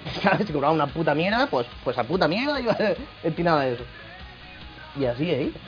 ¿Sabes? 0.22 0.48
Si 0.48 0.54
cobraba 0.54 0.74
una 0.74 0.88
puta 0.88 1.14
mierda, 1.14 1.48
pues, 1.48 1.68
pues 1.84 1.98
a 1.98 2.04
puta 2.04 2.28
mierda 2.28 2.60
iba 2.60 2.78
destinada 3.24 3.62
a 3.62 3.68
eso. 3.68 3.84
Y 5.00 5.06
así 5.06 5.30
he 5.30 5.44
ido. 5.44 5.60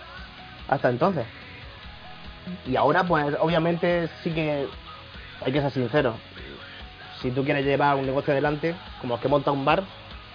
Hasta 0.68 0.90
entonces. 0.90 1.26
Y 2.68 2.76
ahora, 2.76 3.04
pues, 3.04 3.36
obviamente, 3.40 4.08
sí 4.24 4.32
que 4.32 4.68
hay 5.44 5.52
que 5.52 5.62
ser 5.62 5.72
sincero. 5.72 6.16
Si 7.22 7.32
tú 7.32 7.44
quieres 7.44 7.66
llevar 7.66 7.96
un 7.96 8.06
negocio 8.06 8.34
adelante, 8.34 8.76
como 9.02 9.16
el 9.16 9.22
que 9.22 9.28
monta 9.28 9.52
un 9.52 9.66
bar, 9.66 9.84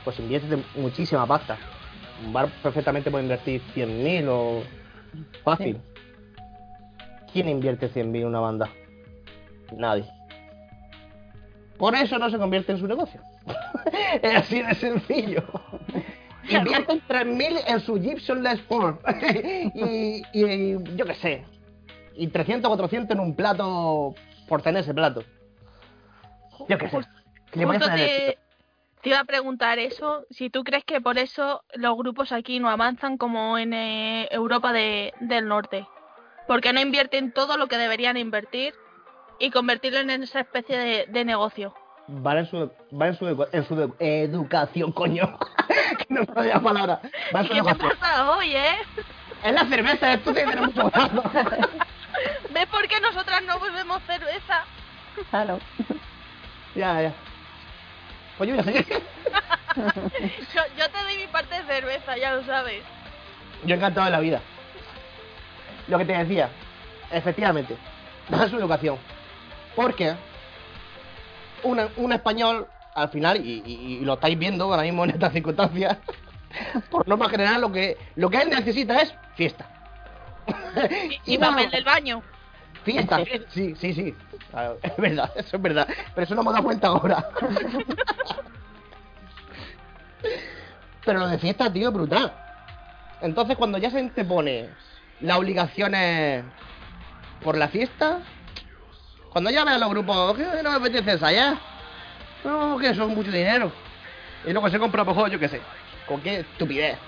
pues 0.04 0.18
invierte 0.18 0.58
muchísima 0.76 1.26
pasta. 1.26 1.56
Un 2.24 2.32
bar 2.32 2.48
perfectamente 2.62 3.10
puede 3.10 3.24
invertir 3.24 3.62
100.000 3.74 4.26
o 4.28 4.62
fácil. 5.44 5.80
¿Quién 7.32 7.48
invierte 7.48 7.88
100.000 7.88 8.20
en 8.20 8.26
una 8.26 8.40
banda? 8.40 8.68
Nadie. 9.72 10.04
Por 11.78 11.94
eso 11.94 12.18
no 12.18 12.28
se 12.28 12.38
convierte 12.38 12.72
en 12.72 12.78
su 12.78 12.86
negocio. 12.86 13.20
es 14.22 14.34
así 14.34 14.62
de 14.62 14.74
sencillo. 14.74 15.42
Invierten 16.58 17.02
3.000 17.08 17.60
en 17.66 17.80
su 17.80 18.00
Gibson 18.00 18.42
Les 18.42 18.60
Paul. 18.60 18.98
y, 19.74 20.22
y 20.32 20.96
yo 20.96 21.04
qué 21.06 21.14
sé. 21.14 21.44
Y 22.14 22.28
300 22.28 22.68
o 22.68 22.70
400 22.76 23.14
en 23.14 23.20
un 23.20 23.34
plato 23.34 24.14
por 24.48 24.62
tener 24.62 24.82
ese 24.82 24.92
plato. 24.94 25.22
Yo 26.68 26.76
qué 26.78 26.88
sé. 26.88 26.96
Le 27.54 27.66
te, 27.78 28.38
te 29.02 29.08
iba 29.08 29.20
a 29.20 29.24
preguntar 29.24 29.78
eso, 29.78 30.24
si 30.30 30.50
tú 30.50 30.62
crees 30.62 30.84
que 30.84 31.00
por 31.00 31.18
eso 31.18 31.62
los 31.74 31.96
grupos 31.96 32.32
aquí 32.32 32.60
no 32.60 32.68
avanzan 32.68 33.16
como 33.16 33.56
en 33.58 33.72
eh, 33.72 34.28
Europa 34.30 34.72
de- 34.72 35.12
del 35.20 35.48
Norte. 35.48 35.86
Porque 36.46 36.72
no 36.72 36.80
invierten 36.80 37.32
todo 37.32 37.56
lo 37.56 37.68
que 37.68 37.78
deberían 37.78 38.16
invertir 38.16 38.74
y 39.38 39.50
convertirlo 39.50 40.00
en 40.00 40.10
esa 40.10 40.40
especie 40.40 40.76
de, 40.76 41.06
de 41.08 41.24
negocio. 41.24 41.74
Va 42.08 42.38
en 42.38 42.46
su, 42.46 42.70
va 43.00 43.06
en 43.08 43.14
su, 43.16 43.26
en 43.52 43.64
su 43.64 43.76
edu- 43.76 43.94
educación, 44.00 44.90
coño. 44.92 45.38
que 45.98 46.06
no 46.08 46.22
me 46.34 46.46
la 46.46 46.60
palabra. 46.60 47.00
Va 47.34 47.40
en 47.40 47.46
su 47.46 47.52
¿Qué 47.52 47.60
te 47.62 47.68
educación. 47.70 47.92
pasa 48.00 48.30
hoy, 48.32 48.56
eh? 48.56 48.76
Es 49.44 49.52
la 49.54 49.64
cerveza, 49.66 50.12
esto 50.14 50.34
tiene 50.34 50.56
mucho 50.56 50.90
grado. 50.90 51.22
¿Ves 52.50 52.66
por 52.66 52.86
qué 52.88 53.00
nosotras 53.00 53.42
no 53.46 53.58
bebemos 53.60 54.02
cerveza? 54.06 54.64
Claro. 55.30 55.58
ya, 56.74 57.00
ya. 57.02 57.12
Pues 58.36 58.48
yo 58.50 58.56
voy 58.56 58.60
a 58.60 58.64
seguir. 58.64 58.86
Yo, 59.76 60.62
yo 60.76 60.90
te 60.90 61.02
doy 61.04 61.16
mi 61.18 61.26
parte 61.28 61.54
de 61.54 61.62
cerveza, 61.62 62.16
ya 62.16 62.34
lo 62.34 62.44
sabes. 62.44 62.82
Yo 63.64 63.76
encantado 63.76 64.06
de 64.06 64.10
la 64.10 64.18
vida. 64.20 64.40
Lo 65.86 65.96
que 65.96 66.04
te 66.04 66.12
decía, 66.12 66.48
efectivamente, 67.12 67.76
va 68.34 68.42
en 68.44 68.50
su 68.50 68.56
educación. 68.58 68.98
Porque 69.76 70.16
una- 71.62 71.88
un 71.96 72.12
español, 72.12 72.66
al 72.94 73.08
final, 73.08 73.44
y, 73.44 73.62
y- 73.64 73.96
y 73.96 74.00
lo 74.04 74.14
estáis 74.14 74.38
viendo 74.38 74.64
ahora 74.64 74.82
mismo 74.82 75.04
en 75.04 75.10
estas 75.10 75.32
circunstancias, 75.32 75.98
por 76.90 77.06
norma 77.08 77.28
general, 77.28 77.60
lo 77.60 77.70
que, 77.72 77.96
lo 78.16 78.28
que 78.30 78.38
él 78.42 78.50
necesita 78.50 79.00
es 79.00 79.14
fiesta. 79.34 79.66
Y, 81.26 81.38
papel 81.38 81.70
del 81.70 81.84
baño. 81.84 82.22
Fiesta. 82.84 83.18
Sí, 83.50 83.74
sí, 83.76 83.92
sí. 83.94 84.14
Claro, 84.50 84.78
Es 84.82 84.96
verdad, 84.96 85.30
eso 85.36 85.56
es 85.56 85.62
verdad. 85.62 85.86
Pero 86.14 86.24
eso 86.24 86.34
no 86.34 86.42
me 86.42 86.50
he 86.50 86.52
dado 86.54 86.64
cuenta 86.64 86.88
ahora. 86.88 87.28
Pero 91.04 91.18
lo 91.20 91.28
de 91.28 91.38
fiesta, 91.38 91.72
tío, 91.72 91.88
es 91.88 91.94
brutal. 91.94 92.32
Entonces, 93.20 93.56
cuando 93.56 93.78
ya 93.78 93.90
se 93.90 94.02
te 94.10 94.24
pone 94.24 94.68
las 95.20 95.38
obligaciones 95.38 96.44
por 97.42 97.56
la 97.56 97.68
fiesta, 97.68 98.20
cuando 99.30 99.50
ya 99.50 99.64
vean 99.64 99.80
los 99.80 99.90
grupos, 99.90 100.36
que 100.36 100.44
no 100.62 100.70
me 100.70 100.76
apetece 100.76 101.12
ensayar, 101.12 101.58
no, 102.44 102.78
que 102.78 102.94
son 102.94 103.14
mucho 103.14 103.30
dinero. 103.30 103.72
Y 104.46 104.52
luego 104.52 104.70
se 104.70 104.78
compra, 104.78 105.04
pues, 105.04 105.32
yo 105.32 105.38
qué 105.38 105.48
sé, 105.48 105.60
cualquier 106.06 106.40
estupidez. 106.40 106.98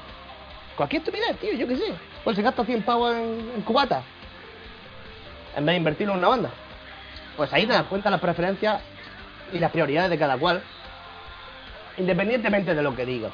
Cualquier 0.77 1.03
estupidez, 1.03 1.37
tío, 1.39 1.53
yo 1.55 1.67
qué 1.69 1.77
sé. 1.77 1.95
Pues 2.25 2.37
se 2.37 2.43
gasta 2.43 2.65
100 2.65 2.83
pavos 2.83 3.15
en, 3.15 3.51
en 3.55 3.63
cubata 3.63 4.03
en 5.57 5.67
vez 5.67 5.75
de 5.75 5.79
invertirlo 5.79 6.13
en 6.15 6.19
una 6.21 6.29
banda. 6.29 6.51
Pues 7.37 7.53
ahí 7.53 7.67
te 7.67 7.73
das 7.73 7.85
cuenta 7.85 8.11
las 8.11 8.21
preferencias 8.21 8.81
y 9.53 9.59
las 9.59 9.71
prioridades 9.71 10.11
de 10.11 10.19
cada 10.19 10.37
cual, 10.39 10.63
independientemente 11.99 12.75
de 12.75 12.83
lo 12.83 12.95
que 12.95 13.07
diga. 13.07 13.31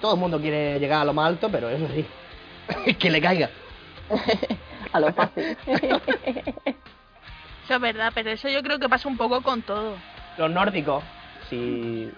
Todo 0.00 0.14
el 0.14 0.20
mundo 0.20 0.40
quiere 0.40 0.78
llegar 0.78 1.02
a 1.02 1.04
lo 1.04 1.12
más 1.12 1.26
alto, 1.26 1.50
pero 1.50 1.68
eso 1.68 1.88
sí, 1.88 2.94
que 2.98 3.10
le 3.10 3.20
caiga. 3.20 3.50
A 4.92 5.00
lo 5.00 5.12
fácil. 5.12 5.56
Eso 7.68 7.74
es 7.74 7.82
verdad, 7.82 8.10
pero 8.14 8.30
eso 8.30 8.48
yo 8.48 8.62
creo 8.62 8.78
que 8.78 8.88
pasa 8.88 9.10
un 9.10 9.18
poco 9.18 9.42
con 9.42 9.60
todo. 9.60 9.98
Los 10.38 10.50
nórdicos, 10.50 11.04
si. 11.50 12.10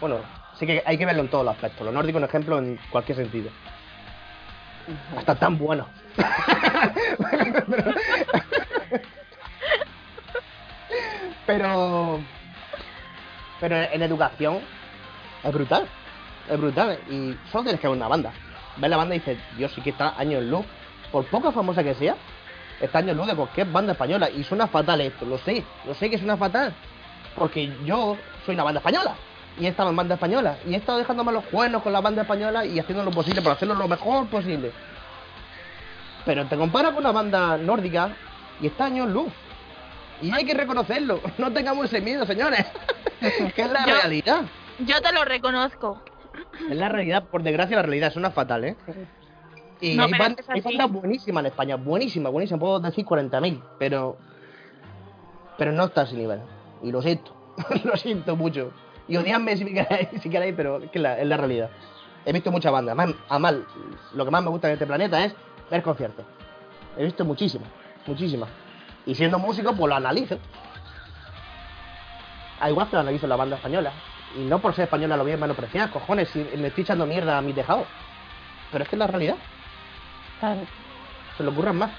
Bueno, 0.00 0.20
sí 0.58 0.64
que 0.64 0.82
hay 0.86 0.96
que 0.96 1.04
verlo 1.04 1.20
en 1.20 1.28
todos 1.28 1.44
los 1.44 1.54
aspectos. 1.54 1.84
Los 1.84 1.92
nórdicos, 1.92 2.22
un 2.22 2.26
ejemplo, 2.26 2.58
en 2.58 2.80
cualquier 2.88 3.18
sentido. 3.18 3.50
Hasta 5.14 5.34
tan 5.34 5.58
buenos. 5.58 5.86
pero. 11.46 12.18
Pero 13.60 13.76
en 13.76 14.00
educación 14.00 14.60
es 15.44 15.52
brutal. 15.52 15.86
Es 16.48 16.58
brutal. 16.58 16.98
Y 17.10 17.36
solo 17.52 17.64
tienes 17.64 17.82
que 17.82 17.88
ver 17.88 17.98
una 17.98 18.08
banda. 18.08 18.32
Ves 18.78 18.88
la 18.88 18.96
banda 18.96 19.14
y 19.14 19.18
dices, 19.18 19.36
Dios, 19.58 19.70
sí 19.74 19.82
que 19.82 19.90
está 19.90 20.14
años 20.16 20.42
luz. 20.42 20.64
Por 21.12 21.26
poco 21.26 21.52
famosa 21.52 21.84
que 21.84 21.94
sea, 21.96 22.16
está 22.80 22.98
años 22.98 23.16
luz 23.16 23.26
de 23.26 23.34
cualquier 23.34 23.66
banda 23.68 23.92
española. 23.92 24.28
Y 24.30 24.44
suena 24.44 24.66
fatal 24.66 25.00
esto, 25.00 25.24
lo 25.24 25.38
sé. 25.38 25.64
Lo 25.86 25.94
sé 25.94 26.10
que 26.10 26.18
suena 26.18 26.36
fatal. 26.36 26.72
Porque 27.36 27.72
yo 27.84 28.16
soy 28.44 28.54
una 28.54 28.64
banda 28.64 28.78
española. 28.80 29.14
y 29.58 29.66
he 29.66 29.68
estado 29.68 29.90
en 29.90 29.96
banda 29.96 30.14
española. 30.14 30.56
Y 30.66 30.74
he 30.74 30.76
estado 30.76 30.98
dejándome 30.98 31.32
los 31.32 31.44
cuernos 31.46 31.82
con 31.82 31.92
la 31.92 32.00
banda 32.00 32.22
española 32.22 32.64
y 32.66 32.78
haciendo 32.78 33.02
lo 33.04 33.10
posible 33.10 33.40
por 33.42 33.52
hacerlo 33.52 33.74
lo 33.74 33.88
mejor 33.88 34.26
posible. 34.28 34.70
Pero 36.24 36.44
te 36.46 36.56
comparas 36.56 36.92
con 36.92 37.00
una 37.04 37.12
banda 37.12 37.56
nórdica 37.56 38.10
y 38.60 38.66
está 38.66 38.86
años 38.86 39.08
luz. 39.08 39.28
Y 40.22 40.30
hay 40.32 40.44
que 40.44 40.54
reconocerlo. 40.54 41.20
No 41.38 41.52
tengamos 41.52 41.86
ese 41.86 42.00
miedo, 42.00 42.26
señores. 42.26 42.64
que 43.54 43.62
es 43.62 43.70
la 43.70 43.86
Yo- 43.86 43.94
realidad. 43.94 44.42
Yo 44.80 45.00
te 45.00 45.12
lo 45.12 45.24
reconozco. 45.24 46.02
Es 46.70 46.76
la 46.76 46.88
realidad, 46.90 47.24
por 47.24 47.42
desgracia, 47.42 47.76
la 47.76 47.82
realidad 47.82 48.12
suena 48.12 48.30
fatal, 48.30 48.64
¿eh? 48.64 48.76
Y 49.80 49.94
No, 49.94 50.04
hay, 50.04 50.10
pero 50.12 50.24
ban- 50.24 50.36
es 50.38 50.48
hay 50.48 50.60
bandas 50.60 50.90
buenísimas 50.90 51.40
en 51.42 51.46
España, 51.46 51.76
buenísimas, 51.76 52.32
buenísimas. 52.32 52.60
Puedo 52.60 52.80
decir 52.80 53.04
40.000, 53.04 53.60
pero. 53.78 54.16
Pero 55.58 55.72
no 55.72 55.84
está 55.84 56.02
a 56.02 56.04
ese 56.04 56.16
nivel. 56.16 56.40
Y 56.82 56.92
lo 56.92 57.00
siento, 57.02 57.34
lo 57.84 57.96
siento 57.96 58.36
mucho. 58.36 58.70
Y 59.08 59.16
odiadme 59.16 59.56
si 59.56 59.64
queréis, 59.64 60.08
si 60.22 60.28
queréis, 60.30 60.54
pero 60.56 60.78
es 60.82 60.90
que 60.90 60.98
la- 60.98 61.18
es 61.20 61.26
la 61.26 61.36
realidad. 61.36 61.70
He 62.24 62.32
visto 62.32 62.50
muchas 62.50 62.72
bandas. 62.72 62.96
Además, 62.98 63.16
además, 63.28 63.54
lo 64.14 64.24
que 64.24 64.30
más 64.30 64.42
me 64.42 64.50
gusta 64.50 64.68
de 64.68 64.74
este 64.74 64.86
planeta 64.86 65.24
es 65.24 65.34
ver 65.70 65.82
conciertos. 65.82 66.24
He 66.96 67.04
visto 67.04 67.24
muchísimas, 67.24 67.68
muchísimas. 68.06 68.48
Y 69.06 69.14
siendo 69.14 69.38
músico, 69.38 69.72
pues 69.74 69.88
lo 69.88 69.94
analizo. 69.94 70.38
A 72.60 72.70
igual 72.70 72.88
que 72.88 72.96
lo 72.96 73.00
analizo 73.00 73.26
la 73.26 73.36
banda 73.36 73.56
española. 73.56 73.92
Y 74.36 74.40
no 74.40 74.58
por 74.60 74.74
ser 74.74 74.84
española 74.84 75.16
lo 75.16 75.22
voy 75.22 75.32
a 75.32 75.36
menospreciar, 75.36 75.90
cojones, 75.90 76.28
si 76.30 76.38
me 76.56 76.68
estoy 76.68 76.82
echando 76.82 77.06
mierda 77.06 77.38
a 77.38 77.42
mi 77.42 77.52
tejado. 77.52 77.84
Pero 78.72 78.82
es 78.84 78.90
que 78.90 78.96
es 78.96 78.98
la 78.98 79.06
realidad. 79.06 79.36
Claro. 80.40 80.60
Se 81.36 81.42
lo 81.42 81.50
ocurran 81.50 81.76
más. 81.76 81.90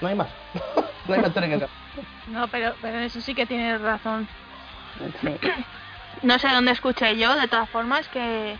No 0.00 0.08
hay 0.08 0.14
más. 0.14 0.28
no 1.08 1.14
hay 1.14 1.20
más 1.20 1.32
que 1.32 1.38
hacer. 1.40 1.68
No, 2.28 2.48
pero, 2.48 2.74
pero 2.82 2.98
eso 2.98 3.20
sí 3.20 3.34
que 3.34 3.46
tienes 3.46 3.80
razón. 3.80 4.28
Sí. 5.20 5.38
No 6.22 6.38
sé 6.38 6.48
dónde 6.48 6.72
escuché 6.72 7.16
yo, 7.16 7.34
de 7.36 7.48
todas 7.48 7.68
formas, 7.70 8.08
que. 8.08 8.56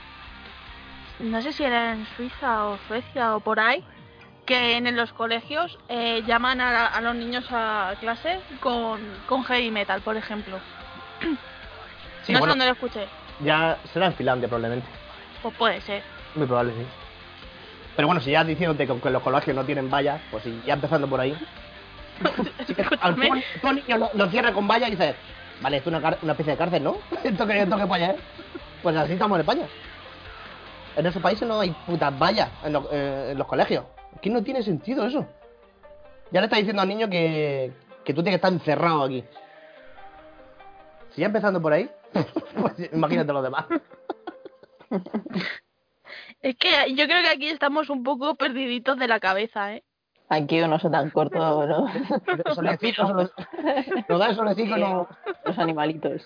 No 1.20 1.40
sé 1.40 1.52
si 1.52 1.64
era 1.64 1.92
en 1.92 2.06
Suiza 2.16 2.66
o 2.66 2.78
Suecia 2.88 3.34
o 3.36 3.40
por 3.40 3.58
ahí. 3.60 3.82
Que 4.44 4.76
en 4.76 4.94
los 4.94 5.12
colegios 5.12 5.76
eh, 5.88 6.22
llaman 6.24 6.60
a, 6.60 6.72
la- 6.72 6.86
a 6.86 7.00
los 7.00 7.16
niños 7.16 7.44
a 7.50 7.94
clase 7.98 8.38
con, 8.60 9.00
con 9.26 9.42
heavy 9.44 9.72
metal, 9.72 10.00
por 10.02 10.16
ejemplo. 10.16 10.60
Sí, 12.22 12.32
no 12.32 12.38
bueno, 12.38 12.44
sé 12.54 12.58
dónde 12.58 12.66
lo 12.66 12.72
escuché. 12.72 13.08
ya 13.40 13.76
será 13.92 14.06
en 14.06 14.14
Finlandia 14.14 14.46
probablemente. 14.48 14.86
Pues 15.42 15.54
puede 15.56 15.80
ser. 15.80 16.02
Muy 16.36 16.46
probable, 16.46 16.74
sí. 16.74 16.86
Pero 17.96 18.08
bueno, 18.08 18.20
si 18.20 18.30
ya 18.30 18.44
diciéndote 18.44 18.86
que, 18.86 19.00
que 19.00 19.10
los 19.10 19.22
colegios 19.22 19.56
no 19.56 19.64
tienen 19.64 19.90
vallas, 19.90 20.20
pues 20.30 20.44
sí, 20.44 20.62
ya 20.66 20.74
empezando 20.74 21.08
por 21.08 21.20
ahí. 21.20 21.36
Que 22.66 22.82
al 23.00 23.16
al 23.62 23.74
niño 23.76 23.98
lo, 23.98 24.10
lo 24.14 24.30
cierras 24.30 24.52
con 24.52 24.66
vallas 24.68 24.88
y 24.88 24.92
dices, 24.92 25.14
vale, 25.60 25.76
esto 25.78 25.90
es 25.90 25.96
una, 25.96 26.16
una 26.22 26.32
especie 26.32 26.52
de 26.52 26.58
cárcel, 26.58 26.82
¿no? 26.84 26.96
¿Esto 27.24 27.46
que, 27.46 27.62
esto 27.62 27.76
que 27.76 27.86
polla 27.86 28.10
es? 28.12 28.16
Pues 28.82 28.96
así 28.96 29.12
estamos 29.14 29.36
en 29.36 29.40
España. 29.40 29.66
En 30.96 31.06
esos 31.06 31.20
países 31.22 31.46
no 31.46 31.60
hay 31.60 31.70
putas 31.86 32.18
vallas 32.18 32.48
en, 32.64 32.72
lo- 32.72 32.88
eh, 32.90 33.30
en 33.32 33.38
los 33.38 33.46
colegios. 33.46 33.84
Es 34.14 34.20
que 34.20 34.30
no 34.30 34.42
tiene 34.42 34.62
sentido 34.62 35.06
eso. 35.06 35.26
Ya 36.32 36.40
le 36.40 36.46
estás 36.46 36.58
diciendo 36.58 36.82
al 36.82 36.88
niño 36.88 37.08
que, 37.08 37.70
que 38.04 38.14
tú 38.14 38.22
tienes 38.22 38.40
que 38.40 38.46
estar 38.46 38.52
encerrado 38.52 39.04
aquí. 39.04 39.22
Si 41.14 41.20
ya 41.20 41.26
empezando 41.26 41.60
por 41.62 41.72
ahí, 41.72 41.90
pues 42.60 42.74
imagínate 42.92 43.32
los 43.32 43.42
demás. 43.42 43.66
Es 46.40 46.56
que 46.56 46.94
yo 46.94 47.06
creo 47.06 47.22
que 47.22 47.28
aquí 47.30 47.48
estamos 47.48 47.90
un 47.90 48.02
poco 48.02 48.34
perdiditos 48.36 48.98
de 48.98 49.08
la 49.08 49.20
cabeza, 49.20 49.74
¿eh? 49.74 49.82
Aquí 50.28 50.60
uno 50.60 50.78
se 50.78 50.90
tan 50.90 51.10
corto, 51.10 51.66
¿no? 51.66 51.86
Solecito, 52.54 53.06
sole- 53.06 53.30
nos 54.08 54.18
da 54.18 54.26
el 54.28 54.36
solecito, 54.36 54.76
no. 54.76 55.08
Los 55.44 55.58
animalitos. 55.58 56.22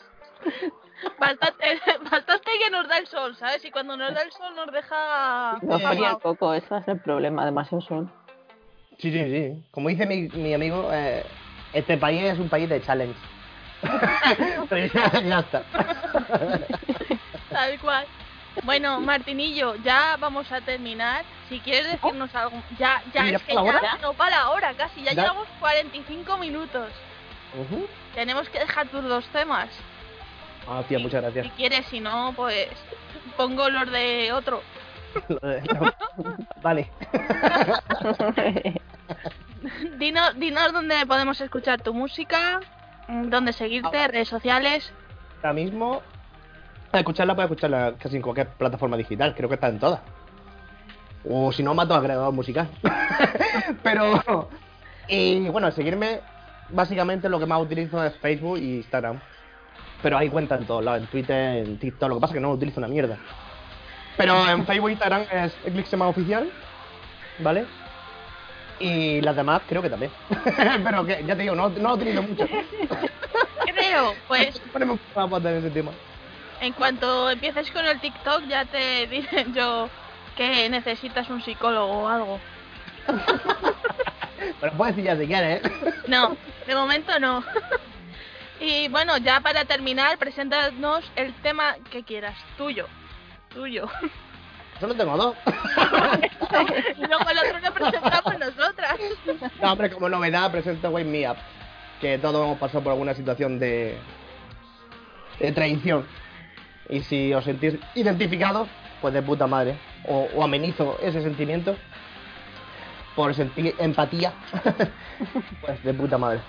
Bastante, 1.18 1.80
bastante 2.10 2.50
que 2.62 2.70
nos 2.70 2.88
da 2.88 2.98
el 2.98 3.06
sol, 3.06 3.36
¿sabes? 3.36 3.64
Y 3.64 3.70
cuando 3.70 3.96
nos 3.96 4.14
da 4.14 4.22
el 4.22 4.32
sol 4.32 4.54
nos 4.56 4.72
deja... 4.72 5.58
Nos 5.62 5.82
fría 5.82 6.10
el 6.10 6.18
coco, 6.18 6.54
ese 6.54 6.78
es 6.78 6.88
el 6.88 7.00
problema, 7.00 7.44
demasiado 7.44 7.82
sol. 7.82 8.10
Sí, 8.98 9.10
sí, 9.12 9.24
sí. 9.24 9.64
Como 9.70 9.88
dice 9.90 10.06
mi, 10.06 10.28
mi 10.28 10.54
amigo, 10.54 10.88
eh, 10.92 11.24
este 11.74 11.96
país 11.98 12.22
es 12.22 12.38
un 12.38 12.48
país 12.48 12.68
de 12.68 12.80
challenge. 12.82 13.18
Pero 14.68 14.86
ya, 14.94 15.20
ya 15.22 15.38
está. 15.40 15.62
Tal 17.50 17.78
cual. 17.80 18.06
Bueno, 18.64 19.00
Martinillo, 19.00 19.76
ya 19.76 20.16
vamos 20.18 20.50
a 20.52 20.60
terminar. 20.60 21.24
Si 21.48 21.60
quieres 21.60 21.86
decirnos 21.90 22.34
algo, 22.34 22.62
ya, 22.78 23.02
ya, 23.14 23.24
¿Ya 23.26 23.36
es 23.36 23.42
que 23.42 23.54
ya 23.54 23.60
hora? 23.62 23.98
no 24.02 24.12
para 24.14 24.36
la 24.36 24.50
hora 24.50 24.74
casi, 24.74 25.02
ya, 25.02 25.12
¿Ya? 25.12 25.22
llevamos 25.22 25.48
45 25.60 26.36
minutos. 26.38 26.90
Ujú. 27.54 27.86
Tenemos 28.14 28.48
que 28.48 28.58
dejar 28.58 28.88
tus 28.88 29.02
dos 29.04 29.24
temas. 29.28 29.68
Ah, 30.68 30.82
tía, 30.86 30.98
muchas 30.98 31.24
Si 31.24 31.30
gracias. 31.30 31.52
quieres, 31.56 31.86
si 31.86 32.00
no, 32.00 32.32
pues 32.36 32.68
pongo 33.36 33.68
los 33.70 33.90
de 33.90 34.32
otro. 34.32 34.62
Vale. 36.62 36.90
Dinos, 39.98 40.38
dinos 40.38 40.72
dónde 40.72 41.04
podemos 41.06 41.40
escuchar 41.40 41.80
tu 41.82 41.92
música, 41.92 42.60
dónde 43.08 43.52
seguirte, 43.52 44.08
redes 44.08 44.28
sociales. 44.28 44.92
Ahora 45.42 45.52
mismo, 45.54 46.02
escucharla 46.98 47.34
puedes 47.34 47.50
escucharla 47.50 47.94
casi 47.98 48.16
en 48.16 48.22
cualquier 48.22 48.48
plataforma 48.48 48.96
digital. 48.96 49.34
Creo 49.34 49.48
que 49.48 49.54
está 49.54 49.68
en 49.68 49.78
todas. 49.78 50.00
O 51.28 51.52
si 51.52 51.62
no, 51.62 51.74
mato 51.74 51.94
al 51.94 52.02
creador 52.02 52.32
musical. 52.32 52.68
Pero, 53.82 54.48
y 55.08 55.48
bueno, 55.48 55.66
al 55.66 55.72
seguirme, 55.72 56.20
básicamente 56.70 57.28
lo 57.28 57.38
que 57.38 57.46
más 57.46 57.60
utilizo 57.60 58.02
es 58.04 58.16
Facebook 58.16 58.58
y 58.58 58.76
Instagram. 58.76 59.20
Pero 60.02 60.16
hay 60.16 60.30
cuenta 60.30 60.56
en 60.56 60.64
todos 60.64 60.84
lados, 60.84 61.02
en 61.02 61.06
Twitter, 61.08 61.58
en 61.58 61.78
TikTok. 61.78 62.08
Lo 62.08 62.14
que 62.16 62.20
pasa 62.22 62.32
es 62.32 62.36
que 62.36 62.40
no 62.40 62.52
utilizo 62.52 62.80
una 62.80 62.88
mierda. 62.88 63.18
Pero 64.16 64.48
en 64.48 64.64
Facebook 64.66 64.88
e 64.88 64.92
Instagram 64.92 65.22
es 65.30 65.54
Eclipse 65.64 65.96
Oficial, 65.96 66.50
¿vale? 67.40 67.66
Y 68.78 69.20
las 69.20 69.36
demás 69.36 69.60
creo 69.68 69.82
que 69.82 69.90
también. 69.90 70.10
Pero 70.84 71.04
que, 71.04 71.22
ya 71.26 71.36
te 71.36 71.42
digo, 71.42 71.54
no, 71.54 71.68
no 71.68 71.88
lo 71.90 71.94
utilizo 71.94 72.22
mucho. 72.22 72.46
Creo, 73.66 74.14
pues 74.26 74.58
Ponemos 74.72 74.98
una 75.14 75.28
pata 75.28 75.50
en 75.50 75.58
ese 75.58 75.70
tema. 75.70 75.90
En 76.60 76.72
cuanto 76.72 77.30
empieces 77.30 77.70
con 77.70 77.84
el 77.84 78.00
TikTok 78.00 78.46
ya 78.46 78.64
te 78.64 79.06
diré 79.10 79.46
yo 79.54 79.88
que 80.36 80.68
necesitas 80.68 81.28
un 81.28 81.42
psicólogo 81.42 82.02
o 82.02 82.08
algo. 82.08 82.40
Pero 84.60 84.72
puedes 84.72 84.96
decir 84.96 85.10
ya 85.10 85.20
si 85.20 85.26
quieres, 85.26 85.64
¿eh? 85.64 85.94
No, 86.06 86.36
de 86.66 86.74
momento 86.74 87.18
no. 87.18 87.44
Y 88.62 88.88
bueno, 88.88 89.16
ya 89.16 89.40
para 89.40 89.64
terminar, 89.64 90.18
preséntanos 90.18 91.10
el 91.16 91.32
tema 91.36 91.76
que 91.90 92.02
quieras, 92.02 92.36
tuyo. 92.58 92.86
Tuyo. 93.54 93.88
Solo 94.78 94.94
tengo 94.94 95.16
dos. 95.16 95.34
Luego 96.98 97.30
el 97.30 97.38
otro 97.38 97.58
lo 97.58 97.72
presentamos 97.72 98.38
nosotras. 98.38 98.98
No, 99.62 99.72
hombre, 99.72 99.90
como 99.90 100.10
novedad 100.10 100.52
presento 100.52 100.90
Wake 100.90 101.06
Me 101.06 101.30
Up. 101.30 101.38
Que 102.02 102.18
todos 102.18 102.44
hemos 102.44 102.58
pasado 102.58 102.84
por 102.84 102.92
alguna 102.92 103.14
situación 103.14 103.58
de, 103.58 103.96
de 105.38 105.52
traición. 105.52 106.06
Y 106.88 107.00
si 107.02 107.32
os 107.34 107.44
sentís 107.44 107.74
identificados, 107.94 108.68
pues 109.00 109.14
de 109.14 109.22
puta 109.22 109.46
madre. 109.46 109.76
O, 110.06 110.28
o 110.34 110.42
amenizo 110.42 110.98
ese 111.02 111.22
sentimiento 111.22 111.76
por 113.14 113.34
sentir 113.34 113.74
empatía. 113.78 114.32
pues 115.60 115.82
de 115.84 115.94
puta 115.94 116.18
madre. 116.18 116.40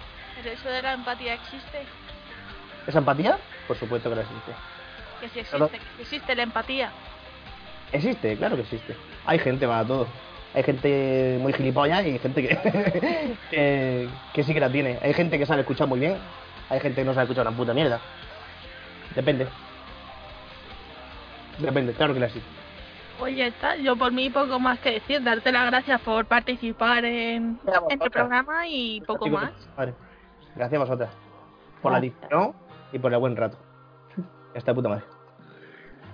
Pero 0.41 0.55
eso 0.55 0.69
de 0.69 0.81
la 0.81 0.93
empatía 0.93 1.33
existe. 1.35 1.83
¿Esa 2.87 2.99
empatía? 2.99 3.37
Por 3.67 3.77
supuesto 3.77 4.09
que 4.09 4.15
no 4.15 4.21
existe. 4.21 4.51
Que 5.19 5.29
sí 5.29 5.41
Claro. 5.49 5.65
existe, 5.65 5.87
que 5.97 6.01
existe 6.01 6.35
la 6.35 6.43
empatía. 6.43 6.91
Existe, 7.91 8.37
claro 8.37 8.55
que 8.55 8.61
existe. 8.63 8.95
Hay 9.25 9.37
gente 9.39 9.67
para 9.67 9.85
todo. 9.85 10.07
Hay 10.53 10.63
gente 10.63 11.37
muy 11.39 11.53
gilipollas 11.53 12.03
y 12.05 12.09
hay 12.11 12.19
gente 12.19 12.41
que, 12.41 12.57
que, 13.51 14.09
que 14.33 14.43
sí 14.43 14.53
que 14.53 14.59
la 14.59 14.69
tiene. 14.71 14.97
Hay 15.01 15.13
gente 15.13 15.37
que 15.37 15.45
sabe 15.45 15.61
escuchar 15.61 15.87
muy 15.87 15.99
bien. 15.99 16.17
Hay 16.69 16.79
gente 16.79 17.01
que 17.01 17.05
no 17.05 17.13
sabe 17.13 17.25
escuchar 17.25 17.45
una 17.47 17.55
puta 17.55 17.73
mierda. 17.73 17.99
Depende. 19.13 19.47
Depende, 21.61 21.93
claro 21.93 22.13
que 22.13 22.19
la 22.19 22.25
existe. 22.27 22.49
Oye, 23.19 23.47
está, 23.47 23.75
yo 23.75 23.95
por 23.95 24.11
mí 24.11 24.29
poco 24.29 24.59
más 24.59 24.79
que 24.79 24.93
decir, 24.93 25.21
darte 25.23 25.51
las 25.51 25.67
gracias 25.69 26.01
por 26.01 26.25
participar 26.25 27.05
en, 27.05 27.59
Ya, 27.65 27.81
en 27.89 28.01
el 28.01 28.09
programa 28.09 28.67
y 28.67 29.01
poco 29.01 29.27
más. 29.27 29.51
Vale. 29.77 29.93
Gracias 30.55 30.77
a 30.77 30.83
vosotras. 30.83 31.09
Por 31.81 31.91
la 31.91 31.99
difusión 31.99 32.53
y 32.91 32.99
por 32.99 33.13
el 33.13 33.19
buen 33.19 33.35
rato. 33.35 33.57
Esta 34.55 34.73
puta 34.73 34.89
madre. 34.89 35.03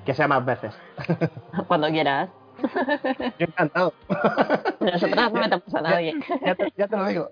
Que 0.05 0.13
sea 0.13 0.27
más 0.27 0.43
veces. 0.45 0.77
Cuando 1.67 1.87
quieras. 1.87 2.29
Yo 3.39 3.45
encantado. 3.45 3.93
Nosotras 4.79 5.31
no 5.31 5.39
metamos 5.39 5.75
a 5.75 5.81
nadie. 5.81 6.13
ya, 6.45 6.55
te, 6.55 6.73
ya 6.77 6.87
te 6.87 6.97
lo 6.97 7.05
digo. 7.07 7.29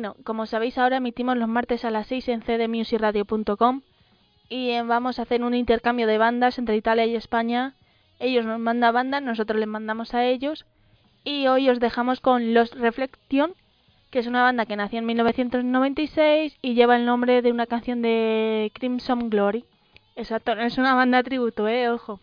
Bueno, 0.00 0.16
como 0.24 0.46
sabéis 0.46 0.78
ahora 0.78 0.96
emitimos 0.96 1.36
los 1.36 1.46
martes 1.46 1.84
a 1.84 1.90
las 1.90 2.06
6 2.06 2.28
en 2.28 2.40
cdmusicradio.com 2.40 3.82
y 4.48 4.70
eh, 4.70 4.82
vamos 4.82 5.18
a 5.18 5.22
hacer 5.24 5.42
un 5.42 5.52
intercambio 5.52 6.06
de 6.06 6.16
bandas 6.16 6.58
entre 6.58 6.74
Italia 6.74 7.04
y 7.04 7.16
España. 7.16 7.74
Ellos 8.18 8.46
nos 8.46 8.58
mandan 8.58 8.94
bandas, 8.94 9.22
nosotros 9.22 9.60
les 9.60 9.68
mandamos 9.68 10.14
a 10.14 10.24
ellos 10.24 10.64
y 11.22 11.48
hoy 11.48 11.68
os 11.68 11.80
dejamos 11.80 12.20
con 12.20 12.54
Los 12.54 12.70
Reflection, 12.70 13.52
que 14.10 14.20
es 14.20 14.26
una 14.26 14.42
banda 14.42 14.64
que 14.64 14.74
nació 14.74 15.00
en 15.00 15.04
1996 15.04 16.56
y 16.62 16.72
lleva 16.72 16.96
el 16.96 17.04
nombre 17.04 17.42
de 17.42 17.52
una 17.52 17.66
canción 17.66 18.00
de 18.00 18.72
Crimson 18.72 19.28
Glory. 19.28 19.66
Exacto, 20.16 20.52
es 20.52 20.78
una 20.78 20.94
banda 20.94 21.22
tributo, 21.22 21.68
eh, 21.68 21.90
ojo. 21.90 22.20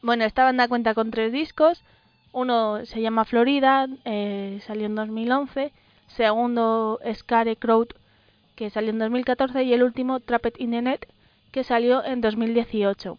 Bueno, 0.00 0.24
esta 0.24 0.44
banda 0.44 0.66
cuenta 0.66 0.94
con 0.94 1.10
tres 1.10 1.30
discos. 1.30 1.84
Uno 2.32 2.86
se 2.86 3.02
llama 3.02 3.26
Florida, 3.26 3.86
eh, 4.06 4.60
salió 4.62 4.86
en 4.86 4.94
2011. 4.94 5.72
Segundo, 6.16 7.00
Scare 7.14 7.56
Crowd, 7.56 7.88
que 8.54 8.70
salió 8.70 8.90
en 8.90 8.98
2014. 8.98 9.62
Y 9.62 9.72
el 9.72 9.82
último, 9.82 10.20
Trapped 10.20 10.54
in 10.58 10.72
the 10.72 10.82
Net, 10.82 11.06
que 11.50 11.64
salió 11.64 12.04
en 12.04 12.20
2018. 12.20 13.18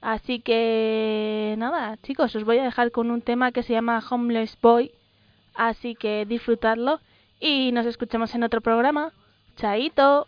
Así 0.00 0.40
que 0.40 1.54
nada, 1.58 1.96
chicos, 2.02 2.34
os 2.34 2.44
voy 2.44 2.58
a 2.58 2.64
dejar 2.64 2.90
con 2.90 3.10
un 3.10 3.22
tema 3.22 3.52
que 3.52 3.62
se 3.62 3.72
llama 3.72 4.02
Homeless 4.10 4.58
Boy. 4.60 4.90
Así 5.54 5.94
que 5.94 6.26
disfrutadlo 6.26 7.00
y 7.40 7.70
nos 7.72 7.86
escuchamos 7.86 8.34
en 8.34 8.42
otro 8.42 8.60
programa. 8.60 9.12
Chaito. 9.56 10.26